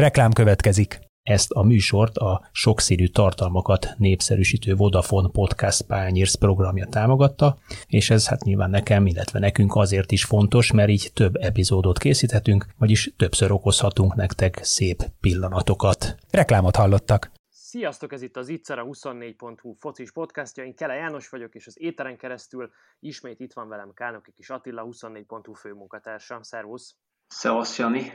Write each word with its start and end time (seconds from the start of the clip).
Reklám 0.00 0.32
következik. 0.32 0.98
Ezt 1.22 1.50
a 1.50 1.62
műsort 1.62 2.16
a 2.16 2.48
sokszínű 2.52 3.06
tartalmakat 3.06 3.86
népszerűsítő 3.96 4.74
Vodafone 4.74 5.28
Podcast 5.32 5.82
Pányérsz 5.82 6.34
programja 6.34 6.86
támogatta, 6.86 7.58
és 7.86 8.10
ez 8.10 8.28
hát 8.28 8.42
nyilván 8.42 8.70
nekem, 8.70 9.06
illetve 9.06 9.38
nekünk 9.38 9.74
azért 9.74 10.12
is 10.12 10.24
fontos, 10.24 10.72
mert 10.72 10.88
így 10.88 11.10
több 11.14 11.36
epizódot 11.36 11.98
készíthetünk, 11.98 12.66
vagyis 12.78 13.12
többször 13.16 13.52
okozhatunk 13.52 14.14
nektek 14.14 14.58
szép 14.62 15.02
pillanatokat. 15.20 16.14
Reklámot 16.30 16.76
hallottak. 16.76 17.30
Sziasztok, 17.48 18.12
ez 18.12 18.22
itt 18.22 18.36
az 18.36 18.48
Ittszer 18.48 18.78
24.hu 18.82 19.72
focis 19.72 20.12
podcastja, 20.12 20.64
én 20.64 20.74
Kele 20.74 20.94
János 20.94 21.28
vagyok, 21.28 21.54
és 21.54 21.66
az 21.66 21.80
éteren 21.80 22.16
keresztül 22.16 22.70
ismét 23.00 23.40
itt 23.40 23.52
van 23.52 23.68
velem 23.68 23.92
Kálnoki 23.94 24.32
kis 24.32 24.50
Attila, 24.50 24.86
24.hu 24.90 25.52
főmunkatársa. 25.52 26.38
Szervusz! 26.42 26.96
Szevasz, 27.26 27.78
Jani! 27.78 28.12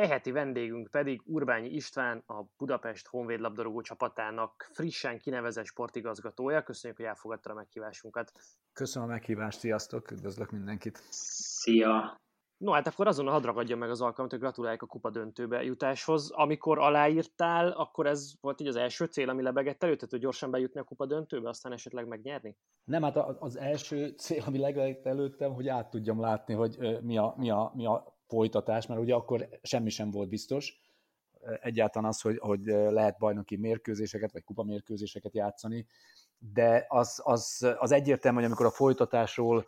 Eheti 0.00 0.30
vendégünk 0.30 0.90
pedig 0.90 1.22
Urbányi 1.24 1.68
István, 1.68 2.22
a 2.26 2.44
Budapest 2.56 3.06
Honvéd 3.06 3.40
labdarúgó 3.40 3.80
csapatának 3.80 4.70
frissen 4.72 5.18
kinevezett 5.18 5.64
sportigazgatója. 5.64 6.62
Köszönjük, 6.62 6.98
hogy 6.98 7.08
elfogadta 7.08 7.50
a 7.50 7.54
meghívásunkat. 7.54 8.32
Köszönöm 8.72 9.08
a 9.08 9.10
meghívást, 9.10 9.58
sziasztok, 9.58 10.10
üdvözlök 10.10 10.50
mindenkit. 10.50 11.02
Szia! 11.10 12.18
No 12.56 12.72
hát 12.72 12.86
akkor 12.86 13.06
azon 13.06 13.28
hadd 13.28 13.42
ragadja 13.42 13.76
meg 13.76 13.90
az 13.90 14.00
alkalmat, 14.00 14.32
hogy 14.32 14.40
gratuláljuk 14.40 14.82
a 14.82 14.86
kupa 14.86 15.10
döntőbe 15.10 15.62
jutáshoz. 15.62 16.30
Amikor 16.30 16.78
aláírtál, 16.78 17.70
akkor 17.70 18.06
ez 18.06 18.32
volt 18.40 18.60
így 18.60 18.68
az 18.68 18.76
első 18.76 19.04
cél, 19.04 19.28
ami 19.28 19.42
lebegett 19.42 19.82
előtt, 19.82 20.10
hogy 20.10 20.20
gyorsan 20.20 20.50
bejutni 20.50 20.80
a 20.80 20.84
kupa 20.84 21.06
döntőbe, 21.06 21.48
aztán 21.48 21.72
esetleg 21.72 22.06
megnyerni? 22.06 22.56
Nem, 22.84 23.02
hát 23.02 23.16
az 23.16 23.56
első 23.56 24.08
cél, 24.08 24.42
ami 24.46 24.58
lebegett 24.58 25.06
előttem, 25.06 25.52
hogy 25.54 25.68
át 25.68 25.90
tudjam 25.90 26.20
látni, 26.20 26.54
hogy 26.54 26.98
mi 27.02 27.18
a, 27.18 27.34
mi 27.36 27.50
a, 27.50 27.72
mi 27.74 27.86
a 27.86 28.18
folytatás, 28.30 28.86
mert 28.86 29.00
ugye 29.00 29.14
akkor 29.14 29.48
semmi 29.62 29.90
sem 29.90 30.10
volt 30.10 30.28
biztos. 30.28 30.80
Egyáltalán 31.60 32.08
az, 32.08 32.20
hogy, 32.20 32.38
hogy 32.38 32.60
lehet 32.64 33.18
bajnoki 33.18 33.56
mérkőzéseket, 33.56 34.32
vagy 34.32 34.44
kupamérkőzéseket 34.44 35.34
játszani, 35.34 35.86
de 36.38 36.84
az, 36.88 37.20
az, 37.24 37.74
az 37.78 37.92
egyértelmű, 37.92 38.36
hogy 38.36 38.46
amikor 38.46 38.66
a 38.66 38.70
folytatásról 38.70 39.66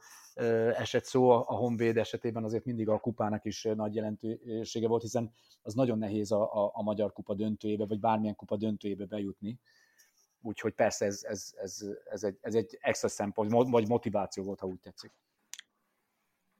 esett 0.75 1.05
szó 1.05 1.31
a 1.31 1.55
Honvéd 1.57 1.97
esetében 1.97 2.45
azért 2.45 2.65
mindig 2.65 2.89
a 2.89 2.99
kupának 2.99 3.45
is 3.45 3.69
nagy 3.75 3.95
jelentősége 3.95 4.89
volt, 4.89 5.03
hiszen 5.03 5.33
az 5.63 5.75
nagyon 5.75 5.99
nehéz 5.99 6.33
a, 6.33 6.65
a, 6.65 6.71
a 6.75 6.83
magyar 6.83 7.13
kupa 7.13 7.35
döntőjébe, 7.35 7.87
vagy 7.87 8.01
bármilyen 8.01 8.37
kupa 8.37 8.57
döntőjébe 8.57 9.05
bejutni. 9.05 9.59
Úgyhogy 10.43 10.73
persze 10.73 11.05
ez, 11.05 11.23
ez, 11.23 11.53
ez, 11.57 11.85
ez, 12.11 12.23
egy, 12.23 12.39
ez 12.41 12.55
egy 12.55 12.79
extra 12.81 13.09
szempont, 13.09 13.71
vagy 13.71 13.89
motiváció 13.89 14.45
volt, 14.45 14.61
ha 14.61 14.67
úgy 14.67 14.81
tetszik. 14.81 15.13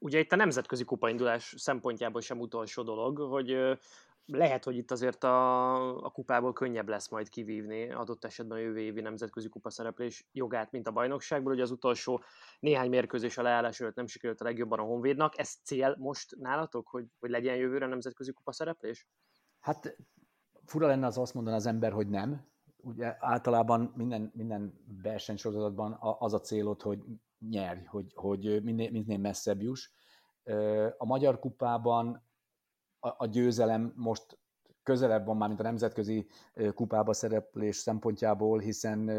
Ugye 0.03 0.19
itt 0.19 0.31
a 0.31 0.35
nemzetközi 0.35 0.83
kupaindulás 0.83 1.53
szempontjából 1.57 2.21
sem 2.21 2.39
utolsó 2.39 2.83
dolog, 2.83 3.17
hogy 3.19 3.77
lehet, 4.25 4.63
hogy 4.63 4.77
itt 4.77 4.91
azért 4.91 5.23
a, 5.23 6.05
a 6.05 6.09
kupából 6.09 6.53
könnyebb 6.53 6.87
lesz 6.89 7.09
majd 7.09 7.29
kivívni 7.29 7.91
adott 7.91 8.25
esetben 8.25 8.57
a 8.57 8.61
jövő 8.61 8.79
évi 8.79 9.01
nemzetközi 9.01 9.49
kupa 9.49 9.69
szereplés 9.69 10.27
jogát, 10.31 10.71
mint 10.71 10.87
a 10.87 10.91
bajnokságból. 10.91 11.53
Ugye 11.53 11.61
az 11.61 11.71
utolsó 11.71 12.23
néhány 12.59 12.89
mérkőzés 12.89 13.37
a 13.37 13.41
leállás 13.41 13.79
előtt 13.79 13.95
nem 13.95 14.07
sikerült 14.07 14.41
a 14.41 14.43
legjobban 14.43 14.79
a 14.79 14.83
Honvédnak. 14.83 15.37
Ez 15.37 15.53
cél 15.63 15.95
most 15.99 16.35
nálatok, 16.39 16.87
hogy, 16.87 17.05
hogy 17.19 17.29
legyen 17.29 17.55
jövőre 17.55 17.87
nemzetközi 17.87 18.31
kupa 18.31 18.51
szereplés? 18.51 19.07
Hát 19.59 19.97
fura 20.65 20.87
lenne 20.87 21.05
az 21.05 21.17
azt 21.17 21.33
mondani 21.33 21.55
az 21.55 21.65
ember, 21.65 21.91
hogy 21.91 22.09
nem. 22.09 22.51
Ugye 22.77 23.15
általában 23.19 23.93
minden, 23.95 24.31
minden 24.35 24.73
versenysorozatban 25.01 25.97
az 26.19 26.33
a 26.33 26.39
célod, 26.39 26.81
hogy 26.81 26.99
nyerj, 27.49 27.83
hogy, 27.83 28.11
hogy 28.15 28.63
minél, 28.63 28.91
minél 28.91 29.17
messzebb 29.17 29.61
juss. 29.61 29.89
A 30.97 31.05
Magyar 31.05 31.39
Kupában 31.39 32.23
a, 32.99 33.13
a 33.17 33.25
győzelem 33.25 33.93
most 33.95 34.37
közelebb 34.83 35.25
van 35.25 35.37
már, 35.37 35.47
mint 35.47 35.59
a 35.59 35.63
nemzetközi 35.63 36.27
kupába 36.73 37.13
szereplés 37.13 37.75
szempontjából, 37.75 38.59
hiszen 38.59 39.09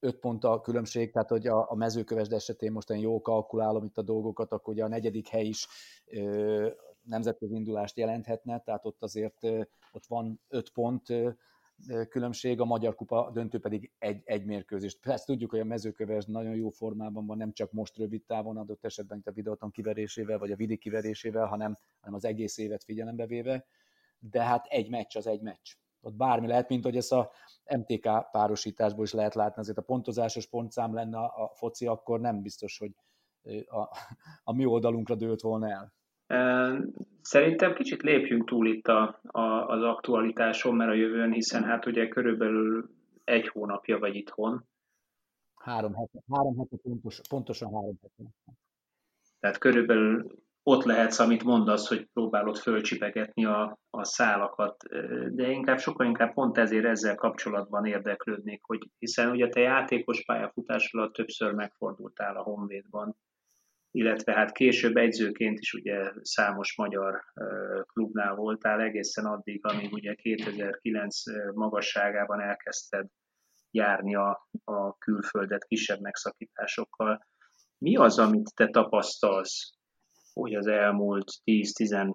öt 0.00 0.18
pont 0.18 0.44
a 0.44 0.60
különbség, 0.60 1.12
tehát 1.12 1.28
hogy 1.28 1.46
a, 1.46 1.70
a 1.70 1.74
mezőkövesd 1.74 2.32
esetén 2.32 2.72
most 2.72 2.90
én 2.90 2.98
jól 2.98 3.20
kalkulálom 3.20 3.84
itt 3.84 3.98
a 3.98 4.02
dolgokat, 4.02 4.52
akkor 4.52 4.74
ugye 4.74 4.84
a 4.84 4.88
negyedik 4.88 5.28
hely 5.28 5.46
is 5.46 5.68
ö, 6.06 6.68
nemzetközi 7.02 7.54
indulást 7.54 7.96
jelenthetne, 7.96 8.60
tehát 8.60 8.84
ott 8.84 9.02
azért 9.02 9.44
ö, 9.44 9.62
ott 9.92 10.06
van 10.06 10.40
öt 10.48 10.70
pont, 10.70 11.10
ö, 11.10 11.30
különbség, 12.08 12.60
a 12.60 12.64
Magyar 12.64 12.94
Kupa 12.94 13.30
döntő 13.32 13.58
pedig 13.58 13.92
egy, 13.98 14.22
egy 14.24 14.44
mérkőzést. 14.44 15.00
Persze 15.00 15.24
tudjuk, 15.24 15.50
hogy 15.50 15.60
a 15.60 15.64
mezőköves 15.64 16.24
nagyon 16.24 16.54
jó 16.54 16.68
formában 16.70 17.26
van, 17.26 17.36
nem 17.36 17.52
csak 17.52 17.72
most 17.72 17.96
rövid 17.96 18.24
távon 18.24 18.56
adott 18.56 18.84
esetben 18.84 19.18
itt 19.18 19.26
a 19.26 19.32
videóton 19.32 19.70
kiverésével, 19.70 20.38
vagy 20.38 20.50
a 20.50 20.56
vidi 20.56 20.76
kiverésével, 20.76 21.46
hanem, 21.46 21.78
hanem 22.00 22.14
az 22.14 22.24
egész 22.24 22.58
évet 22.58 22.84
figyelembe 22.84 23.26
véve, 23.26 23.66
de 24.18 24.42
hát 24.42 24.66
egy 24.66 24.90
meccs 24.90 25.16
az 25.16 25.26
egy 25.26 25.40
meccs. 25.40 25.74
Ott 26.00 26.14
bármi 26.14 26.46
lehet, 26.46 26.68
mint 26.68 26.84
hogy 26.84 26.96
ezt 26.96 27.12
a 27.12 27.30
MTK 27.76 28.30
párosításból 28.30 29.04
is 29.04 29.12
lehet 29.12 29.34
látni, 29.34 29.60
azért 29.60 29.78
a 29.78 29.82
pontozásos 29.82 30.46
pontszám 30.46 30.94
lenne 30.94 31.18
a 31.18 31.52
foci, 31.54 31.86
akkor 31.86 32.20
nem 32.20 32.42
biztos, 32.42 32.78
hogy 32.78 32.92
a, 33.66 33.80
a 34.44 34.52
mi 34.52 34.64
oldalunkra 34.64 35.14
dőlt 35.14 35.40
volna 35.40 35.68
el. 35.70 35.94
Szerintem 37.26 37.74
kicsit 37.74 38.02
lépjünk 38.02 38.48
túl 38.48 38.66
itt 38.66 38.86
a, 38.86 39.20
a, 39.22 39.40
az 39.68 39.82
aktualitáson, 39.82 40.74
mert 40.74 40.90
a 40.90 40.94
jövőn, 40.94 41.32
hiszen 41.32 41.64
hát 41.64 41.86
ugye 41.86 42.08
körülbelül 42.08 42.88
egy 43.24 43.48
hónapja 43.48 43.98
vagy 43.98 44.14
itthon. 44.14 44.64
Három 45.54 45.94
hete, 45.94 46.22
három 46.32 46.58
hete 46.58 46.76
pontos, 46.82 47.20
pontosan 47.28 47.72
három 47.72 47.98
hete. 48.02 48.30
Tehát 49.40 49.58
körülbelül 49.58 50.26
ott 50.62 50.84
lehetsz, 50.84 51.18
amit 51.18 51.44
mondasz, 51.44 51.88
hogy 51.88 52.08
próbálod 52.12 52.56
fölcsipegetni 52.56 53.44
a, 53.44 53.78
a 53.90 54.04
szálakat, 54.04 54.76
de 55.30 55.50
inkább 55.50 55.78
sokkal 55.78 56.06
inkább 56.06 56.32
pont 56.32 56.58
ezért 56.58 56.84
ezzel 56.84 57.14
kapcsolatban 57.14 57.84
érdeklődnék, 57.84 58.62
hogy 58.62 58.90
hiszen 58.98 59.30
ugye 59.30 59.48
te 59.48 59.60
játékos 59.60 60.24
pályafutás 60.24 60.92
alatt 60.92 61.12
többször 61.12 61.52
megfordultál 61.52 62.36
a 62.36 62.42
Honvédban, 62.42 63.16
illetve 63.96 64.32
hát 64.32 64.52
később 64.52 64.96
egyzőként 64.96 65.58
is 65.58 65.72
ugye 65.72 66.12
számos 66.22 66.76
magyar 66.76 67.24
klubnál 67.82 68.34
voltál 68.34 68.80
egészen 68.80 69.24
addig, 69.24 69.66
amíg 69.66 69.92
ugye 69.92 70.14
2009 70.14 71.22
magasságában 71.54 72.40
elkezdted 72.40 73.06
járni 73.70 74.14
a, 74.14 74.48
a 74.64 74.96
külföldet 74.98 75.64
kisebb 75.64 76.00
megszakításokkal. 76.00 77.26
Mi 77.78 77.96
az, 77.96 78.18
amit 78.18 78.54
te 78.54 78.68
tapasztalsz, 78.68 79.72
hogy 80.32 80.54
az 80.54 80.66
elmúlt 80.66 81.32
10-12 81.44 82.12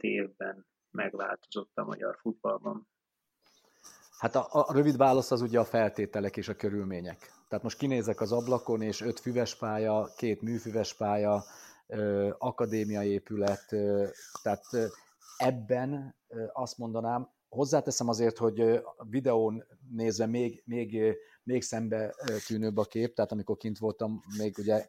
évben 0.00 0.66
megváltozott 0.90 1.72
a 1.74 1.84
magyar 1.84 2.16
futballban? 2.20 2.88
Hát 4.18 4.34
a, 4.34 4.46
a 4.50 4.72
rövid 4.72 4.96
válasz 4.96 5.30
az 5.30 5.40
ugye 5.40 5.58
a 5.58 5.64
feltételek 5.64 6.36
és 6.36 6.48
a 6.48 6.56
körülmények. 6.56 7.37
Tehát 7.48 7.64
most 7.64 7.78
kinézek 7.78 8.20
az 8.20 8.32
ablakon, 8.32 8.82
és 8.82 9.00
öt 9.00 9.20
füves 9.20 9.56
pálya, 9.56 10.12
két 10.16 10.42
műfüves 10.42 10.94
pálya, 10.94 11.44
akadémiai 12.38 13.08
épület, 13.08 13.66
tehát 14.42 14.64
ebben 15.36 16.16
azt 16.52 16.78
mondanám, 16.78 17.30
hozzáteszem 17.48 18.08
azért, 18.08 18.38
hogy 18.38 18.82
videón 19.10 19.64
nézve 19.90 20.26
még, 20.26 20.62
még, 20.66 21.16
még 21.42 21.62
szembe 21.62 22.14
tűnőbb 22.46 22.76
a 22.76 22.84
kép, 22.84 23.14
tehát 23.14 23.32
amikor 23.32 23.56
kint 23.56 23.78
voltam, 23.78 24.22
még 24.38 24.58
ugye 24.58 24.86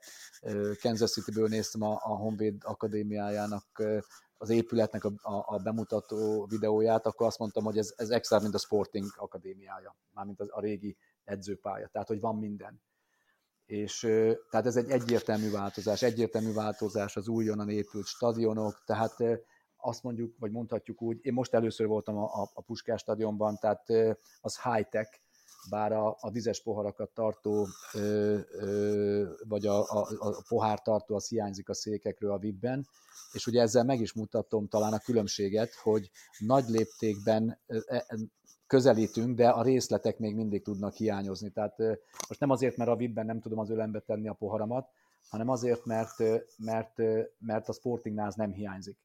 Kansas 0.81 1.11
City-ből 1.11 1.47
néztem 1.47 1.81
a, 1.81 1.91
a 1.91 2.15
Honvéd 2.15 2.61
Akadémiájának 2.63 3.83
az 4.37 4.49
épületnek 4.49 5.03
a, 5.03 5.11
a, 5.21 5.43
a 5.45 5.57
bemutató 5.63 6.45
videóját, 6.45 7.05
akkor 7.05 7.27
azt 7.27 7.39
mondtam, 7.39 7.63
hogy 7.63 7.77
ez, 7.77 7.93
ez 7.95 8.09
extra, 8.09 8.39
mint 8.39 8.53
a 8.53 8.57
Sporting 8.57 9.05
Akadémiája, 9.15 9.95
mármint 10.13 10.39
az, 10.39 10.47
a 10.51 10.59
régi 10.59 10.97
edzőpálya, 11.29 11.87
tehát 11.87 12.07
hogy 12.07 12.19
van 12.19 12.37
minden. 12.37 12.81
És 13.65 13.99
tehát 14.49 14.65
ez 14.65 14.75
egy 14.75 14.89
egyértelmű 14.89 15.51
változás, 15.51 16.01
egyértelmű 16.01 16.53
változás 16.53 17.15
az 17.15 17.27
újonnan 17.27 17.69
épült 17.69 18.05
stadionok, 18.05 18.83
tehát 18.85 19.15
azt 19.77 20.03
mondjuk, 20.03 20.35
vagy 20.39 20.51
mondhatjuk 20.51 21.01
úgy, 21.01 21.19
én 21.21 21.33
most 21.33 21.53
először 21.53 21.87
voltam 21.87 22.17
a, 22.17 22.41
a, 22.41 22.49
a 22.53 22.61
Puskás 22.61 23.01
stadionban, 23.01 23.57
tehát 23.57 23.89
az 24.41 24.61
high-tech, 24.61 25.19
bár 25.69 25.91
a, 25.91 26.17
a 26.19 26.31
vizes 26.31 26.61
poharakat 26.61 27.09
tartó, 27.13 27.67
ö, 27.93 28.39
ö, 28.51 29.33
vagy 29.47 29.65
a, 29.65 29.79
a, 29.81 30.07
a 30.19 30.43
pohár 30.47 30.81
tartó, 30.81 31.15
az 31.15 31.27
hiányzik 31.27 31.69
a 31.69 31.73
székekről 31.73 32.31
a 32.31 32.37
VIP-ben, 32.37 32.87
és 33.31 33.47
ugye 33.47 33.61
ezzel 33.61 33.83
meg 33.83 33.99
is 33.99 34.13
mutatom 34.13 34.67
talán 34.67 34.93
a 34.93 34.99
különbséget, 34.99 35.73
hogy 35.73 36.09
nagy 36.37 36.67
léptékben 36.67 37.59
e, 37.67 38.05
közelítünk, 38.69 39.35
de 39.35 39.49
a 39.49 39.61
részletek 39.61 40.19
még 40.19 40.35
mindig 40.35 40.63
tudnak 40.63 40.93
hiányozni. 40.93 41.49
Tehát 41.49 41.77
most 42.27 42.39
nem 42.39 42.49
azért, 42.49 42.77
mert 42.77 42.89
a 42.89 42.95
VIP-ben 42.95 43.25
nem 43.25 43.39
tudom 43.39 43.59
az 43.59 43.69
ölembe 43.69 43.99
tenni 43.99 44.27
a 44.27 44.33
poharamat, 44.33 44.89
hanem 45.29 45.49
azért, 45.49 45.85
mert, 45.85 46.15
mert, 46.57 46.97
mert 47.39 47.69
a 47.69 47.73
Sportingnál 47.73 48.27
az 48.27 48.35
nem 48.35 48.51
hiányzik. 48.51 48.97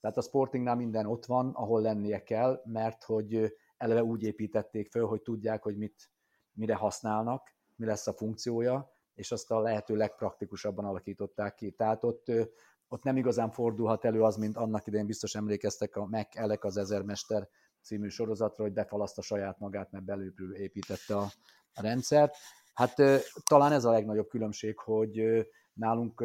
Tehát 0.00 0.16
a 0.16 0.20
Sportingnál 0.22 0.76
minden 0.76 1.06
ott 1.06 1.26
van, 1.26 1.50
ahol 1.54 1.80
lennie 1.80 2.22
kell, 2.22 2.62
mert 2.64 3.04
hogy 3.04 3.56
eleve 3.76 4.04
úgy 4.04 4.22
építették 4.22 4.90
föl, 4.90 5.06
hogy 5.06 5.22
tudják, 5.22 5.62
hogy 5.62 5.76
mit, 5.76 6.10
mire 6.52 6.74
használnak, 6.74 7.54
mi 7.76 7.86
lesz 7.86 8.06
a 8.06 8.12
funkciója, 8.12 8.92
és 9.14 9.32
azt 9.32 9.50
a 9.50 9.60
lehető 9.60 9.96
legpraktikusabban 9.96 10.84
alakították 10.84 11.54
ki. 11.54 11.70
Tehát 11.70 12.04
ott, 12.04 12.32
ott 12.88 13.02
nem 13.02 13.16
igazán 13.16 13.50
fordulhat 13.50 14.04
elő 14.04 14.22
az, 14.22 14.36
mint 14.36 14.56
annak 14.56 14.86
idején 14.86 15.06
biztos 15.06 15.34
emlékeztek 15.34 15.96
a 15.96 16.06
Mac 16.06 16.36
Elek 16.36 16.64
az 16.64 16.76
Ezermester 16.76 17.48
című 17.82 18.08
sorozatra, 18.08 18.64
hogy 18.64 18.72
befalaszta 18.72 19.22
saját 19.22 19.58
magát, 19.58 19.90
mert 19.90 20.04
belülről 20.04 20.54
építette 20.54 21.16
a, 21.16 21.26
a 21.74 21.82
rendszert. 21.82 22.36
Hát 22.74 22.94
talán 23.44 23.72
ez 23.72 23.84
a 23.84 23.90
legnagyobb 23.90 24.28
különbség, 24.28 24.78
hogy 24.78 25.46
nálunk 25.72 26.24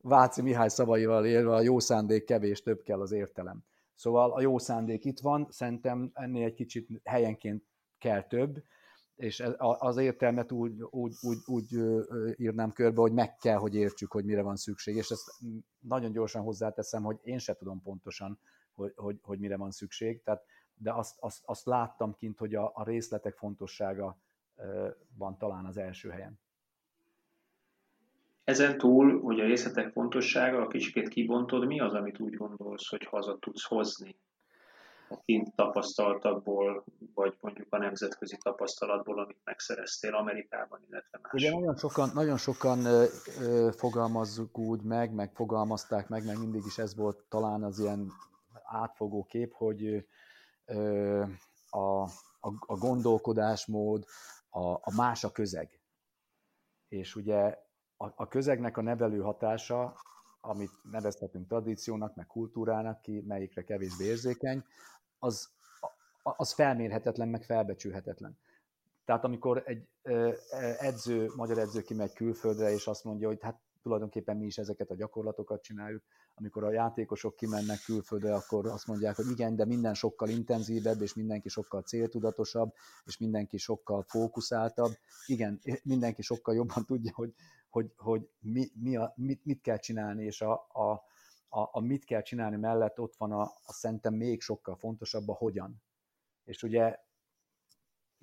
Váci 0.00 0.42
Mihály 0.42 0.68
szavaival 0.68 1.26
élve 1.26 1.54
a 1.54 1.60
jó 1.60 1.78
szándék 1.78 2.24
kevés, 2.24 2.62
több 2.62 2.82
kell 2.82 3.00
az 3.00 3.12
értelem. 3.12 3.64
Szóval 3.94 4.32
a 4.32 4.40
jó 4.40 4.58
szándék 4.58 5.04
itt 5.04 5.20
van, 5.20 5.46
szerintem 5.50 6.10
ennél 6.14 6.44
egy 6.44 6.54
kicsit 6.54 6.88
helyenként 7.04 7.64
kell 7.98 8.22
több, 8.22 8.62
és 9.16 9.42
az 9.58 9.96
értelmet 9.96 10.52
úgy, 10.52 10.82
úgy, 10.90 11.14
úgy, 11.20 11.38
úgy 11.46 11.72
írnám 12.36 12.72
körbe, 12.72 13.00
hogy 13.00 13.12
meg 13.12 13.36
kell, 13.36 13.56
hogy 13.56 13.74
értsük, 13.74 14.12
hogy 14.12 14.24
mire 14.24 14.42
van 14.42 14.56
szükség, 14.56 14.96
és 14.96 15.10
ezt 15.10 15.30
nagyon 15.78 16.12
gyorsan 16.12 16.42
hozzáteszem, 16.42 17.02
hogy 17.02 17.18
én 17.22 17.38
se 17.38 17.54
tudom 17.54 17.82
pontosan, 17.82 18.40
hogy, 18.76 18.92
hogy, 18.96 19.18
hogy 19.22 19.38
mire 19.38 19.56
van 19.56 19.70
szükség, 19.70 20.22
tehát, 20.22 20.44
de 20.74 20.92
azt, 20.92 21.16
azt, 21.20 21.42
azt 21.44 21.66
láttam 21.66 22.14
kint, 22.14 22.38
hogy 22.38 22.54
a, 22.54 22.70
a 22.74 22.84
részletek 22.84 23.36
fontossága 23.36 24.18
van 25.18 25.38
talán 25.38 25.64
az 25.64 25.76
első 25.76 26.08
helyen. 26.08 26.38
Ezen 28.44 28.78
túl, 28.78 29.20
hogy 29.20 29.40
a 29.40 29.44
részletek 29.44 29.92
fontossága, 29.92 30.62
a 30.62 30.66
kicsikét 30.66 31.08
kibontod, 31.08 31.66
mi 31.66 31.80
az, 31.80 31.92
amit 31.92 32.18
úgy 32.18 32.34
gondolsz, 32.34 32.88
hogy 32.88 33.04
haza 33.04 33.38
tudsz 33.38 33.64
hozni 33.64 34.16
a 35.08 35.20
kint 35.24 35.54
tapasztaltakból, 35.54 36.84
vagy 37.14 37.36
mondjuk 37.40 37.66
a 37.70 37.78
nemzetközi 37.78 38.36
tapasztalatból, 38.42 39.20
amit 39.20 39.40
megszereztél 39.44 40.14
Amerikában, 40.14 40.80
illetve 40.88 41.18
más. 41.22 41.32
Ugye 41.32 41.50
nagyon 41.50 41.76
sokan, 41.76 42.10
nagyon 42.14 42.36
sokan 42.36 42.84
ö, 42.84 43.04
ö, 43.40 43.68
fogalmazzuk 43.76 44.58
úgy 44.58 44.82
meg, 44.82 45.14
meg 45.14 45.32
fogalmazták 45.34 46.08
meg, 46.08 46.24
meg 46.24 46.38
mindig 46.38 46.62
is 46.66 46.78
ez 46.78 46.96
volt 46.96 47.24
talán 47.28 47.62
az 47.62 47.78
ilyen 47.78 48.12
átfogó 48.66 49.24
kép, 49.24 49.52
hogy 49.54 50.06
a, 51.70 52.02
a, 52.40 52.52
a 52.58 52.76
gondolkodásmód, 52.76 54.04
a, 54.48 54.70
a 54.70 54.92
más 54.96 55.24
a 55.24 55.32
közeg. 55.32 55.80
És 56.88 57.14
ugye 57.14 57.58
a, 57.96 58.06
a 58.14 58.28
közegnek 58.28 58.76
a 58.76 58.82
nevelő 58.82 59.20
hatása, 59.20 59.96
amit 60.40 60.70
nevezhetünk 60.90 61.48
tradíciónak, 61.48 62.14
meg 62.14 62.26
kultúrának, 62.26 63.02
ki 63.02 63.20
melyikre 63.26 63.64
kevésbé 63.64 64.04
érzékeny, 64.04 64.64
az, 65.18 65.50
az 66.22 66.52
felmérhetetlen, 66.52 67.28
meg 67.28 67.42
felbecsülhetetlen. 67.42 68.38
Tehát 69.04 69.24
amikor 69.24 69.62
egy 69.66 69.88
edző, 70.78 71.30
magyar 71.36 71.58
edző 71.58 71.82
kimegy 71.82 72.12
külföldre, 72.12 72.70
és 72.70 72.86
azt 72.86 73.04
mondja, 73.04 73.28
hogy 73.28 73.42
hát 73.42 73.60
tulajdonképpen 73.86 74.36
mi 74.36 74.46
is 74.46 74.58
ezeket 74.58 74.90
a 74.90 74.94
gyakorlatokat 74.94 75.62
csináljuk, 75.62 76.02
amikor 76.34 76.64
a 76.64 76.72
játékosok 76.72 77.36
kimennek 77.36 77.78
külföldre, 77.84 78.34
akkor 78.34 78.66
azt 78.66 78.86
mondják, 78.86 79.16
hogy 79.16 79.30
igen, 79.30 79.56
de 79.56 79.64
minden 79.64 79.94
sokkal 79.94 80.28
intenzívebb, 80.28 81.00
és 81.00 81.14
mindenki 81.14 81.48
sokkal 81.48 81.82
céltudatosabb, 81.82 82.74
és 83.04 83.18
mindenki 83.18 83.56
sokkal 83.56 84.02
fókuszáltabb. 84.02 84.92
Igen, 85.26 85.60
mindenki 85.82 86.22
sokkal 86.22 86.54
jobban 86.54 86.84
tudja, 86.84 87.12
hogy, 87.14 87.34
hogy, 87.70 87.92
hogy 87.96 88.28
mi, 88.40 88.68
mi 88.74 88.96
a, 88.96 89.12
mit, 89.16 89.44
mit 89.44 89.60
kell 89.60 89.78
csinálni, 89.78 90.24
és 90.24 90.40
a, 90.40 90.52
a, 90.68 90.90
a, 91.48 91.68
a 91.72 91.80
mit 91.80 92.04
kell 92.04 92.22
csinálni 92.22 92.56
mellett 92.56 93.00
ott 93.00 93.16
van 93.16 93.32
a, 93.32 93.42
a 93.42 93.72
szerintem 93.72 94.14
még 94.14 94.40
sokkal 94.40 94.76
fontosabb 94.76 95.28
a 95.28 95.34
hogyan. 95.34 95.82
És 96.44 96.62
ugye 96.62 96.98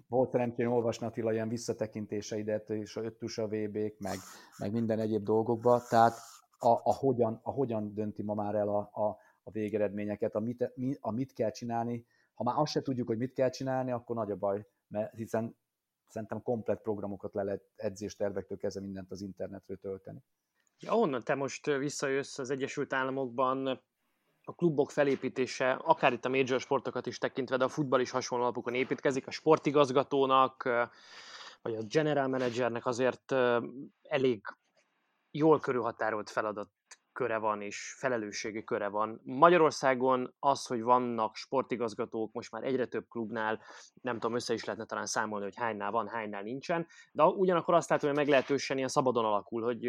volt 0.07 0.29
szerencsém 0.29 0.71
olvasni 0.71 1.05
Attila 1.05 1.33
ilyen 1.33 1.49
visszatekintéseidet, 1.49 2.69
és 2.69 2.95
a 2.95 3.01
öttusa 3.01 3.47
VB-k, 3.47 3.99
meg, 3.99 4.17
meg 4.57 4.71
minden 4.71 4.99
egyéb 4.99 5.23
dolgokba, 5.23 5.81
tehát 5.89 6.13
a, 6.57 6.69
a, 6.69 6.93
hogyan, 6.93 7.39
a 7.43 7.51
hogyan 7.51 7.93
dönti 7.93 8.23
ma 8.23 8.33
már 8.33 8.55
el 8.55 8.67
a, 8.67 8.89
a, 8.93 9.17
a 9.43 9.51
végeredményeket, 9.51 10.35
a 10.35 10.39
mit, 10.39 10.71
mi, 10.75 10.97
a 10.99 11.11
mit 11.11 11.33
kell 11.33 11.51
csinálni. 11.51 12.05
Ha 12.33 12.43
már 12.43 12.57
azt 12.57 12.71
se 12.71 12.81
tudjuk, 12.81 13.07
hogy 13.07 13.17
mit 13.17 13.33
kell 13.33 13.49
csinálni, 13.49 13.91
akkor 13.91 14.15
nagy 14.15 14.31
a 14.31 14.35
baj, 14.35 14.67
mert 14.87 15.13
hiszen 15.15 15.57
szerintem 16.07 16.41
komplet 16.41 16.81
programokat 16.81 17.33
le 17.33 17.43
lehet 17.43 17.63
edzéstervektől 17.75 18.57
kezdve 18.57 18.81
mindent 18.81 19.11
az 19.11 19.21
internetről 19.21 19.77
tölteni. 19.77 20.23
Ja, 20.79 20.95
onnan 20.95 21.21
te 21.23 21.35
most 21.35 21.65
visszajössz 21.65 22.37
az 22.37 22.49
Egyesült 22.49 22.93
Államokban, 22.93 23.81
a 24.45 24.55
klubok 24.55 24.91
felépítése, 24.91 25.71
akár 25.71 26.13
itt 26.13 26.25
a 26.25 26.29
major 26.29 26.59
sportokat 26.59 27.05
is 27.05 27.17
tekintve, 27.17 27.57
de 27.57 27.63
a 27.63 27.69
futball 27.69 27.99
is 27.99 28.11
hasonló 28.11 28.43
alapokon 28.43 28.73
építkezik, 28.73 29.27
a 29.27 29.31
sportigazgatónak, 29.31 30.63
vagy 31.61 31.75
a 31.75 31.83
general 31.83 32.27
managernek 32.27 32.85
azért 32.85 33.31
elég 34.01 34.41
jól 35.31 35.59
körülhatárolt 35.59 36.29
feladat 36.29 36.69
köre 37.13 37.37
van, 37.37 37.61
és 37.61 37.95
felelősségi 37.97 38.63
köre 38.63 38.87
van. 38.87 39.21
Magyarországon 39.23 40.33
az, 40.39 40.65
hogy 40.65 40.81
vannak 40.81 41.35
sportigazgatók 41.35 42.33
most 42.33 42.51
már 42.51 42.63
egyre 42.63 42.85
több 42.85 43.07
klubnál, 43.09 43.61
nem 44.01 44.13
tudom, 44.13 44.35
össze 44.35 44.53
is 44.53 44.63
lehetne 44.63 44.85
talán 44.85 45.05
számolni, 45.05 45.45
hogy 45.45 45.55
hánynál 45.55 45.91
van, 45.91 46.07
hánynál 46.07 46.43
nincsen, 46.43 46.87
de 47.11 47.23
ugyanakkor 47.23 47.73
azt 47.73 47.89
látom, 47.89 48.09
hogy 48.09 48.17
meglehetősen 48.17 48.77
ilyen 48.77 48.89
szabadon 48.89 49.25
alakul, 49.25 49.63
hogy 49.63 49.85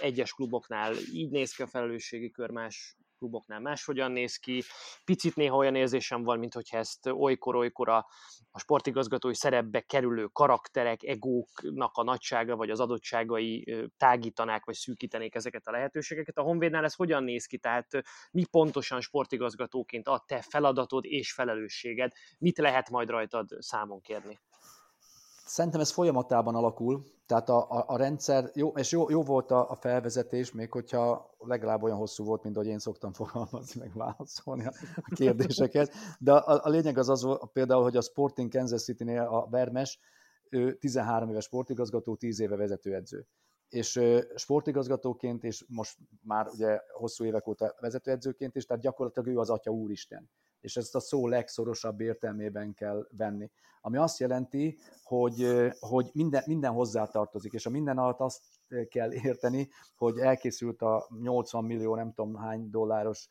egyes 0.00 0.32
kluboknál 0.32 0.94
így 1.12 1.30
néz 1.30 1.54
ki 1.54 1.62
a 1.62 1.66
felelősségi 1.66 2.30
kör, 2.30 2.50
más 2.50 2.96
kluboknál 3.18 3.60
máshogyan 3.60 4.12
néz 4.12 4.36
ki. 4.36 4.62
Picit 5.04 5.36
néha 5.36 5.56
olyan 5.56 5.74
érzésem 5.74 6.22
van, 6.22 6.38
mint 6.38 6.54
hogyha 6.54 6.76
ezt 6.76 7.06
olykor-olykor 7.06 7.88
a, 7.88 8.06
a 8.50 8.58
sportigazgatói 8.58 9.34
szerepbe 9.34 9.80
kerülő 9.80 10.26
karakterek, 10.26 11.02
egóknak 11.02 11.96
a 11.96 12.02
nagysága 12.02 12.56
vagy 12.56 12.70
az 12.70 12.80
adottságai 12.80 13.74
tágítanák 13.96 14.64
vagy 14.64 14.74
szűkítenék 14.74 15.34
ezeket 15.34 15.66
a 15.66 15.70
lehetőségeket. 15.70 16.38
A 16.38 16.42
Honvédnál 16.42 16.84
ez 16.84 16.94
hogyan 16.94 17.24
néz 17.24 17.46
ki? 17.46 17.58
Tehát 17.58 17.88
mi 18.30 18.44
pontosan 18.44 19.00
sportigazgatóként 19.00 20.08
a 20.08 20.24
te 20.26 20.42
feladatod 20.42 21.04
és 21.04 21.32
felelősséged? 21.32 22.12
Mit 22.38 22.58
lehet 22.58 22.90
majd 22.90 23.08
rajtad 23.08 23.48
számon 23.58 24.00
kérni? 24.00 24.38
Szerintem 25.44 25.80
ez 25.80 25.90
folyamatában 25.90 26.54
alakul, 26.54 27.04
tehát 27.26 27.48
a, 27.48 27.70
a, 27.70 27.84
a 27.86 27.96
rendszer, 27.96 28.50
jó, 28.54 28.68
és 28.68 28.92
jó, 28.92 29.10
jó 29.10 29.22
volt 29.22 29.50
a, 29.50 29.70
a 29.70 29.74
felvezetés, 29.74 30.52
még 30.52 30.72
hogyha 30.72 31.34
legalább 31.38 31.82
olyan 31.82 31.96
hosszú 31.96 32.24
volt, 32.24 32.42
mint 32.42 32.56
ahogy 32.56 32.68
én 32.68 32.78
szoktam 32.78 33.12
fogalmazni, 33.12 33.80
meg 33.80 33.92
válaszolni 33.94 34.66
a, 34.66 34.72
a 34.96 35.14
kérdéseket, 35.14 35.92
de 36.18 36.32
a, 36.32 36.60
a 36.64 36.68
lényeg 36.68 36.98
az 36.98 37.08
az 37.08 37.26
például, 37.52 37.82
hogy 37.82 37.96
a 37.96 38.02
Sporting 38.02 38.52
Kansas 38.52 38.82
City-nél 38.82 39.22
a 39.22 39.46
Vermes, 39.50 39.98
ő 40.50 40.74
13 40.74 41.28
éves 41.30 41.44
sportigazgató, 41.44 42.16
10 42.16 42.40
éve 42.40 42.56
vezetőedző. 42.56 43.26
És 43.68 44.00
sportigazgatóként, 44.34 45.44
és 45.44 45.64
most 45.68 45.98
már 46.22 46.48
ugye 46.48 46.80
hosszú 46.92 47.24
évek 47.24 47.46
óta 47.46 47.74
vezetőedzőként 47.80 48.56
is, 48.56 48.64
tehát 48.64 48.82
gyakorlatilag 48.82 49.28
ő 49.28 49.38
az 49.38 49.50
Atya 49.50 49.70
Úristen 49.70 50.30
és 50.64 50.76
ezt 50.76 50.94
a 50.94 51.00
szó 51.00 51.28
legszorosabb 51.28 52.00
értelmében 52.00 52.74
kell 52.74 53.08
venni. 53.10 53.50
Ami 53.80 53.96
azt 53.96 54.18
jelenti, 54.18 54.78
hogy, 55.02 55.46
hogy 55.78 56.10
minden, 56.12 56.42
minden 56.46 56.72
hozzátartozik, 56.72 57.52
és 57.52 57.66
a 57.66 57.70
minden 57.70 57.98
alatt 57.98 58.20
azt 58.20 58.42
kell 58.88 59.12
érteni, 59.12 59.68
hogy 59.96 60.18
elkészült 60.18 60.82
a 60.82 61.08
80 61.20 61.64
millió, 61.64 61.94
nem 61.94 62.12
tudom 62.12 62.36
hány 62.36 62.70
dolláros 62.70 63.28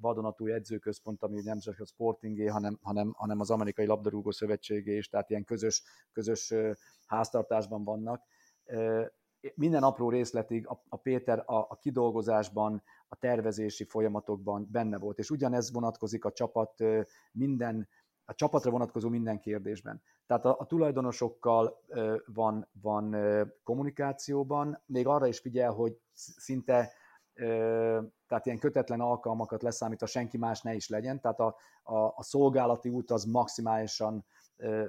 vadonatúj 0.00 0.52
edzőközpont, 0.52 1.22
ami 1.22 1.40
nem 1.42 1.58
csak 1.58 1.80
a 1.80 1.84
Sportingé, 1.84 2.46
hanem, 2.46 2.78
hanem, 2.82 3.12
hanem 3.16 3.40
az 3.40 3.50
Amerikai 3.50 3.86
Labdarúgó 3.86 4.30
Szövetségé 4.30 4.96
is, 4.96 5.08
tehát 5.08 5.30
ilyen 5.30 5.44
közös, 5.44 5.82
közös 6.12 6.54
háztartásban 7.06 7.84
vannak. 7.84 8.22
Minden 9.54 9.82
apró 9.82 10.10
részletig 10.10 10.66
a, 10.66 10.82
a 10.88 10.96
Péter 10.96 11.42
a, 11.46 11.56
a 11.56 11.76
kidolgozásban, 11.80 12.82
a 13.12 13.16
tervezési 13.16 13.84
folyamatokban 13.84 14.68
benne 14.70 14.98
volt, 14.98 15.18
és 15.18 15.30
ugyanez 15.30 15.72
vonatkozik 15.72 16.24
a 16.24 16.32
csapat 16.32 16.84
minden, 17.32 17.88
a 18.24 18.34
csapatra 18.34 18.70
vonatkozó 18.70 19.08
minden 19.08 19.40
kérdésben. 19.40 20.02
Tehát 20.26 20.44
a, 20.44 20.56
a 20.58 20.66
tulajdonosokkal 20.66 21.80
van, 22.26 22.68
van 22.80 23.16
kommunikációban, 23.62 24.82
még 24.86 25.06
arra 25.06 25.26
is 25.26 25.38
figyel, 25.38 25.72
hogy 25.72 25.98
szinte 26.12 26.92
tehát 28.26 28.46
ilyen 28.46 28.58
kötetlen 28.58 29.00
alkalmakat 29.00 29.62
leszámítva 29.62 30.06
senki 30.06 30.38
más 30.38 30.62
ne 30.62 30.74
is 30.74 30.88
legyen, 30.88 31.20
tehát 31.20 31.40
a, 31.40 31.56
a, 31.82 31.96
a 31.96 32.22
szolgálati 32.22 32.88
út 32.88 33.10
az 33.10 33.24
maximálisan 33.24 34.24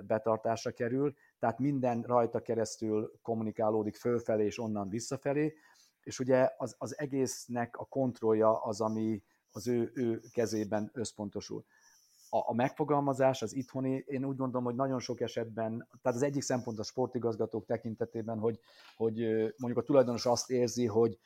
betartásra 0.07 0.71
kerül, 0.71 1.13
tehát 1.39 1.59
minden 1.59 2.01
rajta 2.01 2.39
keresztül 2.39 3.11
kommunikálódik 3.21 3.95
fölfelé 3.95 4.45
és 4.45 4.59
onnan 4.59 4.89
visszafelé, 4.89 5.53
és 6.03 6.20
ugye 6.20 6.50
az, 6.58 6.75
az 6.77 6.98
egésznek 6.98 7.77
a 7.77 7.86
kontrollja 7.86 8.63
az, 8.63 8.81
ami 8.81 9.24
az 9.51 9.67
ő, 9.67 9.91
ő 9.93 10.22
kezében 10.31 10.89
összpontosul. 10.93 11.65
A, 12.29 12.50
a 12.50 12.53
megfogalmazás, 12.53 13.41
az 13.41 13.55
itthoni, 13.55 14.03
én 14.08 14.25
úgy 14.25 14.36
gondolom, 14.36 14.63
hogy 14.63 14.75
nagyon 14.75 15.00
sok 15.00 15.22
esetben, 15.22 15.88
tehát 16.01 16.17
az 16.17 16.24
egyik 16.24 16.41
szempont 16.41 16.79
a 16.79 16.84
sportigazgatók 16.84 17.65
tekintetében, 17.65 18.39
hogy, 18.39 18.60
hogy 18.96 19.15
mondjuk 19.58 19.77
a 19.77 19.84
tulajdonos 19.84 20.25
azt 20.25 20.50
érzi, 20.50 20.86
hogy 20.86 21.20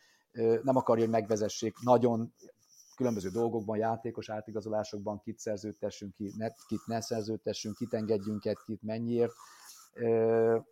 nem 0.63 0.75
akarja, 0.75 1.03
hogy 1.03 1.13
megvezessék 1.13 1.75
nagyon 1.81 2.33
különböző 2.95 3.29
dolgokban, 3.29 3.77
játékos 3.77 4.29
átigazolásokban 4.29 5.19
kit 5.19 5.39
szerződtessünk 5.39 6.13
ki, 6.13 6.31
ne, 6.37 6.47
kit 6.67 6.85
ne 6.85 7.01
szerződtessünk, 7.01 7.75
kit 7.75 7.93
engedjünk 7.93 8.45
egy, 8.45 8.57
kit 8.65 8.81
mennyiért, 8.81 9.33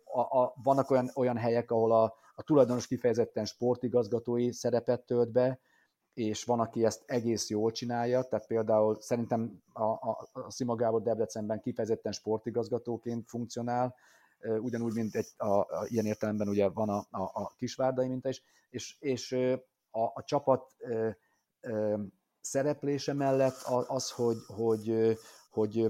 a, 0.04 0.20
a, 0.20 0.54
vannak 0.62 0.90
olyan, 0.90 1.10
olyan 1.14 1.36
helyek, 1.36 1.70
ahol 1.70 1.92
a, 1.92 2.14
a 2.34 2.42
tulajdonos 2.42 2.86
kifejezetten 2.86 3.44
sportigazgatói 3.44 4.52
szerepet 4.52 5.06
tölt 5.06 5.30
be, 5.32 5.60
és 6.14 6.44
van, 6.44 6.60
aki 6.60 6.84
ezt 6.84 7.02
egész 7.06 7.48
jól 7.48 7.70
csinálja, 7.70 8.22
tehát 8.22 8.46
például 8.46 9.00
szerintem 9.00 9.62
a, 9.72 9.82
a, 9.82 10.28
a 10.32 10.50
Szima 10.50 10.74
Gábor 10.74 11.02
Debrecenben 11.02 11.60
kifejezetten 11.60 12.12
sportigazgatóként 12.12 13.28
funkcionál, 13.28 13.94
ugyanúgy, 14.60 14.94
mint 14.94 15.14
egy, 15.14 15.28
a, 15.36 15.46
a, 15.46 15.86
ilyen 15.88 16.06
értelemben 16.06 16.48
ugye 16.48 16.68
van 16.68 16.88
a, 16.88 17.06
a, 17.10 17.22
a 17.22 17.52
kisvárdai 17.56 18.08
minta 18.08 18.28
is, 18.28 18.42
és, 18.70 18.96
és 19.00 19.32
a, 19.90 20.00
a 20.00 20.22
csapat 20.24 20.72
ö, 20.78 21.08
ö, 21.60 21.98
szereplése 22.40 23.12
mellett 23.12 23.62
az, 23.86 24.10
hogy, 24.10 24.36
hogy, 24.46 25.18
hogy 25.50 25.86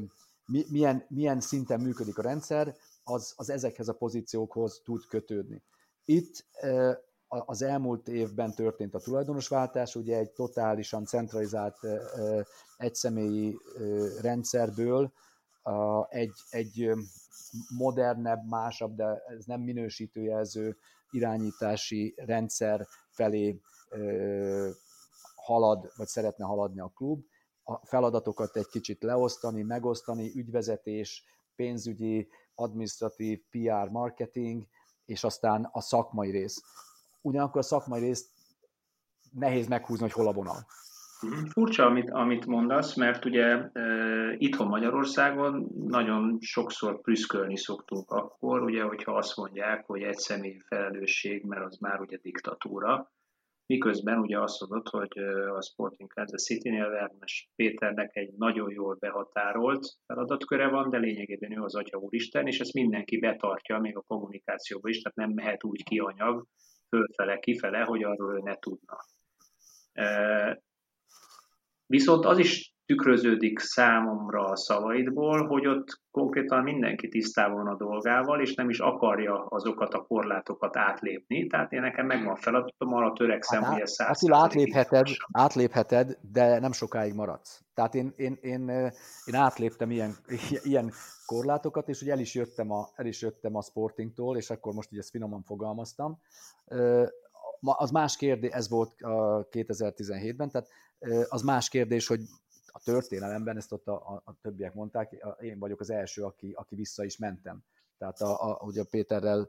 milyen, 0.71 1.05
milyen 1.09 1.41
szinten 1.41 1.81
működik 1.81 2.19
a 2.19 2.23
rendszer, 2.23 2.75
az, 3.05 3.33
az 3.37 3.51
ezekhez 3.51 3.89
a 3.89 3.95
pozíciókhoz 3.95 4.81
tud 4.85 5.07
kötődni. 5.07 5.63
Itt 6.05 6.47
az 7.29 7.63
elmúlt 7.63 8.09
évben 8.09 8.55
történt 8.55 8.95
a 8.95 9.01
tulajdonosváltás, 9.01 9.97
ugye 9.97 10.19
egy 10.19 10.31
totálisan 10.31 11.05
centralizált 11.05 11.79
egyszemélyi 12.77 13.59
rendszerből 14.21 15.13
egy, 16.09 16.33
egy 16.51 16.91
modernebb, 17.77 18.49
másabb, 18.49 18.95
de 18.95 19.23
ez 19.27 19.45
nem 19.45 19.61
minősítőjelző 19.61 20.77
irányítási 21.11 22.15
rendszer 22.17 22.87
felé 23.11 23.61
halad, 25.35 25.93
vagy 25.97 26.07
szeretne 26.07 26.45
haladni 26.45 26.81
a 26.81 26.93
klub. 26.95 27.25
A 27.63 27.87
feladatokat 27.87 28.57
egy 28.57 28.67
kicsit 28.67 29.03
leosztani, 29.03 29.63
megosztani, 29.63 30.33
ügyvezetés, 30.35 31.25
pénzügyi, 31.57 32.29
administratív, 32.55 33.41
PR, 33.51 33.91
marketing, 33.91 34.67
és 35.05 35.25
aztán 35.25 35.69
a 35.73 35.81
szakmai 35.81 36.31
rész. 36.31 36.63
Ugyanakkor 37.21 37.61
a 37.61 37.65
szakmai 37.65 38.01
részt 38.01 38.29
nehéz 39.31 39.67
meghúzni, 39.67 40.03
hogy 40.03 40.13
hol 40.13 40.29
a 40.29 40.33
vonal. 40.33 40.67
Furcsa, 41.51 41.87
amit, 41.87 42.11
amit 42.11 42.47
mondasz, 42.47 42.95
mert 42.95 43.25
ugye 43.25 43.45
e, 43.45 43.71
itthon 44.39 44.67
Magyarországon 44.67 45.69
nagyon 45.87 46.39
sokszor 46.41 47.01
prüszkölni 47.01 47.57
szoktunk 47.57 48.11
akkor, 48.11 48.63
ugye, 48.63 48.83
hogyha 48.83 49.17
azt 49.17 49.37
mondják, 49.37 49.87
hogy 49.87 50.03
egy 50.03 50.17
személy 50.17 50.63
felelősség, 50.67 51.45
mert 51.45 51.65
az 51.65 51.77
már 51.77 52.01
ugye 52.01 52.19
diktatúra, 52.23 53.13
miközben 53.67 54.19
ugye 54.19 54.41
azt 54.41 54.61
mondod, 54.61 54.89
hogy 54.89 55.19
a 55.57 55.63
Sporting 55.63 56.13
Kansas 56.13 56.43
City-nél 56.43 56.89
Vermes 56.89 57.51
Péternek 57.57 58.17
egy 58.17 58.33
nagyon 58.37 58.71
jól 58.71 58.97
behatárolt 59.01 59.87
feladatköre 60.07 60.69
van, 60.69 60.91
de 60.91 60.99
lényegében 60.99 61.59
ő 61.59 61.63
az 61.63 61.75
Atya 61.75 61.99
Úristen, 61.99 62.47
és 62.47 62.61
ezt 62.61 62.73
mindenki 62.73 63.19
betartja, 63.19 63.79
még 63.79 63.97
a 63.97 64.05
kommunikációban 64.07 64.91
is, 64.91 65.03
tehát 65.03 65.17
nem 65.17 65.31
mehet 65.31 65.65
úgy 65.65 65.83
ki 65.83 65.99
anyag, 65.99 66.47
fölfele, 66.89 67.39
kifele, 67.39 67.81
hogy 67.81 68.03
arról 68.03 68.37
ő 68.37 68.41
ne 68.43 68.55
tudna. 68.55 68.99
Viszont 71.87 72.25
az 72.25 72.39
is 72.39 72.74
tükröződik 72.87 73.59
számomra 73.59 74.45
a 74.45 74.57
szavaidból, 74.57 75.47
hogy 75.47 75.67
ott 75.67 76.01
konkrétan 76.11 76.63
mindenki 76.63 77.09
tisztában 77.09 77.67
a 77.67 77.77
dolgával, 77.77 78.41
és 78.41 78.55
nem 78.55 78.69
is 78.69 78.79
akarja 78.79 79.47
azokat 79.49 79.95
a 79.95 80.03
korlátokat 80.03 80.77
átlépni. 80.77 81.47
Tehát 81.47 81.73
én 81.73 81.81
nekem 81.81 82.07
megvan 82.07 82.37
feladatom, 82.37 82.95
arra 82.95 83.13
törekszem, 83.13 83.63
hát, 83.63 83.73
hogy 83.73 83.81
ez 83.81 83.91
száz 83.91 84.09
Attila, 84.11 84.37
átlépheted, 84.37 85.07
átlépheted, 85.33 86.19
de 86.33 86.59
nem 86.59 86.73
sokáig 86.73 87.15
maradsz. 87.15 87.65
Tehát 87.75 87.95
én, 87.95 88.13
én, 88.17 88.39
én, 88.41 88.69
én 89.25 89.35
átléptem 89.35 89.91
ilyen, 89.91 90.15
ilyen 90.63 90.93
korlátokat, 91.27 91.89
és 91.89 92.03
ugye 92.03 92.13
el 92.13 92.21
is 92.21 92.35
jöttem 92.35 92.71
a, 92.71 92.89
el 92.95 93.07
is 93.07 93.23
jöttem 93.23 93.57
a 93.57 93.63
Sportingtól, 93.63 94.37
és 94.37 94.51
akkor 94.51 94.73
most 94.73 94.91
ugye 94.91 95.01
ezt 95.01 95.11
finoman 95.11 95.43
fogalmaztam. 95.43 96.19
Az 97.61 97.91
más 97.91 98.17
kérdés, 98.17 98.51
ez 98.51 98.69
volt 98.69 98.95
2017-ben, 98.99 100.51
tehát 100.51 100.69
az 101.29 101.43
más 101.43 101.69
kérdés, 101.69 102.07
hogy 102.07 102.21
a 102.77 102.81
történelemben, 102.85 103.57
ezt 103.57 103.73
ott 103.73 103.87
a, 103.87 103.93
a, 103.95 104.23
a 104.25 104.35
többiek 104.41 104.75
mondták, 104.75 105.25
én 105.41 105.59
vagyok 105.59 105.81
az 105.81 105.91
első, 105.91 106.23
aki, 106.23 106.53
aki 106.53 106.75
vissza 106.75 107.05
is 107.05 107.17
mentem. 107.17 107.65
Tehát 107.99 108.21
a, 108.21 108.51
a, 108.51 108.61
ugye 108.65 108.85
Péterrel 108.85 109.49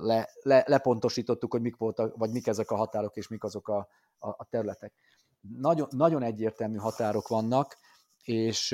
le, 0.00 0.28
le, 0.42 0.64
lepontosítottuk, 0.66 1.52
hogy 1.52 1.60
mik 1.60 1.76
voltak, 1.76 2.16
vagy 2.16 2.30
mik 2.30 2.46
ezek 2.46 2.70
a 2.70 2.76
határok, 2.76 3.16
és 3.16 3.28
mik 3.28 3.44
azok 3.44 3.68
a, 3.68 3.88
a, 4.18 4.28
a 4.28 4.46
területek. 4.50 4.92
Nagyon, 5.40 5.88
nagyon 5.90 6.22
egyértelmű 6.22 6.76
határok 6.76 7.28
vannak, 7.28 7.76
és 8.22 8.72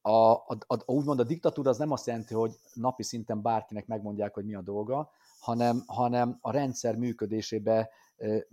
a, 0.00 0.10
a, 0.10 0.56
a, 0.66 0.92
úgymond 0.92 1.20
a 1.20 1.24
diktatúra 1.24 1.70
az 1.70 1.78
nem 1.78 1.90
azt 1.90 2.06
jelenti, 2.06 2.34
hogy 2.34 2.58
napi 2.74 3.02
szinten 3.02 3.42
bárkinek 3.42 3.86
megmondják, 3.86 4.34
hogy 4.34 4.44
mi 4.44 4.54
a 4.54 4.62
dolga, 4.62 5.10
hanem, 5.40 5.82
hanem 5.86 6.38
a 6.40 6.50
rendszer 6.50 6.96
működésébe 6.96 7.90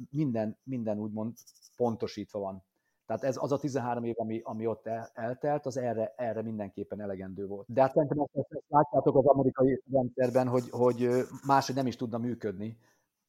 minden, 0.10 0.58
minden 0.64 1.00
úgymond 1.00 1.34
pontosítva 1.76 2.40
van. 2.40 2.64
Tehát 3.10 3.24
ez 3.24 3.38
az 3.40 3.52
a 3.52 3.58
13 3.58 4.04
év, 4.04 4.16
ami, 4.18 4.42
ami 4.44 4.68
ott 4.68 4.88
el, 4.88 5.10
eltelt, 5.14 5.66
az 5.66 5.78
erre, 5.78 6.14
erre 6.18 6.42
mindenképpen 6.42 7.02
elegendő 7.02 7.48
volt. 7.48 7.66
De 7.74 7.82
hát 7.82 7.94
szerintem 7.94 8.20
ezt, 8.20 8.48
ezt 8.50 8.64
látjátok 8.68 9.16
az 9.16 9.26
amerikai 9.26 9.82
rendszerben, 9.92 10.48
hogy, 10.48 10.70
hogy 10.70 11.10
máshogy 11.46 11.76
nem 11.76 11.88
is 11.88 11.96
tudna 11.96 12.18
működni. 12.18 12.78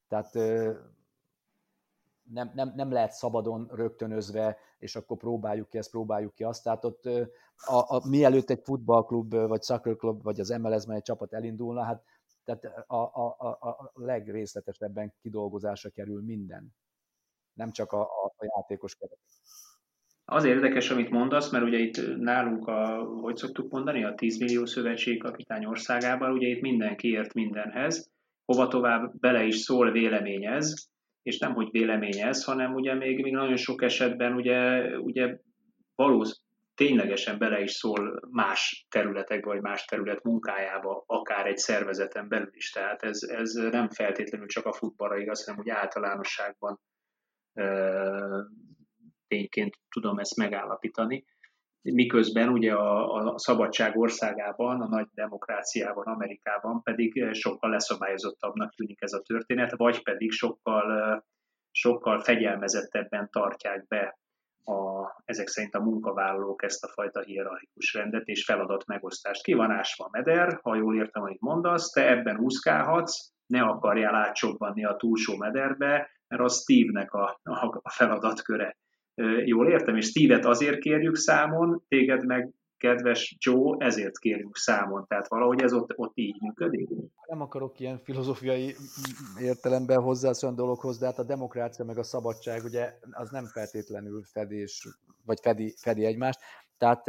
Tehát 0.09 0.35
nem, 2.23 2.51
nem, 2.55 2.73
nem 2.77 2.91
lehet 2.91 3.13
szabadon 3.13 3.69
rögtönözve, 3.73 4.57
és 4.79 4.97
akkor 4.97 5.17
próbáljuk 5.17 5.69
ki 5.69 5.79
ezt, 5.79 5.91
próbáljuk 5.91 6.35
ki 6.35 6.45
azt. 6.45 6.63
Tehát 6.63 6.85
ott 6.85 7.05
a, 7.57 7.97
a, 7.97 8.09
mielőtt 8.09 8.51
egy 8.51 8.63
futballklub, 8.65 9.35
vagy 9.35 9.63
soccer 9.63 9.97
club, 9.97 10.23
vagy 10.23 10.41
az 10.41 10.49
MLS-ben 10.49 10.97
egy 10.97 11.03
csapat 11.03 11.33
elindulna, 11.33 11.83
hát 11.83 12.03
tehát 12.45 12.65
a, 12.87 12.95
a, 12.97 13.37
a, 13.39 13.69
a 13.69 13.93
legrészletesebben 13.95 15.13
kidolgozásra 15.21 15.91
kerül 15.91 16.23
minden. 16.23 16.75
Nem 17.61 17.71
csak 17.71 17.93
a, 17.93 18.01
a, 18.01 18.35
a 18.37 18.45
játékos 18.57 18.95
keret. 18.95 19.19
Az 20.25 20.45
érdekes, 20.45 20.91
amit 20.91 21.11
mondasz, 21.11 21.51
mert 21.51 21.65
ugye 21.65 21.79
itt 21.79 22.17
nálunk, 22.17 22.67
a, 22.67 23.03
hogy 23.21 23.37
szoktuk 23.37 23.71
mondani, 23.71 24.05
a 24.05 24.15
10 24.15 24.39
millió 24.39 24.67
szövetség 24.67 25.23
kapitány 25.23 25.65
országában, 25.65 26.33
ugye 26.33 26.49
itt 26.49 26.61
mindenki 26.61 27.09
ért 27.09 27.35
mindenhez, 27.35 28.11
hova 28.45 28.69
tovább 28.69 29.19
bele 29.19 29.45
is 29.45 29.57
szól, 29.57 29.91
véleményez, 29.91 30.91
és 31.23 31.39
nem, 31.39 31.55
hogy 31.55 31.71
véleményez, 31.71 32.45
hanem 32.45 32.75
ugye 32.75 32.95
még, 32.95 33.23
még 33.23 33.33
nagyon 33.33 33.57
sok 33.57 33.83
esetben 33.83 34.35
ugye, 34.35 34.89
ugye 34.99 35.39
valósz, 35.95 36.43
ténylegesen 36.75 37.39
bele 37.39 37.61
is 37.61 37.71
szól 37.71 38.21
más 38.31 38.87
területekbe, 38.91 39.49
vagy 39.49 39.61
más 39.61 39.85
terület 39.85 40.23
munkájába, 40.23 41.05
akár 41.07 41.47
egy 41.47 41.59
szervezeten 41.59 42.29
belül 42.29 42.51
is. 42.53 42.71
Tehát 42.71 43.03
ez, 43.03 43.23
ez 43.23 43.53
nem 43.53 43.89
feltétlenül 43.89 44.47
csak 44.47 44.67
a 44.67 44.73
futballra 44.73 45.19
igaz, 45.19 45.45
hanem 45.45 45.61
úgy 45.61 45.71
általánosságban 45.71 46.81
tényként 49.29 49.75
tudom 49.91 50.19
ezt 50.19 50.37
megállapítani. 50.37 51.25
Miközben 51.83 52.49
ugye 52.49 52.73
a, 52.73 53.15
a 53.15 53.39
szabadság 53.39 53.99
országában, 53.99 54.81
a 54.81 54.89
nagy 54.89 55.07
demokráciában, 55.15 56.07
Amerikában 56.07 56.83
pedig 56.83 57.33
sokkal 57.33 57.71
leszabályozottabbnak 57.71 58.75
tűnik 58.75 59.03
ez 59.03 59.13
a 59.13 59.23
történet, 59.23 59.77
vagy 59.77 60.03
pedig 60.03 60.31
sokkal, 60.31 61.25
sokkal 61.71 62.21
fegyelmezettebben 62.21 63.29
tartják 63.31 63.87
be 63.87 64.19
a, 64.65 65.11
ezek 65.25 65.49
szerint 65.49 65.75
a 65.75 65.81
munkavállalók 65.81 66.63
ezt 66.63 66.85
a 66.85 66.89
fajta 66.89 67.21
hierarchikus 67.21 67.95
rendet 67.95 68.27
és 68.27 68.45
feladat 68.45 68.87
megosztást. 68.87 69.43
Ki 69.43 69.53
van 69.53 69.71
ásva 69.71 70.09
meder, 70.13 70.59
ha 70.63 70.75
jól 70.75 70.97
értem, 70.97 71.23
amit 71.23 71.41
mondasz, 71.41 71.91
te 71.91 72.09
ebben 72.09 72.39
úszkálhatsz, 72.39 73.33
ne 73.47 73.63
akarjál 73.63 74.15
átsobbanni 74.15 74.85
a 74.85 74.97
túlsó 74.97 75.37
mederbe, 75.37 76.11
mert 76.31 76.43
az 76.43 76.61
Steve-nek 76.61 77.13
a, 77.13 77.41
a 77.83 77.91
feladatköre 77.91 78.77
jól 79.45 79.69
értem, 79.69 79.97
és 79.97 80.07
Steve-et 80.07 80.45
azért 80.45 80.79
kérjük 80.79 81.17
számon, 81.17 81.85
téged 81.89 82.27
meg 82.27 82.51
kedves 82.77 83.37
Joe, 83.39 83.77
ezért 83.79 84.19
kérjük 84.19 84.57
számon. 84.57 85.07
Tehát 85.09 85.29
valahogy 85.29 85.63
ez 85.63 85.73
ott, 85.73 85.99
ott 85.99 86.13
így 86.15 86.41
működik. 86.41 86.89
Nem 87.27 87.41
akarok 87.41 87.81
ilyen 87.81 87.99
filozófiai 87.99 88.75
értelemben 89.41 90.01
hozzászólni 90.01 90.57
dologhoz, 90.57 90.99
de 90.99 91.07
hát 91.07 91.19
a 91.19 91.25
demokrácia 91.25 91.85
meg 91.85 91.99
a 91.99 92.03
szabadság 92.03 92.65
ugye 92.65 92.99
az 93.11 93.31
nem 93.31 93.45
feltétlenül 93.47 94.23
fedés, 94.23 94.89
vagy 95.25 95.39
fedi, 95.41 95.75
fedi 95.77 96.05
egymást. 96.05 96.41
Tehát 96.79 97.09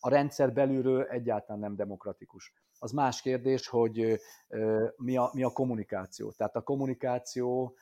a 0.00 0.08
rendszer 0.08 0.52
belülről 0.52 1.02
egyáltalán 1.02 1.60
nem 1.60 1.76
demokratikus. 1.76 2.52
Az 2.78 2.92
más 2.92 3.20
kérdés, 3.20 3.68
hogy 3.68 4.20
mi 4.96 5.16
a, 5.16 5.30
mi 5.32 5.42
a 5.42 5.50
kommunikáció. 5.50 6.32
Tehát 6.32 6.56
a 6.56 6.62
kommunikáció 6.62 7.76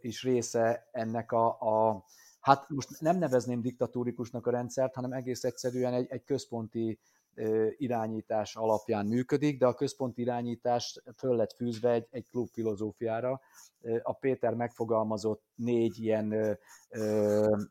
is 0.00 0.22
része 0.22 0.88
ennek 0.92 1.32
a, 1.32 1.46
a 1.46 2.04
hát 2.40 2.68
most 2.68 3.00
nem 3.00 3.18
nevezném 3.18 3.60
diktatúrikusnak 3.60 4.46
a 4.46 4.50
rendszert, 4.50 4.94
hanem 4.94 5.12
egész 5.12 5.44
egyszerűen 5.44 5.92
egy, 5.92 6.06
egy 6.08 6.24
központi 6.24 6.98
irányítás 7.76 8.56
alapján 8.56 9.06
működik, 9.06 9.58
de 9.58 9.66
a 9.66 9.74
központi 9.74 10.20
irányítás 10.20 11.00
föl 11.16 11.36
lett 11.36 11.52
fűzve 11.52 11.90
egy, 11.90 12.06
egy 12.10 12.28
klub 12.30 12.48
filozófiára. 12.48 13.40
A 14.02 14.12
Péter 14.12 14.54
megfogalmazott 14.54 15.42
négy 15.54 15.98
ilyen 15.98 16.58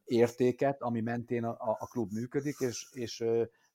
értéket, 0.06 0.82
ami 0.82 1.02
mentén 1.02 1.44
a, 1.44 1.78
a 1.80 1.88
klub 1.88 2.12
működik, 2.12 2.56
és, 2.60 2.88
és 2.92 3.24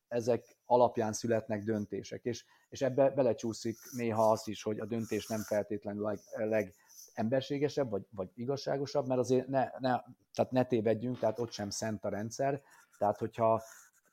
ezek 0.09 0.57
alapján 0.67 1.13
születnek 1.13 1.63
döntések, 1.63 2.25
és, 2.25 2.45
és 2.69 2.83
ebbe 2.83 3.11
belecsúszik 3.11 3.79
néha 3.97 4.31
az 4.31 4.49
is, 4.49 4.63
hogy 4.63 4.79
a 4.79 4.87
döntés 4.87 5.27
nem 5.27 5.41
feltétlenül 5.41 6.07
a 6.07 6.19
leg, 6.33 6.75
legemberségesebb, 7.19 7.91
vagy, 7.91 8.07
vagy 8.11 8.29
igazságosabb, 8.35 9.07
mert 9.07 9.21
azért 9.21 9.47
ne, 9.47 9.71
ne, 9.79 10.01
tehát 10.35 10.51
ne 10.51 10.65
tévedjünk, 10.65 11.19
tehát 11.19 11.39
ott 11.39 11.51
sem 11.51 11.71
szent 11.71 12.05
a 12.05 12.09
rendszer, 12.09 12.63
tehát 12.99 13.19
hogyha 13.19 13.63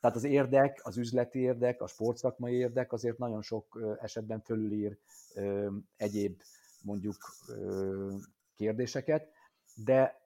tehát 0.00 0.16
az 0.16 0.24
érdek, 0.24 0.80
az 0.82 0.96
üzleti 0.96 1.38
érdek, 1.38 1.80
a 1.80 1.86
sportszakmai 1.86 2.54
érdek 2.54 2.92
azért 2.92 3.18
nagyon 3.18 3.42
sok 3.42 3.96
esetben 4.00 4.40
fölülír 4.40 4.98
ö, 5.34 5.70
egyéb 5.96 6.42
mondjuk 6.82 7.16
ö, 7.48 8.14
kérdéseket, 8.54 9.28
de 9.74 10.24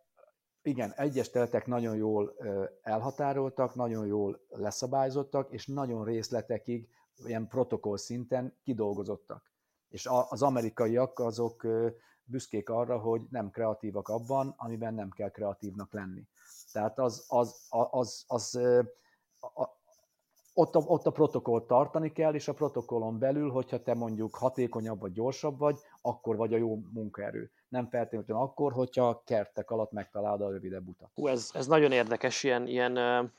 igen, 0.63 0.93
egyes 0.97 1.31
teletek 1.31 1.67
nagyon 1.67 1.97
jól 1.97 2.35
elhatároltak, 2.83 3.75
nagyon 3.75 4.07
jól 4.07 4.41
leszabályozottak, 4.49 5.53
és 5.53 5.67
nagyon 5.67 6.05
részletekig, 6.05 6.89
ilyen 7.25 7.47
protokoll 7.49 7.97
szinten 7.97 8.57
kidolgozottak. 8.63 9.53
És 9.89 10.09
az 10.29 10.43
amerikaiak 10.43 11.19
azok 11.19 11.67
büszkék 12.31 12.69
arra, 12.69 12.99
hogy 12.99 13.23
nem 13.31 13.51
kreatívak 13.51 14.09
abban, 14.09 14.55
amiben 14.57 14.95
nem 14.95 15.11
kell 15.11 15.31
kreatívnak 15.31 15.93
lenni. 15.93 16.23
Tehát 16.73 16.99
az, 16.99 17.25
az, 17.29 17.67
az, 17.69 17.87
az, 17.91 18.25
az 18.27 18.55
a, 19.41 19.79
ott, 20.55 20.75
a, 20.75 20.79
ott 20.79 21.07
a 21.07 21.11
protokollt 21.11 21.67
tartani 21.67 22.13
kell, 22.13 22.35
és 22.35 22.49
a 22.49 22.55
protokollon 22.55 23.19
belül, 23.19 23.51
hogyha 23.51 23.83
te 23.83 23.95
mondjuk 23.95 24.35
hatékonyabb 24.35 25.01
vagy 25.01 25.13
gyorsabb 25.13 25.59
vagy, 25.59 25.79
akkor 26.01 26.37
vagy 26.37 26.55
a 26.55 26.57
jó 26.57 26.83
munkaerő 26.93 27.51
nem 27.71 27.89
feltétlenül 27.89 28.43
akkor, 28.43 28.73
hogyha 28.73 29.23
kertek 29.25 29.71
alatt 29.71 29.93
megtalálod 29.93 30.41
a 30.41 30.51
rövidebb 30.51 30.89
utat. 30.89 31.11
Hú, 31.15 31.27
ez, 31.27 31.51
ez 31.55 31.67
nagyon 31.67 31.93
érdekes, 31.93 32.43
ilyen, 32.43 32.67
ilyen 32.67 33.33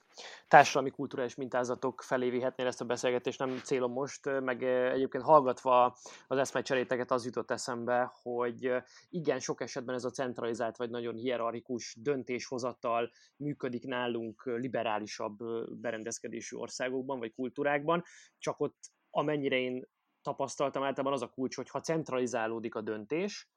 társadalmi 0.48 0.90
kulturális 0.90 1.36
mintázatok 1.36 2.02
felé 2.02 2.30
vihetnél 2.30 2.68
ezt 2.68 2.82
a 2.82 2.86
beszélgetést, 2.86 3.40
nem 3.40 3.60
célom 3.64 3.92
most, 3.92 4.40
meg 4.40 4.64
egyébként 4.64 5.24
hallgatva 5.24 5.98
az 6.28 6.38
eszmecseréteket 6.38 7.12
az 7.12 7.26
jutott 7.26 7.52
eszembe, 7.52 8.12
hogy 8.22 8.72
igen, 9.10 9.40
sok 9.40 9.62
esetben 9.62 9.96
ez 9.96 10.04
a 10.04 10.10
centralizált 10.10 10.78
vagy 10.78 10.90
nagyon 10.90 11.16
hierarchikus 11.16 11.96
döntéshozattal 12.00 13.12
működik 13.36 13.86
nálunk 13.86 14.46
liberálisabb 14.46 15.38
berendezkedésű 15.82 16.56
országokban 16.56 17.20
vagy 17.20 17.34
kultúrákban, 17.34 18.04
csak 18.38 18.60
ott 18.60 18.78
amennyire 19.10 19.56
én 19.56 19.86
tapasztaltam 20.22 20.84
általában 20.84 21.14
az 21.14 21.22
a 21.22 21.30
kulcs, 21.30 21.56
hogy 21.56 21.70
ha 21.70 21.80
centralizálódik 21.80 22.76
a 22.76 22.82
döntés, 22.82 23.50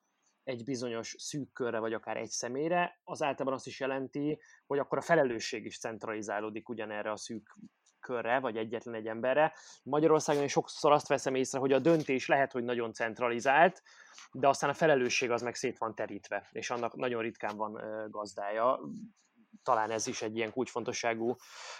egy 0.45 0.65
bizonyos 0.65 1.15
szűk 1.19 1.53
körre, 1.53 1.79
vagy 1.79 1.93
akár 1.93 2.17
egy 2.17 2.31
személyre, 2.31 3.01
az 3.05 3.23
általában 3.23 3.55
azt 3.55 3.67
is 3.67 3.81
jelenti, 3.81 4.41
hogy 4.67 4.79
akkor 4.79 4.99
a 4.99 5.03
felelősség 5.03 5.65
is 5.65 5.79
centralizálódik 5.79 6.69
ugyanerre 6.69 7.11
a 7.11 7.17
szűk 7.17 7.57
körre, 8.01 8.41
vagy 8.41 8.57
egyetlen 8.57 8.95
egy 8.95 9.07
emberre. 9.07 9.53
Magyarországon 9.83 10.43
én 10.43 10.49
sokszor 10.49 10.93
azt 10.93 11.09
veszem 11.09 11.35
észre, 11.35 11.59
hogy 11.59 11.73
a 11.73 11.79
döntés 11.79 12.27
lehet, 12.27 12.53
hogy 12.53 12.65
nagyon 12.65 12.93
centralizált, 12.93 13.83
de 14.33 14.49
aztán 14.49 14.71
a 14.71 14.75
felelősség 14.75 15.31
az 15.31 15.43
meg 15.43 15.55
szét 15.55 15.79
van 15.79 15.95
terítve, 15.95 16.49
és 16.53 16.71
annak 16.71 16.97
nagyon 16.97 17.23
ritkán 17.23 17.57
van 17.57 17.81
gazdája. 18.11 18.81
Talán 19.63 19.91
ez 19.91 20.07
is 20.07 20.23
egy 20.23 20.37
ilyen 20.37 20.53
kulcsfontosságú 20.53 21.37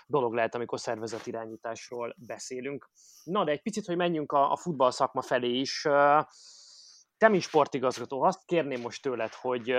dolog 0.07 0.35
lehet, 0.35 0.55
amikor 0.55 0.81
szervezetirányításról 0.81 2.15
beszélünk. 2.27 2.91
Na, 3.25 3.45
de 3.45 3.51
egy 3.51 3.63
picit, 3.63 3.87
hogy 3.87 3.97
menjünk 3.97 4.33
a, 4.33 4.53
a 4.53 4.57
futball 4.57 4.91
szakma 4.91 5.23
felé 5.23 5.59
is 5.59 5.87
te, 7.19 7.29
mint 7.29 7.43
sportigazgató, 7.43 8.23
azt 8.23 8.45
kérném 8.45 8.81
most 8.81 9.03
tőled, 9.03 9.33
hogy 9.33 9.75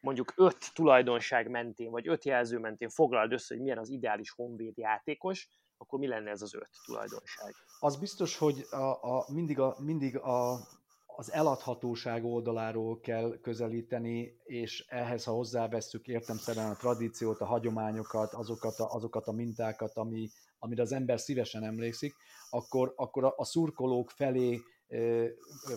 mondjuk 0.00 0.32
öt 0.36 0.74
tulajdonság 0.74 1.50
mentén, 1.50 1.90
vagy 1.90 2.08
öt 2.08 2.24
jelző 2.24 2.58
mentén 2.58 2.88
foglald 2.88 3.32
össze, 3.32 3.54
hogy 3.54 3.62
milyen 3.62 3.78
az 3.78 3.88
ideális 3.88 4.30
honvéd 4.30 4.78
játékos, 4.78 5.48
akkor 5.76 5.98
mi 5.98 6.06
lenne 6.06 6.30
ez 6.30 6.42
az 6.42 6.54
öt 6.54 6.70
tulajdonság? 6.84 7.54
Az 7.80 7.96
biztos, 7.96 8.36
hogy 8.36 8.66
a, 8.70 9.16
a, 9.16 9.24
mindig, 9.32 9.58
a, 9.58 9.76
mindig 9.78 10.16
a, 10.18 10.52
az 11.06 11.32
eladhatóság 11.32 12.24
oldaláról 12.24 13.00
kell 13.00 13.38
közelíteni, 13.42 14.40
és 14.44 14.84
ehhez, 14.88 15.24
ha 15.24 15.32
hozzávesszük 15.32 16.06
értemszerűen 16.06 16.70
a 16.70 16.76
tradíciót, 16.76 17.40
a 17.40 17.44
hagyományokat, 17.44 18.32
azokat 18.32 18.78
a, 18.78 18.94
azokat 18.94 19.26
a 19.26 19.32
mintákat, 19.32 19.96
ami, 19.96 20.28
amire 20.58 20.82
az 20.82 20.92
ember 20.92 21.20
szívesen 21.20 21.64
emlékszik, 21.64 22.14
akkor, 22.50 22.92
akkor 22.96 23.24
a, 23.24 23.34
a 23.36 23.44
szurkolók 23.44 24.10
felé 24.10 24.60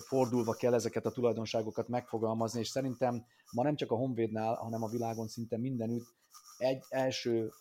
fordulva 0.08 0.54
kell 0.54 0.74
ezeket 0.74 1.06
a 1.06 1.12
tulajdonságokat 1.12 1.88
megfogalmazni, 1.88 2.60
és 2.60 2.68
szerintem 2.68 3.26
ma 3.52 3.64
nem 3.64 3.76
csak 3.76 3.92
a 3.92 3.96
Honvédnál, 3.96 4.56
hanem 4.56 4.84
a 4.84 4.90
világon 4.90 5.28
szinte 5.28 5.58
mindenütt 5.58 6.06
egy 6.58 6.84
első 6.90 7.52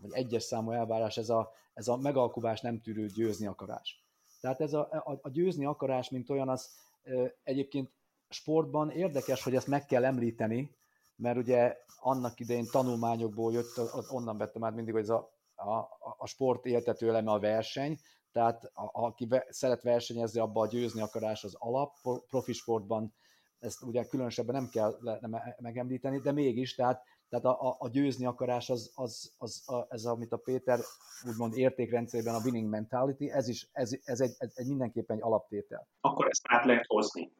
vagy 0.00 0.12
egyes 0.12 0.42
számú 0.42 0.70
elvárás 0.70 1.16
ez 1.16 1.28
a, 1.28 1.52
ez 1.74 1.88
a 1.88 1.96
megalkuvás 1.96 2.60
nem 2.60 2.80
tűrő 2.80 3.06
győzni 3.06 3.46
akarás. 3.46 4.04
Tehát 4.40 4.60
ez 4.60 4.72
a, 4.72 4.80
a, 4.90 5.18
a 5.22 5.28
győzni 5.28 5.64
akarás, 5.64 6.10
mint 6.10 6.30
olyan, 6.30 6.48
az 6.48 6.70
egyébként 7.42 7.90
sportban 8.28 8.90
érdekes, 8.90 9.42
hogy 9.42 9.54
ezt 9.54 9.66
meg 9.66 9.84
kell 9.86 10.04
említeni, 10.04 10.76
mert 11.16 11.36
ugye 11.36 11.76
annak 12.00 12.40
idején 12.40 12.66
tanulmányokból 12.70 13.52
jött, 13.52 13.80
onnan 14.10 14.36
vettem 14.36 14.64
át 14.64 14.74
mindig, 14.74 14.92
hogy 14.92 15.02
ez 15.02 15.08
a, 15.08 15.32
a, 15.54 15.88
a 16.18 16.26
sport 16.26 16.66
éltető 16.66 17.08
eleme 17.08 17.30
a 17.30 17.38
verseny, 17.38 17.98
tehát 18.32 18.64
a, 18.64 18.90
aki 18.92 19.26
ve, 19.26 19.46
szeret 19.48 19.82
versenyezni, 19.82 20.40
abban 20.40 20.66
a 20.66 20.70
győzni 20.70 21.00
akarás 21.00 21.44
az 21.44 21.54
alap, 21.58 21.94
profi 22.28 22.52
sportban 22.52 23.14
ezt 23.60 23.82
ugye 23.82 24.04
különösebben 24.04 24.54
nem 24.54 24.68
kell 24.68 24.96
nem 25.20 25.36
megemlíteni, 25.58 26.18
de 26.18 26.32
mégis, 26.32 26.74
tehát, 26.74 27.02
tehát 27.28 27.44
a, 27.44 27.68
a, 27.68 27.76
a 27.78 27.88
győzni 27.88 28.26
akarás 28.26 28.70
az, 28.70 28.92
az, 28.94 29.34
az 29.38 29.62
a, 29.66 29.86
ez, 29.88 30.04
amit 30.04 30.32
a 30.32 30.36
Péter 30.36 30.78
úgymond 31.28 31.56
értékrendszerében 31.56 32.34
a 32.34 32.40
winning 32.44 32.68
mentality, 32.68 33.30
ez 33.30 33.48
is 33.48 33.68
ez, 33.72 33.90
ez, 34.04 34.20
egy, 34.20 34.34
ez 34.38 34.52
egy 34.54 34.66
mindenképpen 34.66 35.16
egy 35.16 35.22
alaptétel. 35.22 35.88
Akkor 36.00 36.28
ezt 36.28 36.42
át 36.48 36.64
lehet 36.64 36.86
hozni? 36.86 37.32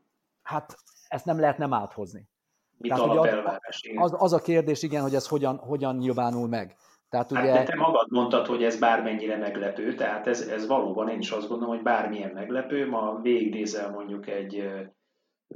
Hát 0.43 0.77
ezt 1.09 1.25
nem 1.25 1.41
lehet 1.41 1.59
nem 1.59 1.73
áthozni. 1.73 2.29
Mit 2.77 2.93
Tehát, 2.93 3.09
az, 3.09 3.81
az, 3.97 4.15
az 4.17 4.33
a 4.33 4.39
kérdés, 4.39 4.83
igen, 4.83 5.03
hogy 5.03 5.15
ez 5.15 5.29
hogyan, 5.29 5.57
hogyan 5.57 5.97
nyilvánul 5.97 6.49
meg. 6.49 6.77
Tehát 7.11 7.33
hát 7.33 7.45
ugye... 7.45 7.53
de 7.53 7.63
te 7.63 7.77
magad 7.77 8.11
mondtad, 8.11 8.47
hogy 8.47 8.63
ez 8.63 8.79
bármennyire 8.79 9.37
meglepő, 9.37 9.95
tehát 9.95 10.27
ez, 10.27 10.41
ez 10.41 10.67
valóban 10.67 11.09
én 11.09 11.19
is 11.19 11.31
azt 11.31 11.49
gondolom, 11.49 11.75
hogy 11.75 11.85
bármilyen 11.85 12.31
meglepő, 12.33 12.89
ma 12.89 13.21
végignézel 13.21 13.91
mondjuk 13.91 14.29
egy 14.29 14.71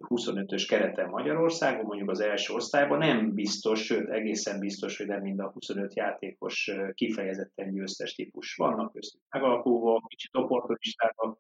25-ös 0.01 0.67
kereten 0.69 1.09
Magyarországon, 1.09 1.85
mondjuk 1.85 2.11
az 2.11 2.21
első 2.21 2.55
osztályban, 2.55 2.99
nem 2.99 3.35
biztos, 3.35 3.85
sőt 3.85 4.09
egészen 4.09 4.59
biztos, 4.59 4.97
hogy 4.97 5.07
nem 5.07 5.21
mind 5.21 5.41
a 5.41 5.51
25 5.51 5.95
játékos 5.95 6.71
kifejezetten 6.95 7.73
győztes 7.73 8.15
típus. 8.15 8.55
Vannak 8.55 8.93
köztük 8.93 9.21
megalkulva, 9.31 10.03
kicsit 10.09 10.37
opportunistábbak. 10.37 11.39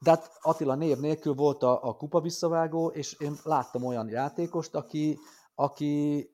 De 0.00 0.10
hát 0.10 0.30
Attila 0.40 0.74
név 0.74 0.96
nélkül 0.96 1.34
volt 1.34 1.62
a, 1.62 1.82
a 1.82 1.96
kupa 1.96 2.20
visszavágó, 2.20 2.88
és 2.88 3.16
én 3.18 3.32
láttam 3.42 3.84
olyan 3.84 4.08
játékost, 4.08 4.74
aki, 4.74 5.18
aki 5.58 6.28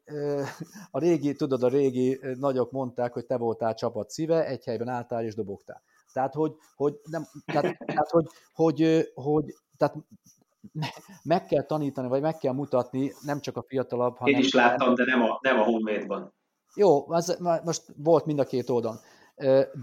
a 0.90 0.98
régi, 0.98 1.34
tudod, 1.34 1.62
a 1.62 1.68
régi 1.68 2.20
nagyok 2.38 2.70
mondták, 2.70 3.12
hogy 3.12 3.26
te 3.26 3.36
voltál 3.36 3.74
csapat 3.74 4.10
szíve, 4.10 4.46
egy 4.46 4.64
helyben 4.64 4.88
álltál 4.88 5.24
és 5.24 5.34
dobogtál. 5.34 5.82
Tehát, 6.12 6.34
hogy, 6.34 6.52
hogy, 6.76 7.00
nem, 7.10 7.26
tehát, 7.44 7.78
tehát, 7.86 8.10
hogy, 8.10 8.26
hogy, 8.52 9.10
hogy 9.14 9.54
tehát 9.76 9.96
meg 11.22 11.46
kell 11.46 11.62
tanítani, 11.62 12.08
vagy 12.08 12.20
meg 12.20 12.36
kell 12.36 12.52
mutatni, 12.52 13.12
nem 13.20 13.40
csak 13.40 13.56
a 13.56 13.62
fiatalabb, 13.62 14.16
hanem... 14.16 14.34
Én 14.34 14.40
is 14.40 14.54
láttam, 14.54 14.94
de 14.94 15.04
nem 15.04 15.22
a, 15.22 15.38
nem 15.40 15.60
a 15.60 15.64
Honvédban. 15.64 16.34
Jó, 16.74 17.10
az, 17.10 17.38
most 17.64 17.82
volt 17.96 18.24
mind 18.24 18.38
a 18.38 18.44
két 18.44 18.70
oldalon. 18.70 18.98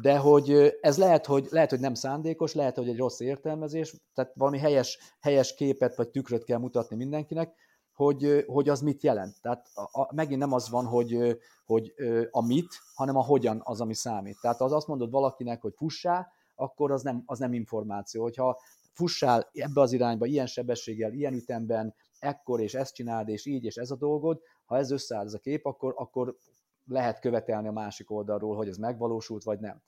De 0.02 0.17
hogy 0.17 0.78
ez 0.82 0.97
lehet 0.97 1.25
hogy, 1.25 1.47
lehet, 1.49 1.69
hogy 1.69 1.80
nem 1.80 1.93
szándékos, 1.93 2.54
lehet, 2.54 2.75
hogy 2.75 2.89
egy 2.89 2.97
rossz 2.97 3.19
értelmezés, 3.19 3.95
tehát 4.13 4.32
valami 4.36 4.58
helyes, 4.58 5.15
helyes 5.19 5.54
képet 5.54 5.95
vagy 5.95 6.10
tükröt 6.10 6.43
kell 6.43 6.60
mutatni 6.60 6.95
mindenkinek, 6.95 7.54
hogy, 8.00 8.44
hogy 8.48 8.70
az 8.70 8.82
mit 8.82 9.04
jelent. 9.04 9.42
Tehát 9.42 9.68
a, 9.74 10.02
a, 10.02 10.10
megint 10.16 10.40
nem 10.40 10.54
az 10.54 10.70
van, 10.70 10.86
hogy, 10.86 11.38
hogy 11.66 11.94
a 12.32 12.46
mit, 12.46 12.68
hanem 12.96 13.16
a 13.16 13.24
hogyan 13.24 13.62
az, 13.64 13.82
ami 13.82 13.94
számít. 13.94 14.38
Tehát 14.42 14.62
az 14.62 14.72
azt 14.72 14.88
mondod 14.88 15.12
valakinek, 15.12 15.62
hogy 15.62 15.74
fussá, 15.76 16.28
akkor 16.56 16.92
az 16.92 17.02
nem, 17.02 17.24
az 17.26 17.40
nem 17.40 17.54
információ. 17.54 18.22
Hogyha 18.22 18.60
fussál 18.94 19.50
ebbe 19.54 19.82
az 19.82 19.92
irányba, 19.92 20.26
ilyen 20.26 20.46
sebességgel, 20.46 21.14
ilyen 21.14 21.34
ütemben, 21.34 21.96
ekkor, 22.20 22.62
és 22.62 22.74
ezt 22.74 22.94
csináld, 22.94 23.30
és 23.30 23.46
így, 23.46 23.64
és 23.64 23.76
ez 23.76 23.92
a 23.92 23.96
dolgod, 23.96 24.42
ha 24.66 24.78
ez 24.78 24.92
összeáll 24.92 25.26
ez 25.26 25.34
a 25.34 25.40
kép, 25.40 25.66
akkor, 25.66 25.94
akkor 25.98 26.38
lehet 26.86 27.20
követelni 27.20 27.68
a 27.68 27.72
másik 27.72 28.12
oldalról, 28.12 28.56
hogy 28.56 28.68
ez 28.68 28.78
megvalósult, 28.78 29.44
vagy 29.44 29.60
nem. 29.60 29.82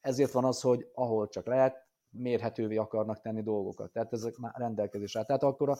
Ezért 0.00 0.32
van 0.32 0.44
az, 0.44 0.60
hogy 0.60 0.88
ahol 0.94 1.28
csak 1.28 1.46
lehet, 1.46 1.88
mérhetővé 2.10 2.76
akarnak 2.76 3.20
tenni 3.20 3.42
dolgokat. 3.42 3.92
Tehát 3.92 4.12
ezek 4.12 4.36
már 4.36 4.52
rendelkezés 4.56 5.16
áll. 5.16 5.24
Tehát 5.24 5.42
akkor 5.42 5.78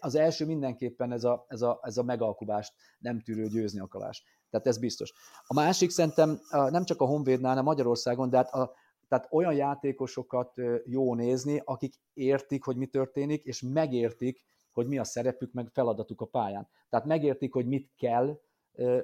az 0.00 0.14
első 0.14 0.46
mindenképpen 0.46 1.12
ez 1.12 1.24
a, 1.24 1.44
ez, 1.48 1.62
a, 1.62 1.78
ez 1.82 1.96
a 1.96 2.02
megalkuvást 2.02 2.74
nem 2.98 3.20
tűrő 3.20 3.46
győzni 3.46 3.80
akarás. 3.80 4.24
Tehát 4.50 4.66
ez 4.66 4.78
biztos. 4.78 5.12
A 5.46 5.54
másik 5.54 5.90
szerintem 5.90 6.40
nem 6.50 6.84
csak 6.84 7.00
a 7.00 7.06
Honvédnál, 7.06 7.50
hanem 7.50 7.64
Magyarországon, 7.64 8.30
de 8.30 8.36
hát, 8.36 8.52
a, 8.52 8.72
tehát 9.08 9.28
olyan 9.30 9.54
játékosokat 9.54 10.52
jó 10.84 11.14
nézni, 11.14 11.62
akik 11.64 11.94
értik, 12.12 12.64
hogy 12.64 12.76
mi 12.76 12.86
történik, 12.86 13.44
és 13.44 13.62
megértik, 13.62 14.44
hogy 14.72 14.86
mi 14.86 14.98
a 14.98 15.04
szerepük, 15.04 15.52
meg 15.52 15.68
feladatuk 15.72 16.20
a 16.20 16.26
pályán. 16.26 16.68
Tehát 16.88 17.06
megértik, 17.06 17.52
hogy 17.52 17.66
mit 17.66 17.92
kell 17.96 18.40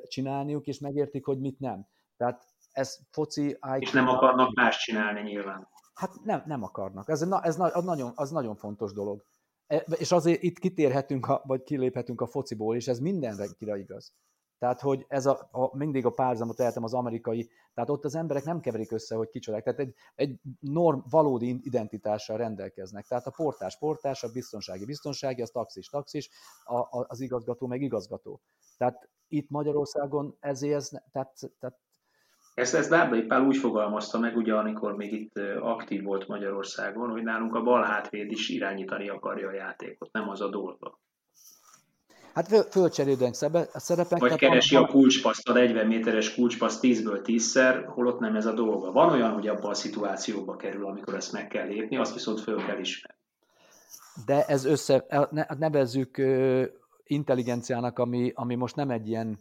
csinálniuk, 0.06 0.66
és 0.66 0.78
megértik, 0.78 1.24
hogy 1.24 1.38
mit 1.38 1.58
nem. 1.58 1.86
Tehát 2.16 2.44
ez 2.72 2.98
foci... 3.10 3.46
IQ... 3.46 3.76
És 3.78 3.90
nem 3.90 4.08
akarnak 4.08 4.54
más 4.54 4.78
csinálni 4.78 5.20
nyilván. 5.20 5.68
Hát 5.94 6.24
nem, 6.24 6.42
nem 6.46 6.62
akarnak. 6.62 7.08
Ez, 7.08 7.22
ez, 7.22 7.56
az, 7.58 7.84
nagyon, 7.84 8.12
az 8.14 8.30
nagyon 8.30 8.56
fontos 8.56 8.92
dolog. 8.92 9.24
E, 9.66 9.76
és 9.76 10.12
azért 10.12 10.42
itt 10.42 10.58
kitérhetünk, 10.58 11.26
a, 11.26 11.42
vagy 11.46 11.62
kiléphetünk 11.62 12.20
a 12.20 12.26
fociból, 12.26 12.76
és 12.76 12.88
ez 12.88 12.98
mindenre 12.98 13.46
igaz. 13.58 14.12
Tehát, 14.58 14.80
hogy 14.80 15.04
ez 15.08 15.26
a, 15.26 15.48
a, 15.50 15.76
mindig 15.76 16.06
a 16.06 16.10
párzamot 16.10 16.56
tehetem 16.56 16.84
az 16.84 16.94
amerikai, 16.94 17.50
tehát 17.74 17.90
ott 17.90 18.04
az 18.04 18.14
emberek 18.14 18.44
nem 18.44 18.60
keverik 18.60 18.92
össze, 18.92 19.14
hogy 19.14 19.28
kicsodák. 19.28 19.62
Tehát 19.62 19.78
egy, 19.78 19.94
egy 20.14 20.40
norm, 20.60 20.98
valódi 21.10 21.60
identitással 21.62 22.36
rendelkeznek. 22.36 23.06
Tehát 23.06 23.26
a 23.26 23.30
portás 23.30 23.78
portás, 23.78 24.22
a 24.22 24.32
biztonsági 24.32 24.84
biztonsági, 24.84 25.42
az 25.42 25.50
taxis 25.50 25.88
taxis, 25.88 26.30
a, 26.64 26.76
a, 26.76 27.04
az 27.08 27.20
igazgató 27.20 27.66
meg 27.66 27.82
igazgató. 27.82 28.40
Tehát 28.76 29.08
itt 29.28 29.50
Magyarországon 29.50 30.36
ezért, 30.40 30.74
ez, 30.74 30.88
tehát, 30.88 31.38
tehát 31.58 31.78
ezt, 32.54 32.74
ezt 32.74 32.90
Dárdai 32.90 33.22
Pál 33.22 33.42
úgy 33.42 33.56
fogalmazta 33.56 34.18
meg, 34.18 34.36
ugye 34.36 34.54
amikor 34.54 34.96
még 34.96 35.12
itt 35.12 35.38
aktív 35.60 36.02
volt 36.02 36.28
Magyarországon, 36.28 37.10
hogy 37.10 37.22
nálunk 37.22 37.54
a 37.54 37.62
bal 37.62 37.82
hátvéd 37.82 38.30
is 38.30 38.48
irányítani 38.48 39.08
akarja 39.08 39.48
a 39.48 39.52
játékot, 39.52 40.12
nem 40.12 40.28
az 40.28 40.40
a 40.40 40.48
dolga. 40.48 40.98
Hát 42.34 42.48
föl, 42.48 42.62
fölcserélődünk 42.62 43.34
a 43.72 43.78
szerepek. 43.78 44.18
Vagy 44.18 44.34
keresi 44.34 44.76
a 44.76 44.86
kulcspaszt, 44.86 45.48
a 45.48 45.52
40 45.52 45.86
méteres 45.86 46.34
kulcspaszt 46.34 46.80
10-ből 46.82 47.20
10-szer, 47.24 47.84
holott 47.86 48.18
nem 48.18 48.36
ez 48.36 48.46
a 48.46 48.52
dolga. 48.52 48.92
Van 48.92 49.10
olyan, 49.10 49.32
hogy 49.32 49.48
abban 49.48 49.70
a 49.70 49.74
szituációba 49.74 50.56
kerül, 50.56 50.86
amikor 50.86 51.14
ezt 51.14 51.32
meg 51.32 51.48
kell 51.48 51.66
lépni, 51.66 51.96
azt 51.96 52.12
viszont 52.14 52.40
föl 52.40 52.64
kell 52.64 52.78
ismerni. 52.78 53.18
De 54.26 54.44
ez 54.44 54.64
össze, 54.64 55.04
nevezzük 55.58 56.22
intelligenciának, 57.04 57.98
ami, 57.98 58.32
ami 58.34 58.54
most 58.54 58.76
nem 58.76 58.90
egy 58.90 59.08
ilyen 59.08 59.38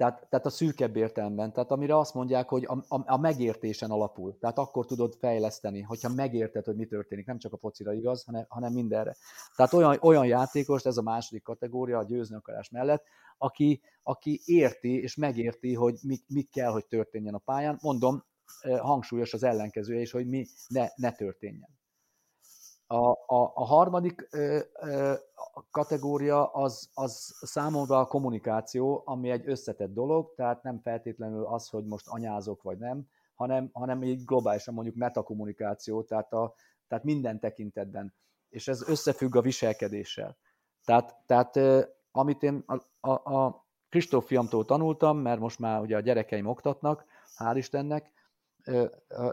tehát, 0.00 0.26
tehát 0.28 0.46
a 0.46 0.50
szűkebb 0.50 0.96
értelemben, 0.96 1.52
tehát 1.52 1.70
amire 1.70 1.98
azt 1.98 2.14
mondják, 2.14 2.48
hogy 2.48 2.64
a, 2.64 2.84
a, 2.88 3.02
a 3.06 3.16
megértésen 3.16 3.90
alapul. 3.90 4.38
Tehát 4.38 4.58
akkor 4.58 4.86
tudod 4.86 5.14
fejleszteni, 5.18 5.80
hogyha 5.80 6.14
megérted, 6.14 6.64
hogy 6.64 6.76
mi 6.76 6.86
történik, 6.86 7.26
nem 7.26 7.38
csak 7.38 7.52
a 7.52 7.56
focira 7.56 7.92
igaz, 7.92 8.24
hanem, 8.24 8.44
hanem 8.48 8.72
mindenre. 8.72 9.16
Tehát 9.56 9.72
olyan, 9.72 9.98
olyan 10.00 10.26
játékos, 10.26 10.84
ez 10.84 10.96
a 10.96 11.02
második 11.02 11.42
kategória 11.42 11.98
a 11.98 12.04
győzni 12.04 12.36
akarás 12.36 12.68
mellett, 12.70 13.04
aki, 13.38 13.82
aki 14.02 14.40
érti 14.44 15.02
és 15.02 15.14
megérti, 15.16 15.74
hogy 15.74 15.98
mi, 16.02 16.18
mi 16.26 16.42
kell, 16.42 16.70
hogy 16.70 16.86
történjen 16.86 17.34
a 17.34 17.38
pályán. 17.38 17.78
Mondom, 17.82 18.24
eh, 18.60 18.78
hangsúlyos 18.78 19.32
az 19.32 19.42
ellenkezője 19.42 20.00
is, 20.00 20.10
hogy 20.10 20.26
mi 20.26 20.46
ne, 20.68 20.86
ne 20.94 21.12
történjen. 21.12 21.79
A, 22.92 23.10
a, 23.10 23.52
a 23.54 23.64
harmadik 23.64 24.28
ö, 24.30 24.58
ö, 24.80 25.14
kategória 25.70 26.46
az, 26.46 26.90
az 26.94 27.34
számomra 27.40 27.98
a 27.98 28.06
kommunikáció, 28.06 29.02
ami 29.04 29.30
egy 29.30 29.48
összetett 29.48 29.92
dolog, 29.92 30.34
tehát 30.34 30.62
nem 30.62 30.80
feltétlenül 30.80 31.44
az, 31.44 31.68
hogy 31.68 31.84
most 31.84 32.08
anyázok 32.08 32.62
vagy 32.62 32.78
nem, 32.78 33.06
hanem, 33.34 33.70
hanem 33.72 34.02
így 34.02 34.24
globálisan 34.24 34.74
mondjuk 34.74 34.96
metakommunikáció, 34.96 36.02
tehát, 36.02 36.32
a, 36.32 36.54
tehát 36.88 37.04
minden 37.04 37.40
tekintetben. 37.40 38.14
És 38.48 38.68
ez 38.68 38.88
összefügg 38.88 39.36
a 39.36 39.40
viselkedéssel. 39.40 40.36
Tehát, 40.84 41.16
tehát 41.26 41.58
amit 42.12 42.42
én 42.42 42.64
a, 42.66 43.08
a, 43.10 43.34
a 43.34 43.66
Kristóf 43.88 44.26
fiamtól 44.26 44.64
tanultam, 44.64 45.18
mert 45.18 45.40
most 45.40 45.58
már 45.58 45.80
ugye 45.80 45.96
a 45.96 46.00
gyerekeim 46.00 46.46
oktatnak, 46.46 47.04
hál' 47.38 47.56
Istennek, 47.56 48.10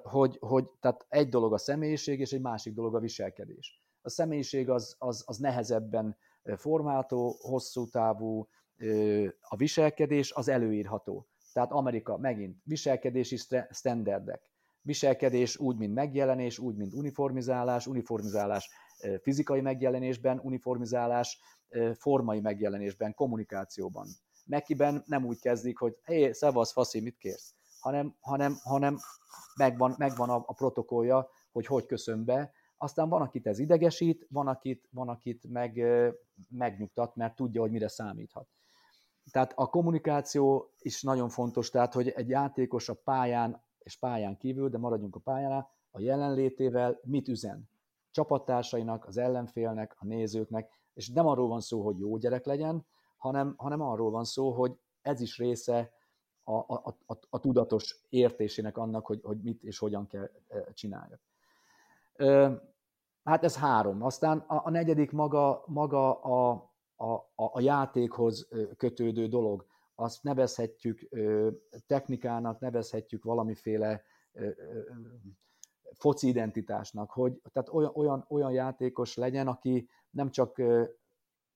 hogy, 0.04 0.38
hogy 0.40 0.70
tehát 0.80 1.06
egy 1.10 1.30
dolog 1.30 1.54
a 1.54 1.58
személyiség, 1.58 2.20
és 2.20 2.32
egy 2.32 2.42
másik 2.42 2.74
dolog 2.74 2.96
a 2.96 3.00
viselkedés. 3.00 3.82
A 4.02 4.10
személyiség 4.10 4.70
az, 4.70 4.96
az, 5.00 5.24
az 5.26 5.38
nehezebben 5.38 6.18
formáltó, 6.56 7.38
hosszú 7.40 7.90
távú, 7.90 8.48
a 9.42 9.56
viselkedés 9.56 10.32
az 10.32 10.48
előírható. 10.48 11.28
Tehát 11.54 11.72
Amerika 11.72 12.18
megint 12.18 12.58
viselkedési 12.64 13.38
standardek. 13.70 14.42
Viselkedés 14.82 15.58
úgy, 15.58 15.78
mint 15.78 15.94
megjelenés, 15.94 16.60
úgy, 16.60 16.76
mint 16.76 16.94
uniformizálás, 16.94 17.88
uniformizálás 17.88 18.70
fizikai 19.22 19.62
megjelenésben, 19.62 20.40
uniformizálás 20.44 21.40
formai 21.94 22.40
megjelenésben, 22.40 23.14
kommunikációban. 23.14 24.08
Mekiben 24.46 25.04
nem 25.06 25.26
úgy 25.26 25.40
kezdik, 25.40 25.78
hogy 25.78 26.00
hé, 26.06 26.32
szevasz, 26.32 26.72
faszi, 26.72 27.02
mit 27.02 27.18
kérsz? 27.18 27.54
Hanem, 27.88 28.16
hanem, 28.20 28.58
hanem 28.64 28.98
megvan, 29.56 29.96
megvan 29.98 30.30
a, 30.30 30.44
a 30.46 30.54
protokollja, 30.54 31.30
hogy 31.52 31.66
hogy 31.66 31.86
köszön 31.86 32.26
be. 32.26 32.52
Aztán 32.78 33.10
van, 33.10 33.22
akit 33.22 33.48
ez 33.48 33.60
idegesít, 33.60 34.28
van, 34.30 34.48
akit, 34.48 34.88
van, 34.92 35.10
akit 35.10 35.48
meg, 35.50 35.84
megnyugtat, 36.50 37.16
mert 37.16 37.36
tudja, 37.36 37.62
hogy 37.62 37.72
mire 37.72 37.88
számíthat. 37.88 38.48
Tehát 39.32 39.54
a 39.56 39.70
kommunikáció 39.70 40.74
is 40.80 41.02
nagyon 41.02 41.30
fontos, 41.30 41.70
tehát 41.70 41.94
hogy 41.94 42.08
egy 42.08 42.30
játékos 42.30 42.90
a 42.90 42.94
pályán 43.04 43.64
és 43.80 43.98
pályán 44.00 44.38
kívül, 44.38 44.70
de 44.70 44.78
maradjunk 44.78 45.16
a 45.16 45.20
pályánál, 45.20 45.70
a 45.92 46.00
jelenlétével 46.00 47.00
mit 47.04 47.28
üzen? 47.28 47.70
Csapattársainak, 48.12 49.06
az 49.06 49.18
ellenfélnek, 49.18 49.96
a 50.00 50.06
nézőknek, 50.06 50.70
és 50.94 51.10
nem 51.10 51.28
arról 51.28 51.48
van 51.48 51.62
szó, 51.62 51.84
hogy 51.84 52.00
jó 52.00 52.18
gyerek 52.18 52.46
legyen, 52.46 52.86
hanem, 53.18 53.54
hanem 53.58 53.82
arról 53.82 54.12
van 54.12 54.24
szó, 54.24 54.52
hogy 54.52 54.80
ez 55.02 55.22
is 55.22 55.38
része 55.38 55.92
a, 56.48 56.66
a, 56.68 56.98
a, 57.06 57.18
a 57.30 57.40
tudatos 57.40 58.06
értésének 58.10 58.78
annak, 58.78 59.06
hogy, 59.06 59.20
hogy 59.24 59.42
mit 59.42 59.64
és 59.64 59.78
hogyan 59.78 60.08
kell 60.08 60.30
csináljak. 60.74 61.20
Hát 63.24 63.44
ez 63.44 63.58
három. 63.58 64.04
Aztán 64.04 64.38
a, 64.38 64.66
a 64.66 64.70
negyedik 64.70 65.12
maga, 65.12 65.64
maga 65.66 66.22
a, 66.22 66.72
a, 66.96 67.14
a 67.36 67.60
játékhoz 67.60 68.48
kötődő 68.78 69.28
dolog. 69.28 69.66
Azt 69.96 70.24
nevezhetjük 70.24 71.10
technikának, 71.88 72.60
nevezhetjük 72.60 73.24
valamiféle 73.24 74.04
foci 75.94 76.28
identitásnak, 76.28 77.12
hogy 77.12 77.42
tehát 77.54 77.70
olyan, 77.70 77.92
olyan, 77.96 78.26
olyan 78.30 78.52
játékos 78.52 79.16
legyen, 79.16 79.48
aki 79.48 79.90
nem 80.10 80.30
csak, 80.30 80.56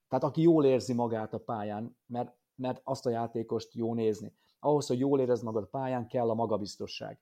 tehát 0.07 0.23
aki 0.23 0.41
jól 0.41 0.65
érzi 0.65 0.93
magát 0.93 1.33
a 1.33 1.39
pályán, 1.39 1.97
mert, 2.05 2.35
mert 2.55 2.81
azt 2.83 3.05
a 3.05 3.09
játékost 3.09 3.73
jó 3.73 3.93
nézni 3.93 4.33
ahhoz, 4.61 4.87
hogy 4.87 4.99
jól 4.99 5.19
érezd 5.19 5.43
magad 5.43 5.67
pályán, 5.67 6.07
kell 6.07 6.29
a 6.29 6.33
magabiztosság. 6.33 7.19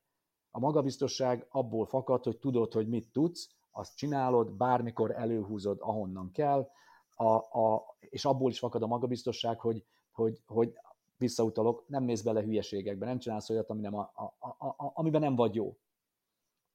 A 0.52 0.60
magabiztosság 0.60 1.48
abból 1.50 1.86
fakad, 1.86 2.24
hogy 2.24 2.38
tudod, 2.38 2.74
hogy 2.74 2.88
mit 2.88 3.12
tudsz, 3.12 3.50
azt 3.72 3.96
csinálod, 3.96 4.52
bármikor 4.52 5.12
előhúzod, 5.12 5.78
ahonnan 5.82 6.32
kell, 6.32 6.70
a, 7.16 7.34
a, 7.34 7.96
és 8.00 8.26
abból 8.26 8.50
is 8.50 8.60
fakad 8.60 8.84
a 8.84 8.88
magabiztosság, 8.88 9.60
hogy, 9.60 9.86
hogy, 10.12 10.42
hogy 10.48 10.74
visszautalok, 11.18 11.84
nem 11.88 12.04
mész 12.04 12.22
bele 12.22 12.42
hülyeségekbe, 12.42 13.06
nem 13.06 13.20
csinálsz 13.20 13.50
olyat, 13.50 13.70
ami 13.70 13.82
nem 13.82 13.96
a, 13.96 14.12
a, 14.14 14.48
a, 14.48 14.66
a, 14.68 14.92
amiben 14.94 15.22
nem 15.22 15.36
vagy 15.36 15.56
jó. 15.56 15.78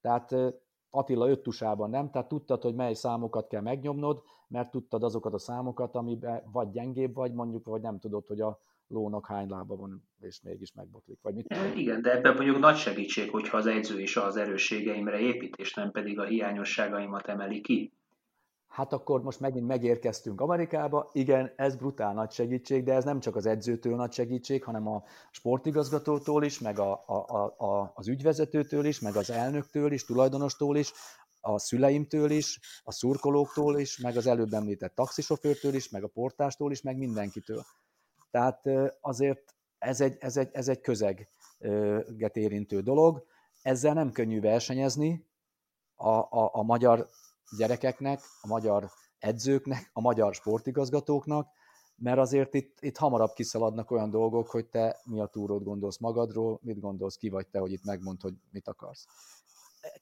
Tehát 0.01 0.35
Attila 0.91 1.29
öttusában 1.29 1.91
nem, 1.91 2.11
tehát 2.11 2.29
tudtad, 2.29 2.63
hogy 2.63 2.75
mely 2.75 2.95
számokat 2.95 3.47
kell 3.47 3.61
megnyomnod, 3.61 4.23
mert 4.49 4.71
tudtad 4.71 5.03
azokat 5.03 5.33
a 5.33 5.39
számokat, 5.39 5.95
amiben 5.95 6.43
vagy 6.53 6.71
gyengébb 6.71 7.15
vagy 7.15 7.33
mondjuk, 7.33 7.65
vagy 7.65 7.81
nem 7.81 7.99
tudod, 7.99 8.27
hogy 8.27 8.41
a, 8.41 8.61
lónak 8.95 9.27
hány 9.27 9.49
lába 9.49 9.77
van, 9.77 10.09
és 10.21 10.41
mégis 10.43 10.73
megbotlik, 10.73 11.19
vagy 11.23 11.35
mit? 11.35 11.55
Igen, 11.75 12.03
de 12.03 12.13
ebben 12.13 12.35
mondjuk 12.35 12.59
nagy 12.59 12.77
segítség, 12.77 13.31
hogyha 13.31 13.57
az 13.57 13.67
edző 13.67 14.01
is 14.01 14.17
az 14.17 14.37
erősségeimre 14.37 15.19
épít, 15.19 15.57
és 15.57 15.75
nem 15.75 15.91
pedig 15.91 16.19
a 16.19 16.25
hiányosságaimat 16.25 17.27
emeli 17.27 17.61
ki. 17.61 17.93
Hát 18.75 18.93
akkor 18.93 19.23
most 19.23 19.41
megint 19.41 19.67
megérkeztünk 19.67 20.41
Amerikába. 20.41 21.11
Igen, 21.13 21.53
ez 21.57 21.77
brutál 21.77 22.15
nagy 22.15 22.31
segítség, 22.31 22.85
de 22.85 22.93
ez 22.93 23.05
nem 23.05 23.21
csak 23.21 23.37
az 23.37 23.47
edzőtől 23.47 23.97
nagy 23.97 24.13
segítség, 24.13 24.65
hanem 24.65 24.89
a 24.89 25.03
sportigazgatótól 25.31 26.45
is, 26.45 26.59
meg 26.59 26.79
a, 26.79 27.05
a, 27.07 27.45
a, 27.65 27.93
az 27.95 28.09
ügyvezetőtől 28.09 28.85
is, 28.85 29.01
meg 29.01 29.17
az 29.17 29.31
elnöktől 29.31 29.93
is, 29.93 30.05
tulajdonostól 30.05 30.77
is, 30.77 30.93
a 31.41 31.59
szüleimtől 31.59 32.31
is, 32.31 32.61
a 32.83 32.93
szurkolóktól 32.93 33.79
is, 33.79 33.99
meg 33.99 34.17
az 34.17 34.27
előbb 34.27 34.53
említett 34.53 34.95
taxisofőrtől 34.95 35.75
is, 35.75 35.89
meg 35.89 36.03
a 36.03 36.09
portástól 36.09 36.71
is, 36.71 36.83
meg 36.83 36.99
mindenkitől. 36.99 37.63
Tehát 38.35 38.69
azért 39.01 39.55
ez 39.79 40.01
egy, 40.01 40.17
ez 40.21 40.37
egy, 40.37 40.49
ez 40.53 40.69
egy 40.69 40.81
közeget 40.81 42.37
érintő 42.37 42.81
dolog. 42.81 43.27
Ezzel 43.63 43.95
nem 43.95 44.13
könnyű 44.13 44.41
versenyezni 44.41 45.27
a, 45.95 46.09
a, 46.09 46.51
a 46.53 46.63
magyar 46.63 47.09
gyerekeknek, 47.57 48.21
a 48.41 48.47
magyar 48.47 48.91
edzőknek, 49.19 49.91
a 49.93 50.01
magyar 50.01 50.35
sportigazgatóknak, 50.35 51.49
mert 51.97 52.19
azért 52.19 52.55
itt, 52.55 52.79
itt 52.81 52.97
hamarabb 52.97 53.33
kiszaladnak 53.33 53.91
olyan 53.91 54.11
dolgok, 54.11 54.51
hogy 54.51 54.67
te 54.67 55.01
mi 55.05 55.21
a 55.21 55.27
túrót 55.27 55.65
gondolsz 55.65 55.99
magadról, 55.99 56.59
mit 56.63 56.81
gondolsz, 56.81 57.17
ki 57.17 57.29
vagy 57.29 57.47
te, 57.47 57.59
hogy 57.59 57.73
itt 57.73 57.85
megmond, 57.85 58.21
hogy 58.21 58.35
mit 58.51 58.69
akarsz. 58.69 59.07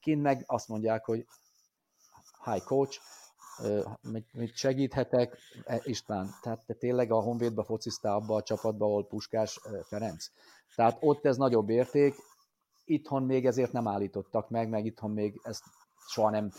Kint 0.00 0.22
meg 0.22 0.44
azt 0.46 0.68
mondják, 0.68 1.04
hogy 1.04 1.26
hi 2.44 2.60
coach, 2.64 2.98
mit 4.32 4.56
segíthetek, 4.56 5.38
e, 5.64 5.80
István, 5.82 6.28
tehát 6.42 6.66
te 6.66 6.74
tényleg 6.74 7.12
a 7.12 7.20
Honvédba 7.20 7.64
focisztál 7.64 8.14
abba 8.14 8.34
a 8.34 8.42
csapatba, 8.42 8.84
ahol 8.84 9.06
Puskás 9.06 9.60
Ferenc. 9.82 10.26
Tehát 10.74 10.96
ott 11.00 11.24
ez 11.24 11.36
nagyobb 11.36 11.68
érték, 11.68 12.14
itthon 12.84 13.22
még 13.22 13.46
ezért 13.46 13.72
nem 13.72 13.88
állítottak 13.88 14.50
meg, 14.50 14.68
meg 14.68 14.84
itthon 14.84 15.10
még 15.10 15.40
ezt 15.42 15.64
soha 16.08 16.30
nem 16.30 16.50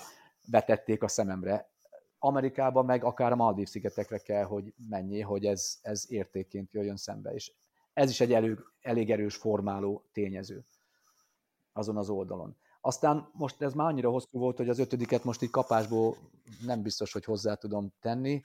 vetették 0.51 1.03
a 1.03 1.07
szememre. 1.07 1.71
Amerikában 2.19 2.85
meg 2.85 3.03
akár 3.03 3.31
a 3.31 3.35
Maldív 3.35 3.67
szigetekre 3.67 4.17
kell, 4.17 4.43
hogy 4.43 4.73
mennyi, 4.89 5.21
hogy 5.21 5.45
ez, 5.45 5.77
ez 5.81 6.05
értékként 6.07 6.71
jöjjön 6.71 6.97
szembe, 6.97 7.33
és 7.33 7.51
ez 7.93 8.09
is 8.09 8.21
egy 8.21 8.33
elő, 8.33 8.65
elég 8.81 9.11
erős 9.11 9.35
formáló 9.35 10.03
tényező. 10.11 10.65
azon 11.73 11.97
az 11.97 12.09
oldalon. 12.09 12.55
Aztán 12.85 13.29
most 13.33 13.61
ez 13.61 13.73
már 13.73 13.87
annyira 13.87 14.09
hosszú 14.09 14.39
volt, 14.39 14.57
hogy 14.57 14.69
az 14.69 14.79
ötödiket 14.79 15.23
most 15.23 15.41
így 15.41 15.49
kapásból 15.49 16.17
nem 16.65 16.81
biztos, 16.81 17.13
hogy 17.13 17.25
hozzá 17.25 17.53
tudom 17.53 17.93
tenni, 18.01 18.41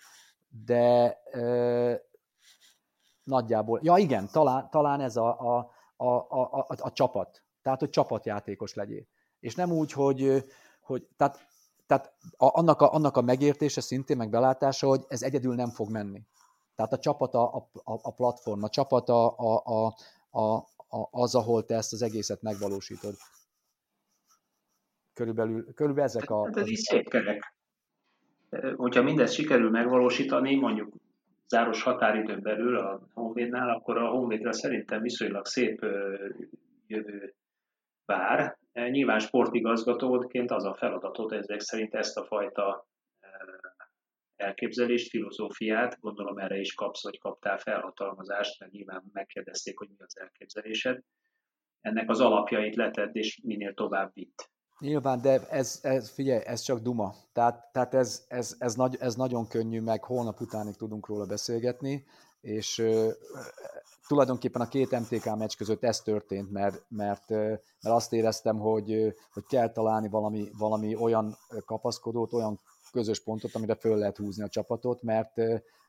de 0.65 1.19
ö, 1.33 1.95
nagyjából, 3.23 3.81
ja 3.83 3.97
igen, 3.97 4.29
talán, 4.33 4.71
talán 4.71 5.01
ez 5.01 5.17
a, 5.17 5.41
a, 5.41 5.71
a, 5.97 6.07
a, 6.07 6.43
a, 6.53 6.67
a 6.69 6.93
csapat. 6.93 7.43
Tehát, 7.63 7.79
hogy 7.79 7.91
csapatjátékos 7.91 8.75
legyél. 8.75 9.07
És 9.41 9.55
nem 9.55 9.73
úgy, 9.73 9.93
hogy, 9.93 10.45
hogy 10.81 11.09
tehát, 11.17 11.47
tehát 11.87 12.13
a, 12.37 12.59
annak, 12.59 12.81
a, 12.81 12.93
annak 12.93 13.17
a 13.17 13.21
megértése 13.21 13.81
szintén, 13.81 14.17
meg 14.17 14.31
belátása, 14.31 14.87
hogy 14.87 15.05
ez 15.09 15.23
egyedül 15.23 15.55
nem 15.55 15.71
fog 15.71 15.91
menni. 15.91 16.23
Tehát 16.75 16.93
a 16.93 16.99
csapat 16.99 17.35
a, 17.35 17.57
a, 17.57 17.93
a 18.03 18.11
platform, 18.11 18.63
a 18.63 18.69
csapat 18.69 19.09
a, 19.09 19.39
a, 19.39 19.63
a, 19.65 19.95
a, 20.41 20.67
az, 21.11 21.35
ahol 21.35 21.65
te 21.65 21.75
ezt 21.75 21.93
az 21.93 22.03
egészet 22.03 22.43
megvalósítod. 22.43 23.15
Körülbelül, 25.19 25.75
körülbelül 25.75 26.09
ezek 26.09 26.31
a... 26.31 26.45
Hát 26.45 26.57
ez 26.57 26.69
szép 26.73 27.09
kerek. 27.09 27.55
Hogyha 28.77 29.03
mindezt 29.03 29.35
sikerül 29.35 29.71
megvalósítani, 29.71 30.55
mondjuk 30.55 30.95
záros 31.49 31.83
határidőn 31.83 32.43
belül 32.43 32.77
a 32.77 33.09
Honvédnál, 33.15 33.69
akkor 33.69 33.97
a 33.97 34.09
Honvédre 34.09 34.53
szerintem 34.53 35.03
viszonylag 35.03 35.47
szép 35.47 35.87
jövő 36.87 37.35
vár. 38.05 38.59
Nyilván 38.73 39.19
sportigazgatóként 39.19 40.51
az 40.51 40.65
a 40.65 40.75
feladatod 40.75 41.33
ezek 41.33 41.61
szerint 41.61 41.95
ezt 41.95 42.17
a 42.17 42.25
fajta 42.25 42.87
elképzelést, 44.37 45.11
filozófiát, 45.11 46.01
gondolom 46.01 46.39
erre 46.39 46.59
is 46.59 46.75
kapsz, 46.75 47.03
vagy 47.03 47.19
kaptál 47.19 47.59
felhatalmazást, 47.59 48.61
mert 48.61 48.73
nyilván 48.73 49.03
megkérdezték, 49.13 49.79
hogy 49.79 49.89
mi 49.89 49.97
az 49.99 50.19
elképzelésed. 50.19 51.01
Ennek 51.81 52.11
az 52.11 52.21
alapjait 52.21 52.77
letedd, 52.77 53.11
és 53.13 53.41
minél 53.43 53.75
tovább 53.75 54.11
vitt. 54.15 54.51
Nyilván, 54.81 55.21
de 55.21 55.47
ez, 55.49 55.79
ez 55.83 56.11
figyelj, 56.11 56.43
ez 56.45 56.61
csak 56.61 56.79
duma. 56.79 57.15
Tehát, 57.33 57.69
tehát 57.73 57.95
ez, 57.95 58.25
ez, 58.29 58.55
ez, 58.59 58.75
nagy, 58.75 58.97
ez 59.01 59.15
nagyon 59.15 59.47
könnyű, 59.47 59.81
meg 59.81 60.05
holnap 60.05 60.41
utánig 60.41 60.77
tudunk 60.77 61.07
róla 61.07 61.27
beszélgetni, 61.27 62.05
és 62.41 62.79
uh, 62.79 63.13
tulajdonképpen 64.09 64.63
a 64.63 64.69
két 64.69 64.99
MTK 64.99 65.37
meccs 65.37 65.57
között 65.57 65.85
ez 65.85 66.01
történt, 66.01 66.51
mert, 66.51 66.83
mert, 66.89 67.29
mert 67.29 67.61
azt 67.81 68.13
éreztem, 68.13 68.59
hogy, 68.59 69.15
hogy 69.33 69.45
kell 69.49 69.73
találni 69.73 70.09
valami, 70.09 70.51
valami 70.59 70.95
olyan 70.95 71.37
kapaszkodót, 71.65 72.33
olyan 72.33 72.61
közös 72.93 73.23
pontot, 73.23 73.55
amire 73.55 73.75
föl 73.75 73.97
lehet 73.97 74.17
húzni 74.17 74.43
a 74.43 74.49
csapatot, 74.49 75.03
mert, 75.03 75.41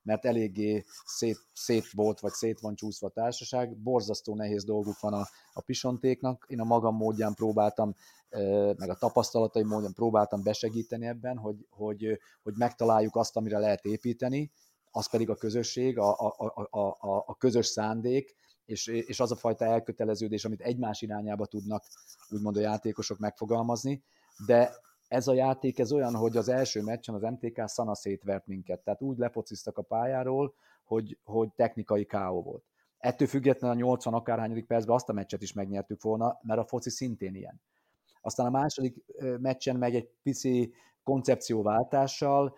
mert 0.02 0.26
eléggé 0.26 0.84
szét, 1.06 1.38
szét 1.54 1.92
volt, 1.92 2.20
vagy 2.20 2.32
szét 2.32 2.60
van 2.60 2.76
csúszva 2.76 3.08
a 3.08 3.12
társaság. 3.12 3.78
Borzasztó 3.78 4.36
nehéz 4.36 4.64
dolguk 4.64 5.00
van 5.00 5.14
a, 5.14 5.28
a 5.54 5.62
pisontéknak. 5.62 6.46
Én 6.48 6.60
a 6.60 6.64
magam 6.64 6.96
módján 6.96 7.34
próbáltam, 7.34 7.96
meg 8.78 8.90
a 8.90 8.96
tapasztalatai 8.96 9.64
módján 9.64 9.94
próbáltam 9.94 10.44
besegíteni 10.44 11.06
ebben, 11.06 11.38
hogy, 11.38 11.68
hogy, 11.70 12.20
hogy 12.44 12.54
megtaláljuk 12.58 13.16
azt, 13.16 13.36
amire 13.36 13.58
lehet 13.58 13.86
építeni, 13.86 14.52
az 14.92 15.10
pedig 15.10 15.30
a 15.30 15.36
közösség, 15.36 15.98
a, 15.98 16.20
a, 16.20 16.36
a, 16.70 16.78
a, 16.80 17.24
a 17.26 17.36
közös 17.38 17.66
szándék, 17.66 18.36
és, 18.66 18.88
és 18.88 19.20
az 19.20 19.32
a 19.32 19.36
fajta 19.36 19.66
elköteleződés, 19.66 20.46
amit 20.46 20.62
egymás 20.62 21.02
irányába 21.02 21.46
tudnak 21.46 21.84
úgymond 22.30 22.58
a 22.58 22.60
játékosok 22.60 23.18
megfogalmazni, 23.18 24.04
de 24.46 24.76
ez 25.10 25.28
a 25.28 25.34
játék 25.34 25.80
ez 25.80 25.92
olyan, 25.92 26.16
hogy 26.16 26.38
az 26.38 26.50
első 26.50 26.82
meccsen 26.82 27.16
az 27.16 27.22
MTK 27.22 27.64
szana 27.66 27.96
szétvert 27.96 28.48
minket, 28.48 28.80
tehát 28.80 29.02
úgy 29.02 29.18
lepociztak 29.18 29.78
a 29.78 29.82
pályáról, 29.82 30.54
hogy, 30.84 31.18
hogy 31.24 31.50
technikai 31.56 32.06
káó 32.06 32.42
volt. 32.42 32.64
Ettől 32.98 33.28
függetlenül 33.28 33.76
a 33.76 33.80
80 33.80 34.14
akárhányadik 34.14 34.66
percben 34.66 34.96
azt 34.96 35.10
a 35.10 35.14
meccset 35.14 35.42
is 35.42 35.54
megnyertük 35.54 36.02
volna, 36.02 36.40
mert 36.42 36.60
a 36.60 36.66
foci 36.66 36.90
szintén 36.90 37.36
ilyen. 37.36 37.62
Aztán 38.22 38.46
a 38.46 38.50
második 38.50 39.04
meccsen 39.40 39.76
meg 39.76 39.96
egy 39.96 40.10
pici 40.24 40.74
koncepcióváltással 41.04 42.56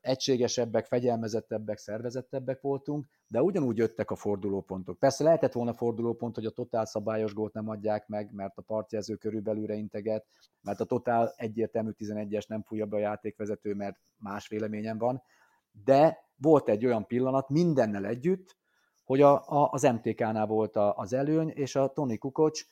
egységesebbek, 0.00 0.86
fegyelmezettebbek, 0.86 1.78
szervezettebbek 1.78 2.60
voltunk, 2.60 3.06
de 3.26 3.42
ugyanúgy 3.42 3.76
jöttek 3.76 4.10
a 4.10 4.16
fordulópontok. 4.16 4.98
Persze 4.98 5.24
lehetett 5.24 5.52
volna 5.52 5.72
fordulópont, 5.72 6.34
hogy 6.34 6.44
a 6.44 6.50
totál 6.50 6.84
szabályos 6.84 7.34
gólt 7.34 7.52
nem 7.52 7.68
adják 7.68 8.06
meg, 8.06 8.32
mert 8.32 8.56
a 8.56 8.62
partjelző 8.62 9.14
körülbelülre 9.14 9.74
integet, 9.74 10.26
mert 10.60 10.80
a 10.80 10.84
totál 10.84 11.32
egyértelmű 11.36 11.90
11-es 11.98 12.46
nem 12.46 12.62
fújja 12.62 12.86
be 12.86 12.96
a 12.96 13.00
játékvezető, 13.00 13.74
mert 13.74 13.96
más 14.16 14.48
véleményem 14.48 14.98
van, 14.98 15.22
de 15.84 16.18
volt 16.36 16.68
egy 16.68 16.86
olyan 16.86 17.06
pillanat 17.06 17.48
mindennel 17.48 18.06
együtt, 18.06 18.58
hogy 19.04 19.20
a, 19.20 19.48
a, 19.48 19.68
az 19.72 19.82
MTK-nál 19.82 20.46
volt 20.46 20.76
a, 20.76 20.96
az 20.96 21.12
előny, 21.12 21.48
és 21.48 21.76
a 21.76 21.88
Tony 21.88 22.18
Kukocs 22.18 22.64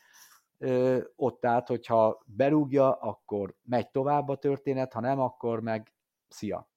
ö, 0.58 1.00
ott 1.16 1.44
állt, 1.44 1.68
hogyha 1.68 2.22
berúgja, 2.26 2.92
akkor 2.92 3.54
megy 3.62 3.90
tovább 3.90 4.28
a 4.28 4.36
történet, 4.36 4.92
ha 4.92 5.00
nem, 5.00 5.20
akkor 5.20 5.60
meg 5.60 5.92
szia. 6.28 6.67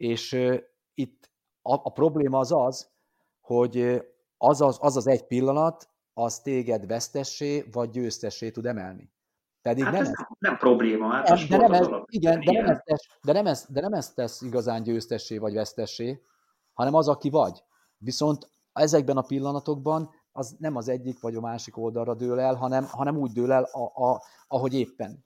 És 0.00 0.32
ö, 0.32 0.56
itt 0.94 1.30
a, 1.62 1.74
a 1.74 1.90
probléma 1.92 2.38
az 2.38 2.52
az, 2.52 2.90
hogy 3.40 4.02
az 4.36 4.60
az, 4.60 4.78
az 4.80 4.96
az 4.96 5.06
egy 5.06 5.26
pillanat, 5.26 5.88
az 6.14 6.40
téged 6.40 6.86
vesztessé 6.86 7.68
vagy 7.72 7.90
győztessé 7.90 8.50
tud 8.50 8.66
emelni. 8.66 9.12
Pedig 9.62 9.84
hát 9.84 9.92
nem, 9.92 10.02
ez, 10.02 10.12
nem 10.38 10.56
probléma, 10.56 11.10
hát 11.10 11.28
nem, 11.28 11.48
de 11.48 11.56
nem 11.56 11.72
ez, 11.72 11.86
igen, 12.04 12.40
de 12.40 12.52
nem, 12.52 12.66
ezt 12.66 12.84
tesz, 12.84 13.06
de, 13.22 13.32
nem 13.32 13.46
ez, 13.46 13.66
de 13.68 13.80
nem 13.80 13.92
ezt 13.92 14.14
tesz 14.14 14.42
igazán 14.42 14.82
győztessé 14.82 15.38
vagy 15.38 15.54
vesztessé, 15.54 16.22
hanem 16.72 16.94
az, 16.94 17.08
aki 17.08 17.30
vagy. 17.30 17.64
Viszont 17.96 18.50
ezekben 18.72 19.16
a 19.16 19.22
pillanatokban 19.22 20.10
az 20.32 20.56
nem 20.58 20.76
az 20.76 20.88
egyik 20.88 21.20
vagy 21.20 21.34
a 21.34 21.40
másik 21.40 21.76
oldalra 21.76 22.14
dől 22.14 22.40
el, 22.40 22.54
hanem, 22.54 22.84
hanem 22.84 23.16
úgy 23.16 23.32
dől 23.32 23.52
el, 23.52 23.62
a, 23.62 24.04
a, 24.04 24.22
ahogy 24.48 24.74
éppen 24.74 25.24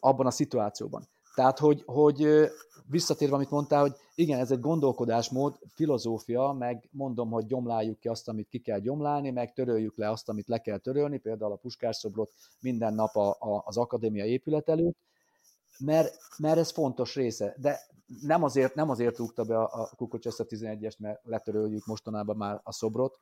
abban 0.00 0.26
a 0.26 0.30
szituációban. 0.30 1.08
Tehát, 1.36 1.58
hogy, 1.58 1.82
hogy 1.86 2.48
visszatérve, 2.86 3.34
amit 3.34 3.50
mondtál, 3.50 3.80
hogy 3.80 3.96
igen, 4.14 4.38
ez 4.38 4.50
egy 4.50 4.60
gondolkodásmód, 4.60 5.58
filozófia, 5.74 6.52
meg 6.52 6.88
mondom, 6.90 7.30
hogy 7.30 7.46
gyomláljuk 7.46 7.98
ki 7.98 8.08
azt, 8.08 8.28
amit 8.28 8.48
ki 8.48 8.58
kell 8.58 8.78
gyomlálni, 8.78 9.30
meg 9.30 9.52
töröljük 9.52 9.96
le 9.96 10.10
azt, 10.10 10.28
amit 10.28 10.48
le 10.48 10.58
kell 10.58 10.78
törölni, 10.78 11.18
például 11.18 11.52
a 11.52 11.56
puskásszobrot 11.56 12.32
minden 12.60 12.94
nap 12.94 13.16
a, 13.16 13.28
a, 13.28 13.62
az 13.64 13.76
akadémia 13.76 14.24
épület 14.24 14.68
előtt, 14.68 14.96
mert, 15.78 16.18
mert 16.38 16.58
ez 16.58 16.70
fontos 16.70 17.14
része. 17.14 17.54
De 17.58 17.80
nem 18.20 18.42
azért, 18.42 18.74
nem 18.74 18.90
azért 18.90 19.16
rúgta 19.16 19.44
be 19.44 19.58
a, 19.58 19.82
a 19.82 19.90
Kukocs 19.96 20.26
ezt 20.26 20.40
a 20.40 20.44
11-est, 20.44 20.98
mert 20.98 21.20
letöröljük 21.24 21.86
mostanában 21.86 22.36
már 22.36 22.60
a 22.62 22.72
szobrot. 22.72 23.18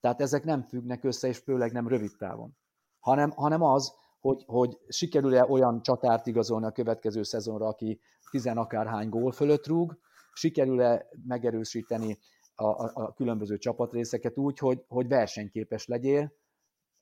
Tehát 0.00 0.20
ezek 0.20 0.44
nem 0.44 0.62
függnek 0.62 1.04
össze, 1.04 1.28
és 1.28 1.38
főleg 1.38 1.72
nem 1.72 1.88
rövid 1.88 2.16
távon. 2.18 2.56
Hanem, 3.00 3.30
hanem 3.30 3.62
az, 3.62 3.92
hogy, 4.26 4.44
hogy 4.46 4.78
sikerül-e 4.88 5.44
olyan 5.44 5.82
csatárt 5.82 6.26
igazolni 6.26 6.66
a 6.66 6.72
következő 6.72 7.22
szezonra, 7.22 7.66
aki 7.66 8.00
tizen 8.30 8.58
akárhány 8.58 9.08
gól 9.08 9.32
fölött 9.32 9.66
rúg, 9.66 9.98
sikerül-e 10.32 11.08
megerősíteni 11.26 12.18
a, 12.54 12.64
a, 12.64 12.90
a 12.94 13.12
különböző 13.12 13.58
csapatrészeket 13.58 14.38
úgy, 14.38 14.58
hogy, 14.58 14.84
hogy 14.88 15.08
versenyképes 15.08 15.86
legyél 15.86 16.32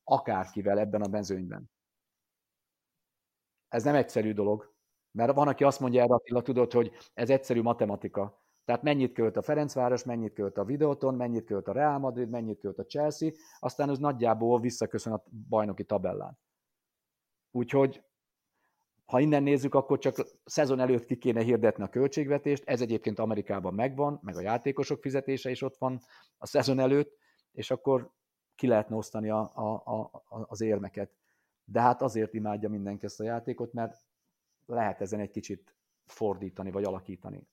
akárkivel 0.04 0.78
ebben 0.78 1.02
a 1.02 1.08
mezőnyben. 1.08 1.70
Ez 3.68 3.84
nem 3.84 3.94
egyszerű 3.94 4.32
dolog, 4.32 4.74
mert 5.10 5.34
van, 5.34 5.48
aki 5.48 5.64
azt 5.64 5.80
mondja 5.80 6.02
erre, 6.02 6.14
Attila, 6.14 6.42
tudod, 6.42 6.72
hogy 6.72 6.92
ez 7.14 7.30
egyszerű 7.30 7.62
matematika. 7.62 8.42
Tehát 8.64 8.82
mennyit 8.82 9.12
költ 9.12 9.36
a 9.36 9.42
Ferencváros, 9.42 10.04
mennyit 10.04 10.32
költ 10.32 10.58
a 10.58 10.64
Videoton, 10.64 11.14
mennyit 11.14 11.44
költ 11.44 11.68
a 11.68 11.72
Real 11.72 11.98
Madrid, 11.98 12.28
mennyit 12.28 12.58
költ 12.58 12.78
a 12.78 12.84
Chelsea, 12.84 13.30
aztán 13.58 13.90
ez 13.90 13.98
nagyjából 13.98 14.60
visszaköszön 14.60 15.12
a 15.12 15.22
bajnoki 15.48 15.84
tabellán. 15.84 16.38
Úgyhogy 17.56 18.02
ha 19.04 19.20
innen 19.20 19.42
nézzük, 19.42 19.74
akkor 19.74 19.98
csak 19.98 20.14
szezon 20.44 20.80
előtt 20.80 21.04
ki 21.04 21.16
kéne 21.16 21.42
hirdetni 21.42 21.82
a 21.82 21.88
költségvetést, 21.88 22.62
ez 22.66 22.80
egyébként 22.80 23.18
Amerikában 23.18 23.74
megvan, 23.74 24.18
meg 24.22 24.36
a 24.36 24.40
játékosok 24.40 25.00
fizetése 25.00 25.50
is 25.50 25.62
ott 25.62 25.76
van 25.76 26.00
a 26.38 26.46
szezon 26.46 26.78
előtt, 26.78 27.16
és 27.52 27.70
akkor 27.70 28.10
ki 28.54 28.66
lehetne 28.66 28.96
osztani 28.96 29.30
a, 29.30 29.52
a, 29.54 29.72
a, 29.74 30.22
az 30.28 30.60
érmeket. 30.60 31.10
De 31.64 31.80
hát 31.80 32.02
azért 32.02 32.34
imádja 32.34 32.68
mindenki 32.68 33.04
ezt 33.04 33.20
a 33.20 33.24
játékot, 33.24 33.72
mert 33.72 33.96
lehet 34.66 35.00
ezen 35.00 35.20
egy 35.20 35.30
kicsit 35.30 35.76
fordítani, 36.06 36.70
vagy 36.70 36.84
alakítani. 36.84 37.48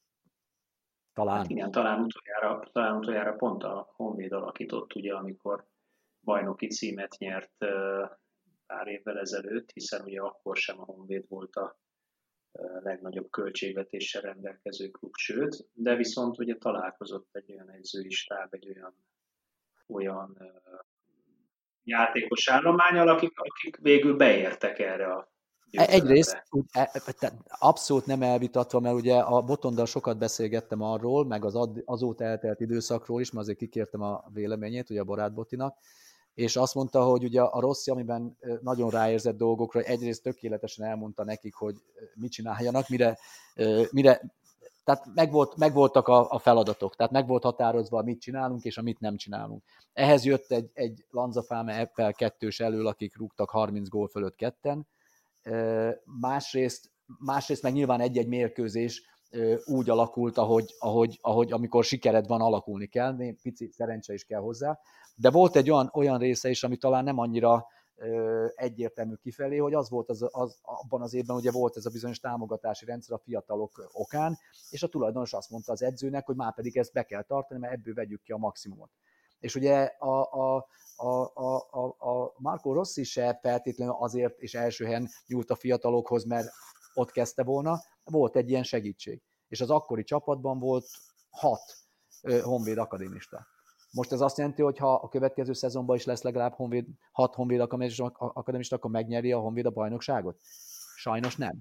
Talán. 1.14 1.38
Hát 1.38 1.50
igen, 1.50 1.72
talán 1.72 2.04
utoljára, 2.04 2.70
talán 2.72 2.98
utoljára 2.98 3.34
pont 3.34 3.64
a 3.64 3.92
Honvéd 3.96 4.32
alakított, 4.32 4.96
ugye, 4.96 5.14
amikor 5.14 5.68
bajnoki 6.24 6.68
címet 6.68 7.16
nyert 7.18 7.66
pár 8.72 8.88
évvel 8.88 9.20
ezelőtt, 9.20 9.72
hiszen 9.72 10.02
ugye 10.02 10.22
akkor 10.22 10.58
sem 10.58 10.80
a 10.80 10.84
Honvéd 10.84 11.26
volt 11.28 11.56
a 11.56 11.80
legnagyobb 12.84 13.30
költségvetéssel 13.30 14.22
rendelkező 14.22 14.90
klub, 14.90 15.16
sőt, 15.16 15.68
de 15.74 15.96
viszont 15.96 16.40
ugye 16.40 16.56
találkozott 16.56 17.30
egy 17.32 17.52
olyan 17.52 17.70
edzői 17.70 18.10
stáb, 18.10 18.54
egy 18.54 18.68
olyan, 18.76 18.96
olyan 19.88 20.38
játékos 21.84 22.50
állományal, 22.50 23.08
akik, 23.08 23.40
akik 23.40 23.78
végül 23.78 24.16
beértek 24.16 24.80
erre 24.80 25.14
a 25.14 25.32
e, 25.72 25.86
Egyrészt 25.90 26.44
e, 26.72 26.92
abszolút 27.60 28.06
nem 28.06 28.22
elvitatva, 28.22 28.80
mert 28.80 28.96
ugye 28.96 29.18
a 29.18 29.42
Botondal 29.42 29.86
sokat 29.86 30.18
beszélgettem 30.18 30.82
arról, 30.82 31.26
meg 31.26 31.46
az 31.46 31.70
azóta 31.86 32.24
eltelt 32.24 32.60
időszakról 32.60 33.22
is, 33.22 33.32
mert 33.32 33.44
azért 33.44 33.60
kikértem 33.60 34.02
a 34.02 34.24
véleményét, 34.34 34.90
ugye 34.90 35.00
a 35.00 35.04
barát 35.04 35.34
Botinak, 35.34 35.78
és 36.34 36.56
azt 36.56 36.76
mondta, 36.76 37.04
hogy 37.04 37.24
ugye 37.24 37.41
a 37.41 37.60
Rossi, 37.60 37.91
amiben 37.91 38.38
nagyon 38.62 38.89
ráérzett 38.89 39.38
dolgokra, 39.38 39.82
egyrészt 39.82 40.24
tökéletesen 40.24 40.86
elmondta 40.86 41.24
nekik, 41.24 41.54
hogy 41.54 41.76
mit 42.15 42.32
csináljanak, 42.32 42.89
mire, 42.89 43.17
mire 43.91 44.22
tehát 44.84 45.06
megvolt, 45.13 45.56
megvoltak 45.58 46.08
a, 46.08 46.32
a 46.32 46.39
feladatok, 46.39 46.96
tehát 46.96 47.12
meg 47.12 47.28
volt 47.28 47.44
határozva, 47.44 48.02
mit 48.02 48.22
csinálunk 48.22 48.63
és 48.63 48.78
amit 48.78 49.00
nem 49.00 49.15
csinálunk. 49.15 49.63
Ehhez 49.94 50.26
jött 50.26 50.52
egy, 50.52 50.70
egy 50.74 51.06
Lanzafáme 51.10 51.74
Eppel 51.74 52.13
kettős 52.13 52.60
elől, 52.60 52.88
akik 52.88 53.17
rúgtak 53.17 53.50
30 53.50 53.89
gól 53.89 54.08
fölött 54.08 54.36
ketten. 54.36 54.88
Másrészt, 56.20 56.91
másrészt 57.20 57.63
meg 57.63 57.74
nyilván 57.74 58.00
egy-egy 58.00 58.28
mérkőzés 58.28 59.10
úgy 59.65 59.89
alakult, 59.89 60.38
ahogy, 60.38 60.76
ahogy, 60.80 61.20
ahogy 61.22 61.52
amikor 61.52 61.84
sikered 61.84 62.28
van, 62.28 62.41
alakulni 62.41 62.88
kell, 62.88 63.15
pici 63.41 63.70
szerencse 63.72 64.13
is 64.13 64.24
kell 64.24 64.39
hozzá. 64.39 64.80
De 65.22 65.32
volt 65.32 65.56
egy 65.56 65.70
olyan, 65.70 65.90
olyan 65.94 66.20
része 66.20 66.50
is, 66.50 66.64
ami 66.64 66.78
talán 66.78 67.04
nem 67.04 67.18
annyira 67.18 67.68
egyértelmű 68.56 69.14
kifelé, 69.16 69.58
hogy 69.58 69.74
az 69.74 69.90
volt 69.90 70.10
az, 70.10 70.28
az, 70.32 70.60
abban 70.62 71.02
az 71.02 71.14
évben, 71.14 71.36
ugye 71.36 71.52
volt 71.52 71.78
ez 71.78 71.86
a 71.86 71.90
bizonyos 71.90 72.20
támogatási 72.20 72.86
rendszer 72.86 73.16
a 73.16 73.22
fiatalok 73.24 73.90
okán, 73.92 74.38
és 74.70 74.84
a 74.84 74.88
tulajdonos 74.88 75.34
azt 75.34 75.50
mondta 75.50 75.72
az 75.72 75.82
edzőnek, 75.82 76.26
hogy 76.26 76.36
már 76.36 76.54
pedig 76.54 76.78
ezt 76.78 76.94
be 76.94 77.04
kell 77.04 77.22
tartani, 77.22 77.60
mert 77.60 77.74
ebből 77.74 77.94
vegyük 77.94 78.22
ki 78.22 78.32
a 78.32 78.38
maximumot. 78.38 78.92
És 79.40 79.56
ugye 79.56 79.84
a, 79.84 80.32
a, 80.32 80.68
a, 80.96 81.32
a, 81.34 81.86
a, 81.98 82.34
Marco 82.38 82.74
Rossi 82.74 83.04
se 83.04 83.40
feltétlenül 83.42 83.96
azért 84.00 84.40
és 84.40 84.54
első 84.54 84.86
helyen 84.86 85.10
nyúlt 85.28 85.50
a 85.50 85.56
fiatalokhoz, 85.56 86.24
mert 86.24 86.48
ott 86.94 87.12
kezdte 87.12 87.44
volna, 87.44 87.80
volt 88.04 88.36
egy 88.36 88.50
ilyen 88.50 88.64
segítség. 88.64 89.22
És 89.48 89.62
az 89.62 89.70
akkori 89.70 90.04
csapatban 90.04 90.60
volt 90.60 90.86
hat 91.30 91.62
honvéd 92.42 92.78
akadémista. 92.78 93.51
Most 93.92 94.12
ez 94.12 94.22
azt 94.22 94.38
jelenti, 94.38 94.62
hogy 94.62 94.78
ha 94.78 94.94
a 94.94 95.10
következő 95.10 95.54
szezonban 95.54 95.96
is 95.96 96.06
lesz 96.06 96.24
legalább 96.24 96.54
honvéd, 96.54 96.86
hat 97.12 97.36
honvéd 97.36 97.60
akadémista, 98.18 98.76
akkor 98.76 98.92
megnyeri 98.92 99.32
a 99.32 99.40
honvéd 99.40 99.66
a 99.66 99.70
bajnokságot? 99.70 100.40
Sajnos 100.96 101.36
nem. 101.36 101.54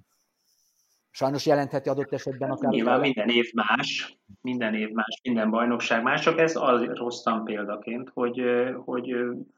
Sajnos 1.11 1.47
jelentheti 1.47 1.89
adott 1.89 2.13
esetben 2.13 2.51
akár... 2.51 2.73
Nyilván 2.73 3.01
minden 3.01 3.29
év 3.29 3.51
más, 3.53 4.19
minden 4.41 4.75
év 4.75 4.91
más, 4.91 5.21
minden 5.23 5.51
bajnokság 5.51 6.03
más, 6.03 6.21
csak 6.21 6.39
ez 6.39 6.57
az 6.57 6.85
rosszan 6.85 7.45
példaként, 7.45 8.11
hogy, 8.15 8.43
hogy 8.85 9.07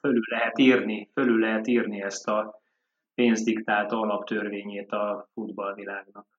fölül 0.01 0.23
lehet 0.31 0.59
írni, 0.59 1.11
fölül 1.13 1.41
lehet 1.41 1.67
írni 1.67 2.03
ezt 2.03 2.29
a 2.29 2.61
pénzdiktált 3.15 3.93
alaptörvényét 3.93 4.93
a 4.93 5.29
futballvilágnak. 5.35 6.32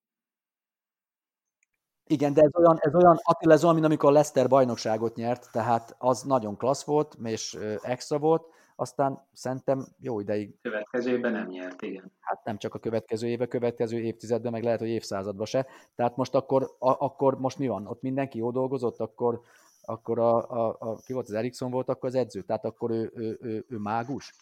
Igen, 2.13 2.33
de 2.33 2.41
ez 2.41 2.55
olyan, 2.55 2.77
ez 2.79 2.95
olyan 2.95 3.19
Attila, 3.23 3.53
ez 3.53 3.63
olyan, 3.63 3.73
mint 3.73 3.85
amikor 3.85 4.11
Leicester 4.11 4.47
bajnokságot 4.47 5.15
nyert, 5.15 5.51
tehát 5.51 5.95
az 5.97 6.21
nagyon 6.21 6.57
klassz 6.57 6.83
volt, 6.83 7.17
és 7.23 7.57
extra 7.81 8.19
volt, 8.19 8.45
aztán 8.75 9.25
szerintem 9.33 9.85
jó 9.99 10.19
ideig. 10.19 10.55
Következő 10.61 11.11
évben 11.11 11.31
nem 11.31 11.47
nyert, 11.47 11.81
igen. 11.81 12.11
Hát 12.19 12.43
nem 12.43 12.57
csak 12.57 12.73
a 12.73 12.79
következő 12.79 13.27
éve, 13.27 13.47
következő 13.47 13.99
évtizedben, 13.99 14.51
meg 14.51 14.63
lehet, 14.63 14.79
hogy 14.79 14.87
évszázadban 14.87 15.45
se. 15.45 15.65
Tehát 15.95 16.15
most 16.15 16.35
akkor, 16.35 16.63
a, 16.79 16.89
akkor 16.89 17.39
most 17.39 17.57
mi 17.57 17.67
van? 17.67 17.87
Ott 17.87 18.01
mindenki 18.01 18.37
jó 18.37 18.51
dolgozott, 18.51 18.99
akkor, 18.99 19.41
akkor 19.85 20.19
a, 20.19 20.49
a, 20.49 20.75
a, 20.79 20.95
ki 20.95 21.13
volt 21.13 21.27
az 21.27 21.33
Erikson 21.33 21.71
volt 21.71 21.89
akkor 21.89 22.09
az 22.09 22.15
edző, 22.15 22.41
tehát 22.41 22.65
akkor 22.65 22.91
ő, 22.91 23.11
ő, 23.15 23.37
ő, 23.41 23.65
ő 23.69 23.77
mágus. 23.77 24.33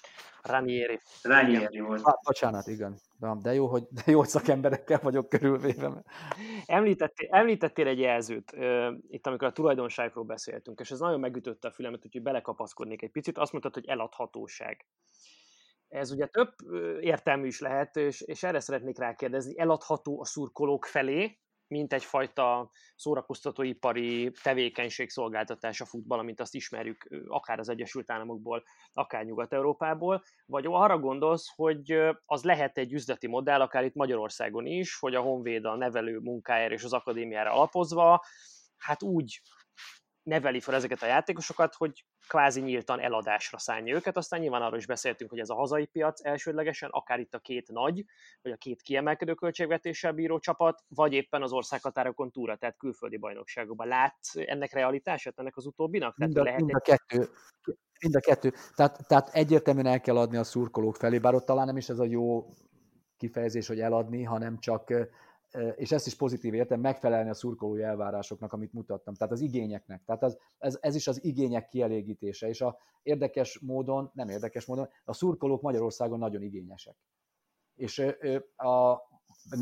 Ranieri. 0.41 0.99
Ranieri 1.21 1.79
volt. 1.79 2.01
Ah, 2.03 2.13
bocsánat, 2.23 2.67
igen. 2.67 2.99
De 3.41 3.53
jó, 3.53 3.67
hogy, 3.67 3.87
de 3.89 4.01
jó, 4.05 4.17
hogy 4.19 4.27
szakemberekkel 4.27 4.99
vagyok 5.03 5.29
körülvéve. 5.29 6.03
Említettél, 6.65 7.27
említettél 7.31 7.87
egy 7.87 7.99
jelzőt, 7.99 8.51
itt 9.07 9.27
amikor 9.27 9.47
a 9.47 9.51
tulajdonságról 9.51 10.23
beszéltünk, 10.23 10.79
és 10.79 10.91
ez 10.91 10.99
nagyon 10.99 11.19
megütötte 11.19 11.67
a 11.67 11.71
fülemet, 11.71 12.05
úgyhogy 12.05 12.21
belekapaszkodnék 12.21 13.01
egy 13.01 13.11
picit. 13.11 13.37
Azt 13.37 13.51
mondtad, 13.51 13.73
hogy 13.73 13.87
eladhatóság. 13.87 14.85
Ez 15.87 16.11
ugye 16.11 16.25
több 16.25 16.53
értelmű 16.99 17.47
is 17.47 17.59
lehet, 17.59 17.95
és, 17.95 18.21
és 18.21 18.43
erre 18.43 18.59
szeretnék 18.59 18.97
rákérdezni. 18.97 19.59
Eladható 19.59 20.19
a 20.21 20.25
szurkolók 20.25 20.85
felé, 20.85 21.39
mint 21.71 21.93
egyfajta 21.93 22.71
szórakoztatóipari 22.95 24.31
tevékenység 24.43 25.09
szolgáltatás 25.09 25.81
a 25.81 25.85
futball, 25.85 26.19
amint 26.19 26.39
azt 26.39 26.55
ismerjük 26.55 27.07
akár 27.27 27.59
az 27.59 27.69
Egyesült 27.69 28.11
Államokból, 28.11 28.63
akár 28.93 29.25
Nyugat-Európából, 29.25 30.23
vagy 30.45 30.65
arra 30.67 30.99
gondolsz, 30.99 31.47
hogy 31.55 31.99
az 32.25 32.43
lehet 32.43 32.77
egy 32.77 32.93
üzleti 32.93 33.27
modell, 33.27 33.61
akár 33.61 33.83
itt 33.83 33.95
Magyarországon 33.95 34.65
is, 34.65 34.99
hogy 34.99 35.15
a 35.15 35.21
Honvéd 35.21 35.65
a 35.65 35.75
nevelő 35.75 36.19
munkájára 36.19 36.73
és 36.73 36.83
az 36.83 36.93
akadémiára 36.93 37.53
alapozva, 37.53 38.23
hát 38.77 39.03
úgy 39.03 39.41
neveli 40.23 40.59
fel 40.59 40.75
ezeket 40.75 41.01
a 41.01 41.05
játékosokat, 41.05 41.75
hogy 41.75 42.05
kvázi 42.27 42.61
nyíltan 42.61 42.99
eladásra 42.99 43.57
szánja 43.57 43.95
őket. 43.95 44.17
Aztán 44.17 44.39
nyilván 44.39 44.61
arról 44.61 44.77
is 44.77 44.85
beszéltünk, 44.85 45.29
hogy 45.29 45.39
ez 45.39 45.49
a 45.49 45.55
hazai 45.55 45.85
piac 45.85 46.25
elsődlegesen, 46.25 46.89
akár 46.89 47.19
itt 47.19 47.33
a 47.33 47.39
két 47.39 47.67
nagy, 47.71 48.05
vagy 48.41 48.51
a 48.51 48.57
két 48.57 48.81
kiemelkedő 48.81 49.33
költségvetéssel 49.33 50.11
bíró 50.11 50.39
csapat, 50.39 50.83
vagy 50.87 51.13
éppen 51.13 51.41
az 51.41 51.51
országhatárokon 51.51 52.31
túra, 52.31 52.55
tehát 52.55 52.77
külföldi 52.77 53.17
bajnokságokban. 53.17 53.87
Lát 53.87 54.17
ennek 54.33 54.73
realitását, 54.73 55.39
ennek 55.39 55.57
az 55.57 55.65
utóbbinak? 55.65 56.15
Tehát 56.15 56.33
mind, 56.33 56.45
a, 56.45 56.49
lehet 56.49 56.59
mind 56.59 56.75
a 56.75 56.79
kettő. 56.79 57.29
Mind 58.01 58.15
a 58.15 58.19
kettő. 58.19 58.53
Tehát, 58.75 59.07
tehát 59.07 59.29
egyértelműen 59.29 59.85
el 59.85 60.01
kell 60.01 60.17
adni 60.17 60.37
a 60.37 60.43
szurkolók 60.43 60.95
felé, 60.95 61.19
bár 61.19 61.33
ott 61.33 61.45
talán 61.45 61.65
nem 61.65 61.77
is 61.77 61.89
ez 61.89 61.99
a 61.99 62.05
jó 62.05 62.45
kifejezés, 63.17 63.67
hogy 63.67 63.79
eladni, 63.79 64.23
hanem 64.23 64.59
csak 64.59 64.93
és 65.75 65.91
ezt 65.91 66.07
is 66.07 66.15
pozitív 66.15 66.53
értem, 66.53 66.79
megfelelni 66.79 67.29
a 67.29 67.33
szurkolói 67.33 67.81
elvárásoknak, 67.81 68.53
amit 68.53 68.73
mutattam, 68.73 69.13
tehát 69.13 69.33
az 69.33 69.41
igényeknek. 69.41 70.03
Tehát 70.05 70.23
az, 70.23 70.37
ez, 70.57 70.77
ez 70.81 70.95
is 70.95 71.07
az 71.07 71.23
igények 71.23 71.67
kielégítése, 71.67 72.47
és 72.47 72.61
a 72.61 72.77
érdekes 73.03 73.59
módon, 73.59 74.11
nem 74.13 74.29
érdekes 74.29 74.65
módon, 74.65 74.89
a 75.03 75.13
szurkolók 75.13 75.61
Magyarországon 75.61 76.19
nagyon 76.19 76.41
igényesek. 76.41 76.95
És 77.75 77.99
a, 78.55 78.91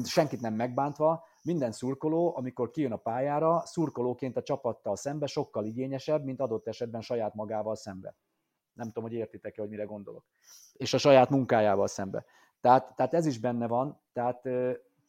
senkit 0.03 0.41
nem 0.41 0.53
megbántva, 0.53 1.23
minden 1.43 1.71
szurkoló, 1.71 2.35
amikor 2.37 2.69
kijön 2.69 2.91
a 2.91 2.97
pályára, 2.97 3.65
szurkolóként 3.65 4.37
a 4.37 4.41
csapattal 4.41 4.95
szembe 4.95 5.25
sokkal 5.25 5.65
igényesebb, 5.65 6.23
mint 6.23 6.41
adott 6.41 6.67
esetben 6.67 7.01
saját 7.01 7.33
magával 7.33 7.75
szembe. 7.75 8.15
Nem 8.73 8.87
tudom, 8.87 9.03
hogy 9.03 9.13
értitek-e, 9.13 9.61
hogy 9.61 9.69
mire 9.69 9.83
gondolok. 9.83 10.25
És 10.73 10.93
a 10.93 10.97
saját 10.97 11.29
munkájával 11.29 11.87
szembe. 11.87 12.25
Tehát, 12.61 12.95
tehát 12.95 13.13
ez 13.13 13.25
is 13.25 13.39
benne 13.39 13.67
van, 13.67 14.01
tehát 14.13 14.41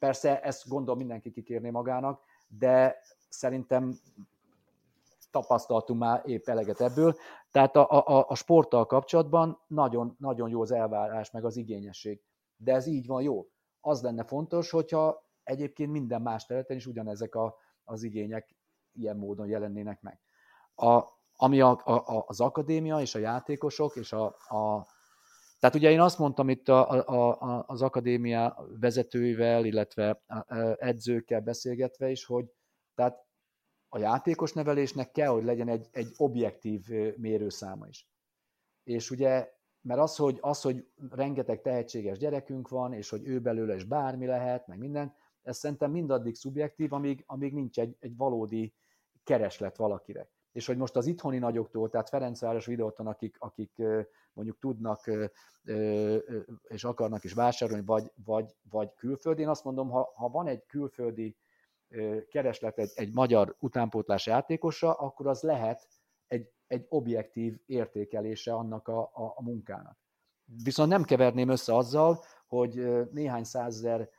Persze 0.01 0.41
ezt 0.41 0.69
gondol 0.69 0.97
mindenki 0.97 1.31
kikérni 1.31 1.71
magának, 1.71 2.21
de 2.49 2.97
szerintem 3.29 3.99
tapasztaltunk 5.31 6.01
már 6.01 6.23
épp 6.25 6.49
eleget 6.49 6.81
ebből. 6.81 7.17
Tehát 7.51 7.77
a, 7.77 7.91
a, 7.91 8.25
a 8.29 8.35
sporttal 8.35 8.87
kapcsolatban 8.87 9.61
nagyon, 9.67 10.17
nagyon 10.19 10.49
jó 10.49 10.61
az 10.61 10.71
elvárás, 10.71 11.31
meg 11.31 11.45
az 11.45 11.57
igényesség. 11.57 12.23
De 12.57 12.75
ez 12.75 12.87
így 12.87 13.07
van 13.07 13.23
jó. 13.23 13.47
Az 13.81 14.03
lenne 14.03 14.25
fontos, 14.25 14.71
hogyha 14.71 15.29
egyébként 15.45 15.91
minden 15.91 16.23
más 16.23 16.47
területen 16.47 16.77
is 16.77 16.87
ugyanezek 16.87 17.35
a, 17.35 17.57
az 17.85 18.03
igények 18.03 18.57
ilyen 18.93 19.17
módon 19.17 19.47
jelennének 19.47 20.01
meg. 20.03 20.21
A, 20.75 21.03
ami 21.37 21.61
a, 21.61 21.71
a, 21.85 22.25
az 22.27 22.41
akadémia 22.41 23.01
és 23.01 23.15
a 23.15 23.19
játékosok 23.19 23.97
és 23.97 24.13
a, 24.13 24.25
a, 24.49 24.87
tehát 25.61 25.77
ugye 25.77 25.91
én 25.91 26.01
azt 26.01 26.19
mondtam 26.19 26.49
itt 26.49 26.69
a, 26.69 26.91
a, 26.91 27.41
a, 27.41 27.65
az 27.67 27.83
akadémia 27.83 28.67
vezetőivel, 28.81 29.65
illetve 29.65 30.23
edzőkkel 30.79 31.41
beszélgetve 31.41 32.11
is, 32.11 32.25
hogy 32.25 32.53
tehát 32.95 33.27
a 33.89 33.99
játékos 33.99 34.53
nevelésnek 34.53 35.11
kell, 35.11 35.29
hogy 35.29 35.45
legyen 35.45 35.69
egy, 35.69 35.89
egy 35.91 36.15
objektív 36.17 36.89
mérőszáma 37.17 37.87
is. 37.87 38.09
És 38.83 39.11
ugye, 39.11 39.53
mert 39.81 40.01
az 40.01 40.17
hogy, 40.17 40.39
az, 40.41 40.61
hogy 40.61 40.87
rengeteg 41.11 41.61
tehetséges 41.61 42.19
gyerekünk 42.19 42.69
van, 42.69 42.93
és 42.93 43.09
hogy 43.11 43.27
ő 43.27 43.41
belőle 43.41 43.75
is 43.75 43.85
bármi 43.85 44.27
lehet, 44.27 44.67
meg 44.67 44.79
minden, 44.79 45.15
ez 45.43 45.57
szerintem 45.57 45.91
mindaddig 45.91 46.35
szubjektív, 46.35 46.93
amíg, 46.93 47.25
amíg 47.27 47.53
nincs 47.53 47.79
egy, 47.79 47.97
egy 47.99 48.17
valódi 48.17 48.75
kereslet 49.25 49.77
valakire 49.77 50.31
és 50.53 50.67
hogy 50.67 50.77
most 50.77 50.97
az 50.97 51.07
itthoni 51.07 51.39
nagyoktól, 51.39 51.89
tehát 51.89 52.09
Ferencváros 52.09 52.67
videóton, 52.67 53.07
akik, 53.07 53.37
akik 53.39 53.83
mondjuk 54.33 54.59
tudnak 54.59 55.11
és 56.69 56.85
akarnak 56.85 57.25
is 57.25 57.33
vásárolni, 57.33 57.85
vagy, 57.85 58.13
vagy, 58.25 58.55
vagy 58.71 58.95
külföldi, 58.95 59.43
én 59.43 59.49
azt 59.49 59.65
mondom, 59.65 59.89
ha, 59.89 60.13
ha 60.15 60.29
van 60.29 60.47
egy 60.47 60.67
külföldi 60.67 61.37
kereslet 62.29 62.79
egy, 62.79 62.91
egy 62.95 63.15
magyar 63.15 63.57
utánpótlás 63.59 64.27
játékosra, 64.27 64.93
akkor 64.93 65.27
az 65.27 65.43
lehet 65.43 65.89
egy, 66.27 66.53
egy 66.67 66.87
objektív 66.89 67.61
értékelése 67.67 68.55
annak 68.55 68.89
a, 68.89 69.01
a, 69.01 69.33
a 69.35 69.43
munkának. 69.43 69.99
Viszont 70.63 70.91
nem 70.91 71.03
keverném 71.03 71.49
össze 71.49 71.77
azzal, 71.77 72.25
hogy 72.47 72.75
néhány 73.13 73.45
százezer 73.45 74.11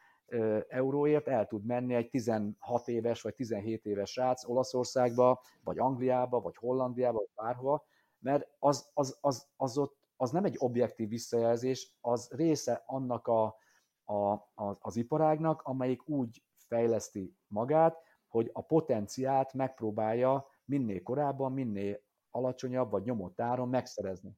euróért 0.67 1.27
el 1.27 1.47
tud 1.47 1.65
menni 1.65 1.93
egy 1.93 2.09
16 2.09 2.87
éves 2.87 3.21
vagy 3.21 3.33
17 3.33 3.85
éves 3.85 4.11
srác 4.11 4.47
Olaszországba, 4.47 5.41
vagy 5.63 5.79
Angliába, 5.79 6.41
vagy 6.41 6.55
Hollandiába, 6.55 7.17
vagy 7.17 7.29
bárhova, 7.35 7.85
mert 8.19 8.47
az, 8.59 8.89
az, 8.93 9.17
az, 9.21 9.47
az, 9.55 9.77
ott, 9.77 9.97
az 10.15 10.31
nem 10.31 10.45
egy 10.45 10.55
objektív 10.57 11.09
visszajelzés, 11.09 11.97
az 12.01 12.29
része 12.31 12.83
annak 12.85 13.27
a, 13.27 13.55
a, 14.03 14.31
a, 14.33 14.77
az 14.79 14.95
iparágnak, 14.95 15.61
amelyik 15.61 16.09
úgy 16.09 16.43
fejleszti 16.67 17.35
magát, 17.47 17.97
hogy 18.27 18.49
a 18.53 18.61
potenciát 18.61 19.53
megpróbálja 19.53 20.47
minél 20.65 21.01
korábban, 21.01 21.51
minél 21.51 21.99
alacsonyabb 22.29 22.91
vagy 22.91 23.03
nyomott 23.03 23.41
áron 23.41 23.69
megszerezni. 23.69 24.37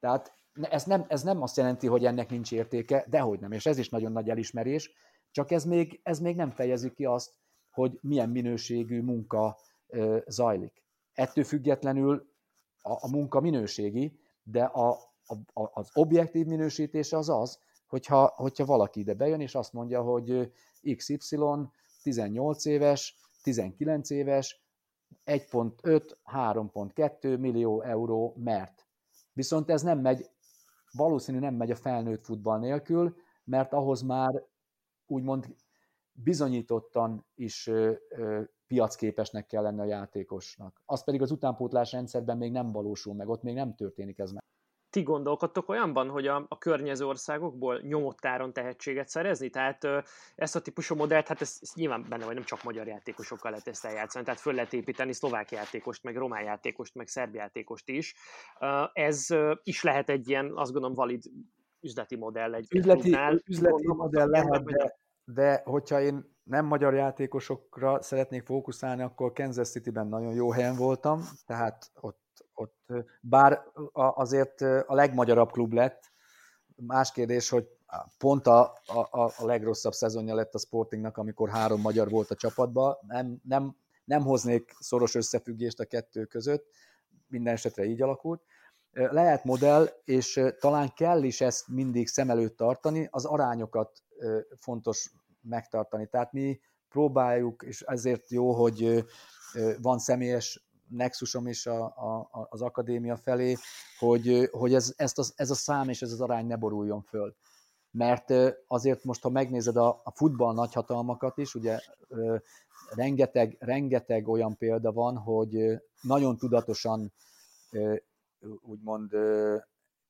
Tehát 0.00 0.34
ez 0.52 0.84
nem, 0.84 1.04
ez 1.08 1.22
nem 1.22 1.42
azt 1.42 1.56
jelenti, 1.56 1.86
hogy 1.86 2.04
ennek 2.04 2.30
nincs 2.30 2.52
értéke, 2.52 3.04
dehogy 3.08 3.40
nem, 3.40 3.52
és 3.52 3.66
ez 3.66 3.78
is 3.78 3.88
nagyon 3.88 4.12
nagy 4.12 4.30
elismerés, 4.30 4.92
csak 5.32 5.50
ez 5.50 5.64
még, 5.64 6.00
ez 6.02 6.20
még 6.20 6.36
nem 6.36 6.50
fejezi 6.50 6.92
ki 6.92 7.04
azt, 7.04 7.34
hogy 7.70 7.98
milyen 8.00 8.30
minőségű 8.30 9.02
munka 9.02 9.58
zajlik. 10.26 10.82
Ettől 11.12 11.44
függetlenül 11.44 12.30
a, 12.82 12.92
a 12.92 13.08
munka 13.10 13.40
minőségi, 13.40 14.18
de 14.42 14.64
a, 14.64 14.90
a, 15.52 15.80
az 15.80 15.90
objektív 15.94 16.46
minősítése 16.46 17.16
az 17.16 17.28
az, 17.28 17.58
hogyha, 17.86 18.32
hogyha 18.36 18.64
valaki 18.64 19.00
ide 19.00 19.14
bejön, 19.14 19.40
és 19.40 19.54
azt 19.54 19.72
mondja, 19.72 20.02
hogy 20.02 20.52
XY 20.96 21.38
18 22.02 22.64
éves, 22.64 23.16
19 23.42 24.10
éves, 24.10 24.62
1.5, 25.24 26.14
3.2 26.32 27.38
millió 27.38 27.82
euró 27.82 28.34
mert. 28.36 28.86
Viszont 29.32 29.70
ez 29.70 29.82
nem 29.82 29.98
megy, 29.98 30.30
valószínű 30.92 31.38
nem 31.38 31.54
megy 31.54 31.70
a 31.70 31.76
felnőtt 31.76 32.24
futball 32.24 32.58
nélkül, 32.58 33.16
mert 33.44 33.72
ahhoz 33.72 34.02
már 34.02 34.42
úgymond 35.12 35.54
bizonyítottan 36.12 37.26
is 37.34 37.70
piacképesnek 38.66 39.46
kell 39.46 39.62
lenni 39.62 39.80
a 39.80 39.84
játékosnak. 39.84 40.82
Az 40.84 41.04
pedig 41.04 41.22
az 41.22 41.30
utánpótlás 41.30 41.92
rendszerben 41.92 42.36
még 42.36 42.52
nem 42.52 42.72
valósul 42.72 43.14
meg, 43.14 43.28
ott 43.28 43.42
még 43.42 43.54
nem 43.54 43.74
történik 43.74 44.18
ez 44.18 44.32
meg 44.32 44.42
ti 44.92 45.02
gondolkodtok 45.02 45.68
olyanban, 45.68 46.08
hogy 46.08 46.26
a, 46.26 46.46
a 46.48 46.58
környező 46.58 47.06
országokból 47.06 47.80
nyomott 47.80 48.24
áron 48.24 48.52
tehetséget 48.52 49.08
szerezni? 49.08 49.50
Tehát 49.50 49.84
ö, 49.84 49.98
ezt 50.34 50.56
a 50.56 50.60
típusú 50.60 50.94
modellt, 50.94 51.26
hát 51.26 51.40
ez, 51.40 51.58
ez 51.60 51.72
nyilván 51.74 52.06
benne 52.08 52.24
vagy, 52.24 52.34
nem 52.34 52.44
csak 52.44 52.62
magyar 52.62 52.86
játékosokkal 52.86 53.50
lehet 53.50 53.68
ezt 53.68 53.84
eljátszani, 53.84 54.24
tehát 54.24 54.40
föl 54.40 54.54
lehet 54.54 54.72
építeni 54.72 55.12
szlovák 55.12 55.50
játékost, 55.50 56.02
meg 56.02 56.16
román 56.16 56.42
játékost, 56.42 56.94
meg 56.94 57.08
szerb 57.08 57.34
játékost 57.34 57.88
is. 57.88 58.14
Ö, 58.60 58.82
ez 58.92 59.30
ö, 59.30 59.52
is 59.62 59.82
lehet 59.82 60.08
egy 60.08 60.28
ilyen, 60.28 60.52
azt 60.54 60.72
gondolom, 60.72 60.96
valid 60.96 61.22
üzleti 61.80 62.16
modell 62.16 62.54
egy 62.54 62.66
Üzleti, 62.74 63.16
üzleti 63.46 63.86
modell 63.86 64.28
lehet, 64.28 64.64
de, 64.64 64.98
de 65.24 65.62
hogyha 65.64 66.00
én 66.00 66.30
nem 66.42 66.66
magyar 66.66 66.94
játékosokra 66.94 68.02
szeretnék 68.02 68.44
fókuszálni, 68.44 69.02
akkor 69.02 69.32
Kansas 69.32 69.68
City-ben 69.70 70.06
nagyon 70.06 70.34
jó 70.34 70.50
helyen 70.50 70.76
voltam, 70.76 71.24
tehát 71.46 71.90
ott 72.00 72.20
ott, 72.54 72.92
bár 73.20 73.62
azért 73.92 74.60
a 74.60 74.94
legmagyarabb 74.94 75.50
klub 75.50 75.72
lett, 75.72 76.12
más 76.76 77.12
kérdés, 77.12 77.48
hogy 77.48 77.68
pont 78.18 78.46
a, 78.46 78.60
a, 78.84 79.32
a 79.36 79.46
legrosszabb 79.46 79.92
szezonja 79.92 80.34
lett 80.34 80.54
a 80.54 80.58
Sportingnak, 80.58 81.16
amikor 81.16 81.48
három 81.48 81.80
magyar 81.80 82.10
volt 82.10 82.30
a 82.30 82.34
csapatban. 82.34 82.96
Nem, 83.06 83.40
nem, 83.44 83.76
nem 84.04 84.22
hoznék 84.22 84.74
szoros 84.78 85.14
összefüggést 85.14 85.80
a 85.80 85.84
kettő 85.84 86.24
között, 86.24 86.66
minden 87.28 87.52
esetre 87.52 87.84
így 87.84 88.02
alakult. 88.02 88.42
Lehet 88.92 89.44
modell, 89.44 89.88
és 90.04 90.40
talán 90.58 90.92
kell 90.94 91.22
is 91.22 91.40
ezt 91.40 91.68
mindig 91.68 92.08
szem 92.08 92.30
előtt 92.30 92.56
tartani, 92.56 93.08
az 93.10 93.24
arányokat 93.24 94.02
fontos 94.56 95.10
megtartani. 95.40 96.06
Tehát 96.06 96.32
mi 96.32 96.60
próbáljuk, 96.88 97.62
és 97.62 97.80
ezért 97.80 98.30
jó, 98.30 98.52
hogy 98.52 99.04
van 99.80 99.98
személyes 99.98 100.66
nexusom 100.88 101.46
is 101.46 101.66
a, 101.66 101.84
a, 101.84 102.46
az 102.50 102.62
akadémia 102.62 103.16
felé, 103.16 103.56
hogy, 103.98 104.48
hogy 104.52 104.74
ez, 104.74 104.92
ezt 104.96 105.18
az, 105.18 105.32
ez 105.36 105.50
a 105.50 105.54
szám 105.54 105.88
és 105.88 106.02
ez 106.02 106.12
az 106.12 106.20
arány 106.20 106.46
ne 106.46 106.56
boruljon 106.56 107.02
föl. 107.02 107.34
Mert 107.90 108.32
azért 108.66 109.04
most, 109.04 109.22
ha 109.22 109.28
megnézed 109.28 109.76
a, 109.76 110.00
a 110.04 110.10
futball 110.14 110.54
nagyhatalmakat 110.54 111.38
is, 111.38 111.54
ugye 111.54 111.78
rengeteg, 112.94 113.56
rengeteg 113.58 114.28
olyan 114.28 114.56
példa 114.56 114.92
van, 114.92 115.16
hogy 115.16 115.82
nagyon 116.00 116.36
tudatosan 116.36 117.12
úgymond 118.62 119.10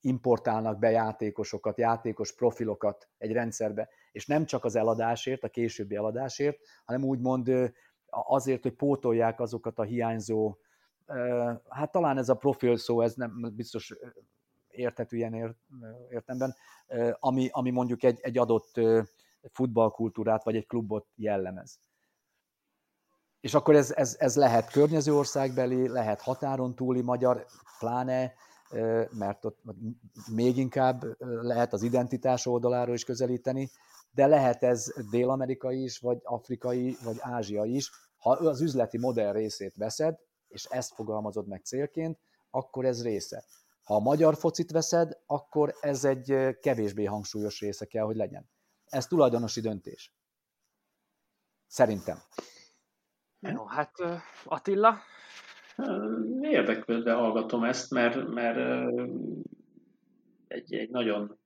importálnak 0.01 0.79
be 0.79 0.91
játékosokat, 0.91 1.79
játékos 1.79 2.35
profilokat 2.35 3.09
egy 3.19 3.33
rendszerbe, 3.33 3.89
és 4.13 4.27
nem 4.27 4.45
csak 4.45 4.65
az 4.65 4.77
eladásért, 4.77 5.45
a 5.45 5.49
későbbi 5.49 5.95
eladásért, 5.95 6.59
hanem 6.85 7.05
úgymond 7.05 7.73
azért, 8.07 8.63
hogy 8.63 8.75
pótolják 8.75 9.41
azokat 9.41 9.79
a 9.79 9.83
hiányzó 9.83 10.57
hát 11.69 11.91
talán 11.93 12.19
ez 12.19 12.29
a 12.29 12.35
profil 12.35 12.77
szó, 12.77 13.01
ez 13.01 13.15
nem 13.15 13.53
biztos 13.55 13.95
érthető 14.69 15.17
ilyen 15.17 15.57
értemben, 16.11 16.55
ami, 17.19 17.49
ami 17.53 17.71
mondjuk 17.71 18.03
egy, 18.03 18.19
egy 18.23 18.39
adott 18.39 18.81
futballkultúrát 19.51 20.45
vagy 20.45 20.57
egy 20.57 20.67
klubot 20.67 21.07
jellemez. 21.15 21.81
És 23.41 23.55
akkor 23.55 23.75
ez, 23.75 23.93
ez, 23.93 24.17
ez 24.19 24.37
lehet 24.37 24.71
környező 24.71 25.15
országbeli, 25.15 25.89
lehet 25.89 26.21
határon 26.21 26.75
túli 26.75 27.01
magyar, 27.01 27.47
pláne, 27.79 28.33
mert 29.11 29.45
ott 29.45 29.59
még 30.33 30.57
inkább 30.57 31.03
lehet 31.19 31.73
az 31.73 31.83
identitás 31.83 32.47
oldaláról 32.47 32.95
is 32.95 33.05
közelíteni, 33.05 33.71
de 34.15 34.27
lehet 34.27 34.63
ez 34.63 34.93
dél-amerikai 35.11 35.83
is, 35.83 35.99
vagy 35.99 36.19
afrikai, 36.23 36.97
vagy 37.05 37.17
ázsiai 37.19 37.75
is. 37.75 37.91
Ha 38.17 38.31
az 38.31 38.61
üzleti 38.61 38.99
modell 38.99 39.33
részét 39.33 39.75
veszed, 39.77 40.19
és 40.49 40.65
ezt 40.65 40.95
fogalmazod 40.95 41.49
meg 41.49 41.65
célként, 41.65 42.19
akkor 42.51 42.85
ez 42.85 43.03
része. 43.03 43.45
Ha 43.85 43.95
a 43.95 44.01
magyar 44.01 44.37
focit 44.37 44.71
veszed, 44.71 45.19
akkor 45.27 45.75
ez 45.81 46.05
egy 46.05 46.57
kevésbé 46.61 47.05
hangsúlyos 47.05 47.61
része 47.61 47.87
kell, 47.87 48.05
hogy 48.05 48.17
legyen. 48.17 48.51
Ez 48.85 49.07
tulajdonosi 49.07 49.61
döntés. 49.61 50.15
Szerintem. 51.67 52.19
Jó, 53.41 53.65
hát 53.65 53.93
Attila? 54.45 54.99
Érdeklődve 56.41 57.13
hallgatom 57.13 57.65
ezt, 57.65 57.91
mert, 57.91 58.29
mert 58.29 58.89
egy, 60.49 60.75
egy 60.75 60.91
nagyon 60.91 61.39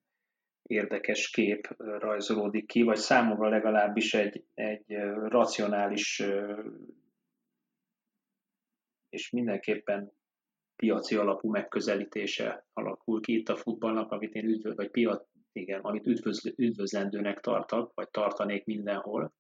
érdekes 0.66 1.30
kép 1.30 1.74
rajzolódik 1.76 2.66
ki, 2.66 2.82
vagy 2.82 2.96
számomra 2.96 3.48
legalábbis 3.48 4.14
egy, 4.14 4.44
egy 4.54 4.94
racionális 5.28 6.22
és 9.08 9.30
mindenképpen 9.30 10.12
piaci 10.76 11.16
alapú 11.16 11.50
megközelítése 11.50 12.66
alakul 12.72 13.20
ki 13.20 13.38
itt 13.38 13.48
a 13.48 13.56
futballnak, 13.56 14.10
amit 14.10 14.34
én 14.34 14.44
üdvöz, 14.44 14.76
vagy 14.76 14.90
piac, 14.90 15.26
igen, 15.52 15.80
amit 15.80 16.06
üdvözl, 16.06 16.48
üdvözlendőnek 16.56 17.40
tartak, 17.40 17.94
vagy 17.94 18.10
tartanék 18.10 18.64
mindenhol. 18.64 19.34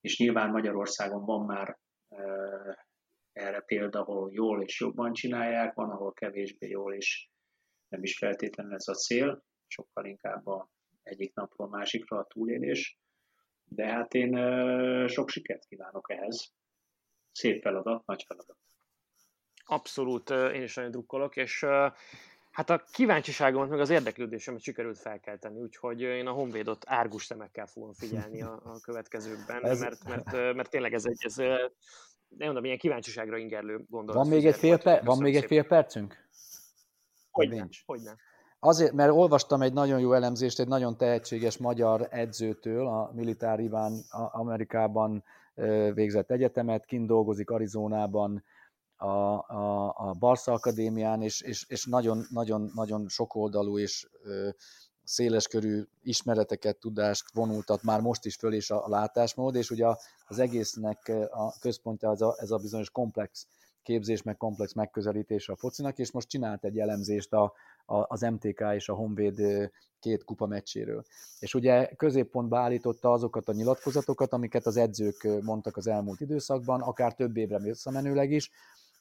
És 0.00 0.18
nyilván 0.18 0.50
Magyarországon 0.50 1.24
van 1.24 1.46
már 1.46 1.78
e, 2.08 2.22
erre 3.32 3.60
példa, 3.60 4.00
ahol 4.00 4.32
jól 4.32 4.62
és 4.62 4.80
jobban 4.80 5.12
csinálják, 5.12 5.74
van, 5.74 5.90
ahol 5.90 6.12
kevésbé 6.12 6.68
jól, 6.68 6.94
és 6.94 7.28
nem 7.88 8.02
is 8.02 8.18
feltétlenül 8.18 8.74
ez 8.74 8.88
a 8.88 8.94
cél, 8.94 9.44
sokkal 9.66 10.04
inkább 10.04 10.46
a 10.46 10.70
egyik 11.02 11.34
napról 11.34 11.68
másikra 11.68 12.18
a 12.18 12.26
túlélés. 12.26 12.98
De 13.64 13.86
hát 13.86 14.14
én 14.14 14.32
sok 15.08 15.28
sikert 15.28 15.64
kívánok 15.64 16.10
ehhez. 16.10 16.52
Szép 17.32 17.62
feladat, 17.62 18.06
nagy 18.06 18.24
feladat. 18.26 18.56
Abszolút, 19.64 20.30
én 20.30 20.62
is 20.62 20.74
nagyon 20.74 20.90
drukkolok, 20.90 21.36
és 21.36 21.64
hát 22.50 22.70
a 22.70 22.84
kíváncsiságomat, 22.92 23.68
meg 23.68 23.80
az 23.80 23.90
érdeklődésemet 23.90 24.60
sikerült 24.60 24.98
felkelteni, 24.98 25.60
úgyhogy 25.60 26.00
én 26.00 26.26
a 26.26 26.32
Honvédot 26.32 26.84
árgus 26.86 27.24
szemekkel 27.24 27.66
fogom 27.66 27.92
figyelni 27.92 28.42
a, 28.42 28.60
a 28.64 28.80
következőkben, 28.80 29.64
ez... 29.64 29.80
mert, 29.80 30.04
mert, 30.04 30.54
mert 30.54 30.70
tényleg 30.70 30.92
ez 30.92 31.04
egy, 31.04 31.24
ez, 31.24 31.36
nem 31.36 32.46
mondom, 32.46 32.64
ilyen 32.64 32.78
kíváncsiságra 32.78 33.36
ingerlő 33.36 33.84
gondolat. 33.88 34.22
Van 34.22 34.32
még 34.32 34.46
egy 34.46 34.56
fél, 34.56 34.78
per- 34.78 35.04
van 35.04 35.18
még 35.18 35.36
egy 35.36 35.44
fél 35.44 35.64
percünk? 35.64 36.28
Hogy 37.30 37.48
nincs. 37.48 37.84
Hogyne. 37.84 38.16
Azért, 38.66 38.92
mert 38.92 39.12
olvastam 39.12 39.62
egy 39.62 39.72
nagyon 39.72 40.00
jó 40.00 40.12
elemzést 40.12 40.60
egy 40.60 40.68
nagyon 40.68 40.96
tehetséges 40.96 41.56
magyar 41.56 42.08
edzőtől, 42.10 42.86
a 42.86 43.10
Militár 43.14 43.60
Iván 43.60 44.04
Amerikában 44.32 45.24
végzett 45.94 46.30
egyetemet, 46.30 46.84
kint 46.84 47.06
dolgozik 47.06 47.50
Arizonában, 47.50 48.44
a, 48.96 49.06
a, 49.06 49.94
a 49.96 50.14
Barca 50.18 50.52
Akadémián, 50.52 51.22
és, 51.22 51.40
és, 51.40 51.64
és 51.68 51.86
nagyon, 51.86 52.26
nagyon, 52.30 52.70
nagyon 52.74 53.08
sokoldalú 53.08 53.78
és 53.78 54.08
ö, 54.22 54.48
széleskörű 55.02 55.82
ismereteket, 56.02 56.76
tudást 56.76 57.24
vonultat 57.32 57.82
már 57.82 58.00
most 58.00 58.24
is 58.24 58.36
föl, 58.36 58.54
és 58.54 58.70
a, 58.70 58.84
a 58.84 58.88
látásmód, 58.88 59.54
és 59.54 59.70
ugye 59.70 59.86
az 60.26 60.38
egésznek 60.38 61.12
a 61.30 61.58
központja 61.58 62.08
az 62.08 62.22
a, 62.22 62.34
ez 62.38 62.50
a 62.50 62.56
bizonyos 62.56 62.90
komplex 62.90 63.46
képzés, 63.82 64.22
meg 64.22 64.36
komplex 64.36 64.72
megközelítés 64.72 65.48
a 65.48 65.56
focinak, 65.56 65.98
és 65.98 66.10
most 66.10 66.28
csinált 66.28 66.64
egy 66.64 66.78
elemzést 66.78 67.32
a, 67.32 67.42
a, 67.42 67.52
az 67.86 68.20
MTK 68.20 68.64
és 68.74 68.88
a 68.88 68.94
Honvéd 68.94 69.70
két 69.98 70.24
kupa 70.24 70.46
meccséről. 70.46 71.04
És 71.38 71.54
ugye 71.54 71.86
középpontba 71.86 72.58
állította 72.58 73.12
azokat 73.12 73.48
a 73.48 73.52
nyilatkozatokat, 73.52 74.32
amiket 74.32 74.66
az 74.66 74.76
edzők 74.76 75.42
mondtak 75.42 75.76
az 75.76 75.86
elmúlt 75.86 76.20
időszakban, 76.20 76.80
akár 76.80 77.14
több 77.14 77.36
évre 77.36 77.58
visszamenőleg 77.58 78.30
is, 78.30 78.50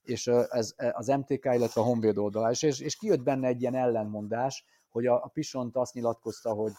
és 0.03 0.27
ez, 0.27 0.73
e, 0.75 0.91
az 0.95 1.07
MTK, 1.07 1.45
illetve 1.45 1.81
a 1.81 1.83
Honvéd 1.83 2.17
oldalá. 2.17 2.49
És, 2.49 2.63
és 2.63 2.95
kijött 2.95 3.23
benne 3.23 3.47
egy 3.47 3.61
ilyen 3.61 3.75
ellenmondás, 3.75 4.65
hogy 4.89 5.05
a, 5.05 5.23
a 5.23 5.27
Pisont 5.33 5.75
azt 5.75 5.93
nyilatkozta, 5.93 6.53
hogy 6.53 6.71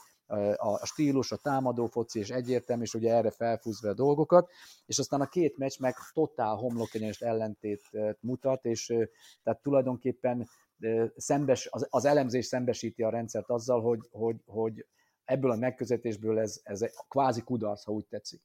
a 0.57 0.87
stílus, 0.87 1.33
a 1.33 1.37
támadó 1.37 1.87
foci, 1.87 2.19
és 2.19 2.31
egyértelmű, 2.31 2.83
és 2.83 2.95
ugye 2.95 3.15
erre 3.15 3.31
felfúzva 3.31 3.89
a 3.89 3.95
dolgokat, 3.95 4.51
és 4.87 4.99
aztán 4.99 5.21
a 5.21 5.27
két 5.27 5.57
meccs 5.57 5.79
meg 5.79 5.95
totál 6.13 6.55
homlokegyenes 6.55 7.21
ellentét 7.21 7.83
mutat, 8.21 8.65
és 8.65 8.87
tehát 9.43 9.63
tulajdonképpen 9.63 10.49
szembes, 11.17 11.69
az, 11.71 11.87
az 11.91 12.05
elemzés 12.05 12.47
szembesíti 12.47 13.03
a 13.03 13.11
rendszert 13.11 13.51
azzal, 13.51 13.81
hogy, 13.81 14.09
hogy, 14.11 14.37
hogy 14.47 14.87
ebből 15.25 15.51
a 15.51 15.57
megközelítésből 15.57 16.39
ez, 16.39 16.61
ez 16.63 16.83
egy 16.83 16.93
kvázi 17.09 17.41
kudarc, 17.41 17.85
ha 17.85 17.93
úgy 17.93 18.07
tetszik. 18.07 18.43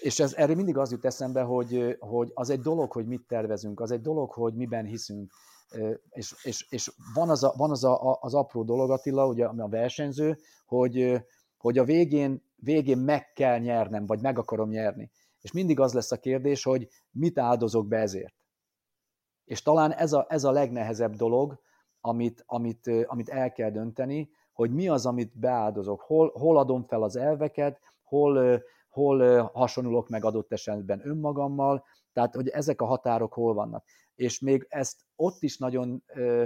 És 0.00 0.20
ez, 0.20 0.34
erről 0.34 0.56
mindig 0.56 0.76
az 0.76 0.90
jut 0.90 1.04
eszembe, 1.04 1.42
hogy, 1.42 1.96
hogy 1.98 2.30
az 2.34 2.50
egy 2.50 2.60
dolog, 2.60 2.92
hogy 2.92 3.06
mit 3.06 3.26
tervezünk, 3.26 3.80
az 3.80 3.90
egy 3.90 4.00
dolog, 4.00 4.30
hogy 4.30 4.54
miben 4.54 4.84
hiszünk, 4.84 5.32
és, 6.10 6.34
és, 6.42 6.66
és 6.70 6.92
van, 7.14 7.30
az, 7.30 7.44
a, 7.44 7.54
van 7.56 7.70
az, 7.70 7.84
a, 7.84 8.18
az 8.20 8.34
apró 8.34 8.62
dolog, 8.62 8.90
Attila, 8.90 9.26
ugye, 9.26 9.44
ami 9.44 9.60
a 9.60 9.68
versenyző, 9.68 10.38
hogy, 10.66 11.22
hogy 11.56 11.78
a 11.78 11.84
végén, 11.84 12.42
végén 12.56 12.98
meg 12.98 13.32
kell 13.32 13.58
nyernem, 13.58 14.06
vagy 14.06 14.20
meg 14.20 14.38
akarom 14.38 14.68
nyerni. 14.68 15.10
És 15.40 15.52
mindig 15.52 15.80
az 15.80 15.92
lesz 15.92 16.12
a 16.12 16.16
kérdés, 16.16 16.62
hogy 16.62 16.88
mit 17.10 17.38
áldozok 17.38 17.88
be 17.88 17.96
ezért. 17.96 18.34
És 19.48 19.62
talán 19.62 19.92
ez 19.92 20.12
a, 20.12 20.26
ez 20.28 20.44
a 20.44 20.50
legnehezebb 20.50 21.14
dolog, 21.14 21.60
amit, 22.00 22.42
amit, 22.46 22.90
amit 23.06 23.28
el 23.28 23.52
kell 23.52 23.70
dönteni, 23.70 24.30
hogy 24.52 24.74
mi 24.74 24.88
az, 24.88 25.06
amit 25.06 25.38
beáldozok, 25.38 26.00
hol, 26.00 26.32
hol 26.34 26.58
adom 26.58 26.84
fel 26.84 27.02
az 27.02 27.16
elveket, 27.16 27.80
hol, 28.02 28.62
hol 28.88 29.42
hasonlulok 29.42 30.08
meg 30.08 30.24
adott 30.24 30.52
esetben 30.52 31.08
önmagammal, 31.08 31.84
tehát 32.12 32.34
hogy 32.34 32.48
ezek 32.48 32.80
a 32.80 32.84
határok 32.84 33.32
hol 33.32 33.54
vannak. 33.54 33.84
És 34.14 34.40
még 34.40 34.66
ezt 34.68 35.00
ott 35.16 35.42
is 35.42 35.58
nagyon 35.58 36.02
ö, 36.06 36.44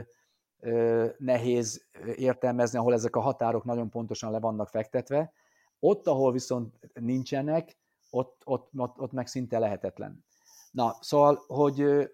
ö, 0.61 1.07
nehéz 1.19 1.87
értelmezni, 2.15 2.79
ahol 2.79 2.93
ezek 2.93 3.17
a 3.17 3.21
határok 3.21 3.65
nagyon 3.65 3.91
pontosan 3.91 4.31
le 4.31 4.41
vannak 4.41 4.69
fektetve, 4.69 5.33
ott, 5.79 6.07
ahol 6.07 6.33
viszont 6.33 6.79
nincsenek, 6.95 7.79
ott, 8.11 8.43
ott, 8.45 8.71
ott, 8.77 9.01
ott 9.01 9.13
meg 9.13 9.27
szinte 9.27 9.59
lehetetlen. 9.59 10.25
Na, 10.71 10.97
szóval, 11.01 11.45
hogy 11.47 12.11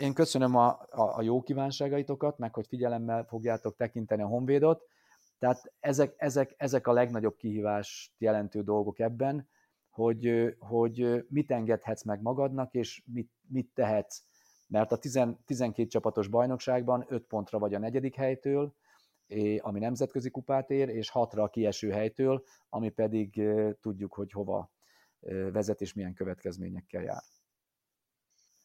én 0.00 0.14
köszönöm 0.14 0.56
a, 0.56 0.68
a, 0.90 1.16
a 1.16 1.22
jó 1.22 1.42
kívánságaitokat, 1.42 2.38
meg 2.38 2.54
hogy 2.54 2.66
figyelemmel 2.66 3.24
fogjátok 3.24 3.76
tekinteni 3.76 4.22
a 4.22 4.26
Honvédot, 4.26 4.82
tehát 5.38 5.72
ezek, 5.80 6.14
ezek, 6.16 6.54
ezek 6.56 6.86
a 6.86 6.92
legnagyobb 6.92 7.36
kihívást 7.36 8.12
jelentő 8.18 8.62
dolgok 8.62 8.98
ebben, 8.98 9.48
hogy, 9.90 10.54
hogy 10.58 11.24
mit 11.28 11.50
engedhetsz 11.50 12.02
meg 12.04 12.22
magadnak, 12.22 12.74
és 12.74 13.02
mit, 13.12 13.30
mit 13.48 13.70
tehetsz. 13.74 14.22
Mert 14.66 14.92
a 14.92 14.98
10, 14.98 15.20
12 15.44 15.88
csapatos 15.88 16.28
bajnokságban 16.28 17.04
5 17.08 17.26
pontra 17.26 17.58
vagy 17.58 17.74
a 17.74 17.78
negyedik 17.78 18.14
helytől, 18.14 18.74
ami 19.58 19.78
nemzetközi 19.78 20.30
kupát 20.30 20.70
ér, 20.70 20.88
és 20.88 21.10
6-ra 21.14 21.42
a 21.42 21.48
kieső 21.48 21.90
helytől, 21.90 22.44
ami 22.68 22.90
pedig 22.90 23.42
tudjuk, 23.80 24.14
hogy 24.14 24.32
hova 24.32 24.70
vezet 25.52 25.80
és 25.80 25.92
milyen 25.92 26.14
következményekkel 26.14 27.02
jár. 27.02 27.22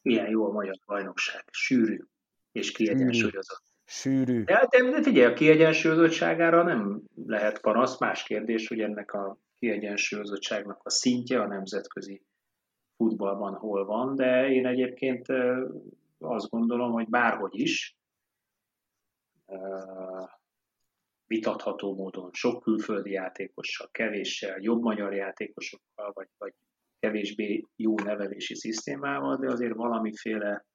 Milyen 0.03 0.29
jó 0.29 0.45
a 0.45 0.51
magyar 0.51 0.75
bajnokság, 0.85 1.43
sűrű 1.51 1.97
és 2.51 2.71
kiegyensúlyozott. 2.71 3.63
Sűrű. 3.85 4.43
De, 4.43 4.67
de, 4.69 4.89
de 4.89 5.01
figyelj, 5.01 5.31
a 5.31 5.33
kiegyensúlyozottságára 5.33 6.63
nem 6.63 7.01
lehet 7.25 7.61
panasz. 7.61 7.99
Más 7.99 8.23
kérdés, 8.23 8.67
hogy 8.67 8.79
ennek 8.79 9.13
a 9.13 9.37
kiegyensúlyozottságnak 9.55 10.79
a 10.83 10.89
szintje 10.89 11.41
a 11.41 11.47
nemzetközi 11.47 12.21
futballban 12.95 13.53
hol 13.53 13.85
van, 13.85 14.15
de 14.15 14.49
én 14.49 14.67
egyébként 14.67 15.27
azt 16.19 16.49
gondolom, 16.49 16.91
hogy 16.91 17.09
bárhogy 17.09 17.59
is, 17.59 17.97
vitatható 21.27 21.95
módon 21.95 22.29
sok 22.33 22.63
külföldi 22.63 23.11
játékossal, 23.11 23.89
kevéssel, 23.91 24.59
jobb 24.59 24.81
magyar 24.81 25.13
játékosokkal, 25.13 26.11
vagy, 26.13 26.27
vagy 26.37 26.53
kevésbé 27.03 27.65
jó 27.75 27.95
nevelési 27.99 28.55
szisztémával, 28.55 29.37
de 29.37 29.51
azért 29.51 29.73
valamiféle 29.73 30.65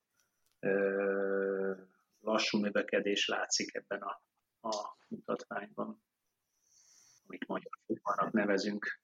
ö, 0.60 1.74
lassú 2.20 2.58
növekedés 2.58 3.28
látszik 3.28 3.74
ebben 3.74 4.00
a, 4.00 4.22
a 4.68 4.96
mutatványban, 5.08 6.02
amit 7.26 7.46
magyar 7.46 7.70
futballnak 7.86 8.32
nevezünk. 8.32 9.00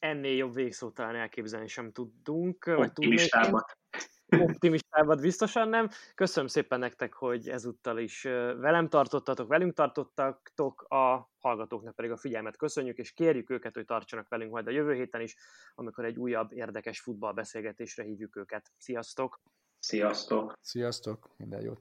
Ennél 0.00 0.36
jobb 0.36 0.54
végszót 0.54 0.94
talán 0.94 1.14
elképzelni 1.14 1.68
sem 1.68 1.92
tudunk. 1.92 2.64
Optimistábbat. 2.66 3.78
Optimistábbat 4.48 5.20
biztosan 5.20 5.68
nem. 5.68 5.88
Köszönöm 6.14 6.48
szépen 6.48 6.78
nektek, 6.78 7.12
hogy 7.12 7.48
ezúttal 7.48 7.98
is 7.98 8.22
velem 8.22 8.88
tartottatok, 8.88 9.48
velünk 9.48 9.74
tartottatok, 9.74 10.82
a 10.82 11.30
hallgatóknak 11.38 11.94
pedig 11.94 12.10
a 12.10 12.16
figyelmet 12.16 12.56
köszönjük, 12.56 12.98
és 12.98 13.12
kérjük 13.12 13.50
őket, 13.50 13.74
hogy 13.74 13.84
tartsanak 13.84 14.28
velünk 14.28 14.52
majd 14.52 14.66
a 14.66 14.70
jövő 14.70 14.94
héten 14.94 15.20
is, 15.20 15.36
amikor 15.74 16.04
egy 16.04 16.18
újabb 16.18 16.52
érdekes 16.52 17.00
futballbeszélgetésre 17.00 18.02
hívjuk 18.02 18.36
őket. 18.36 18.72
Sziasztok! 18.78 19.40
Sziasztok! 19.78 20.52
Sziasztok! 20.60 21.30
Minden 21.36 21.60
jót! 21.60 21.80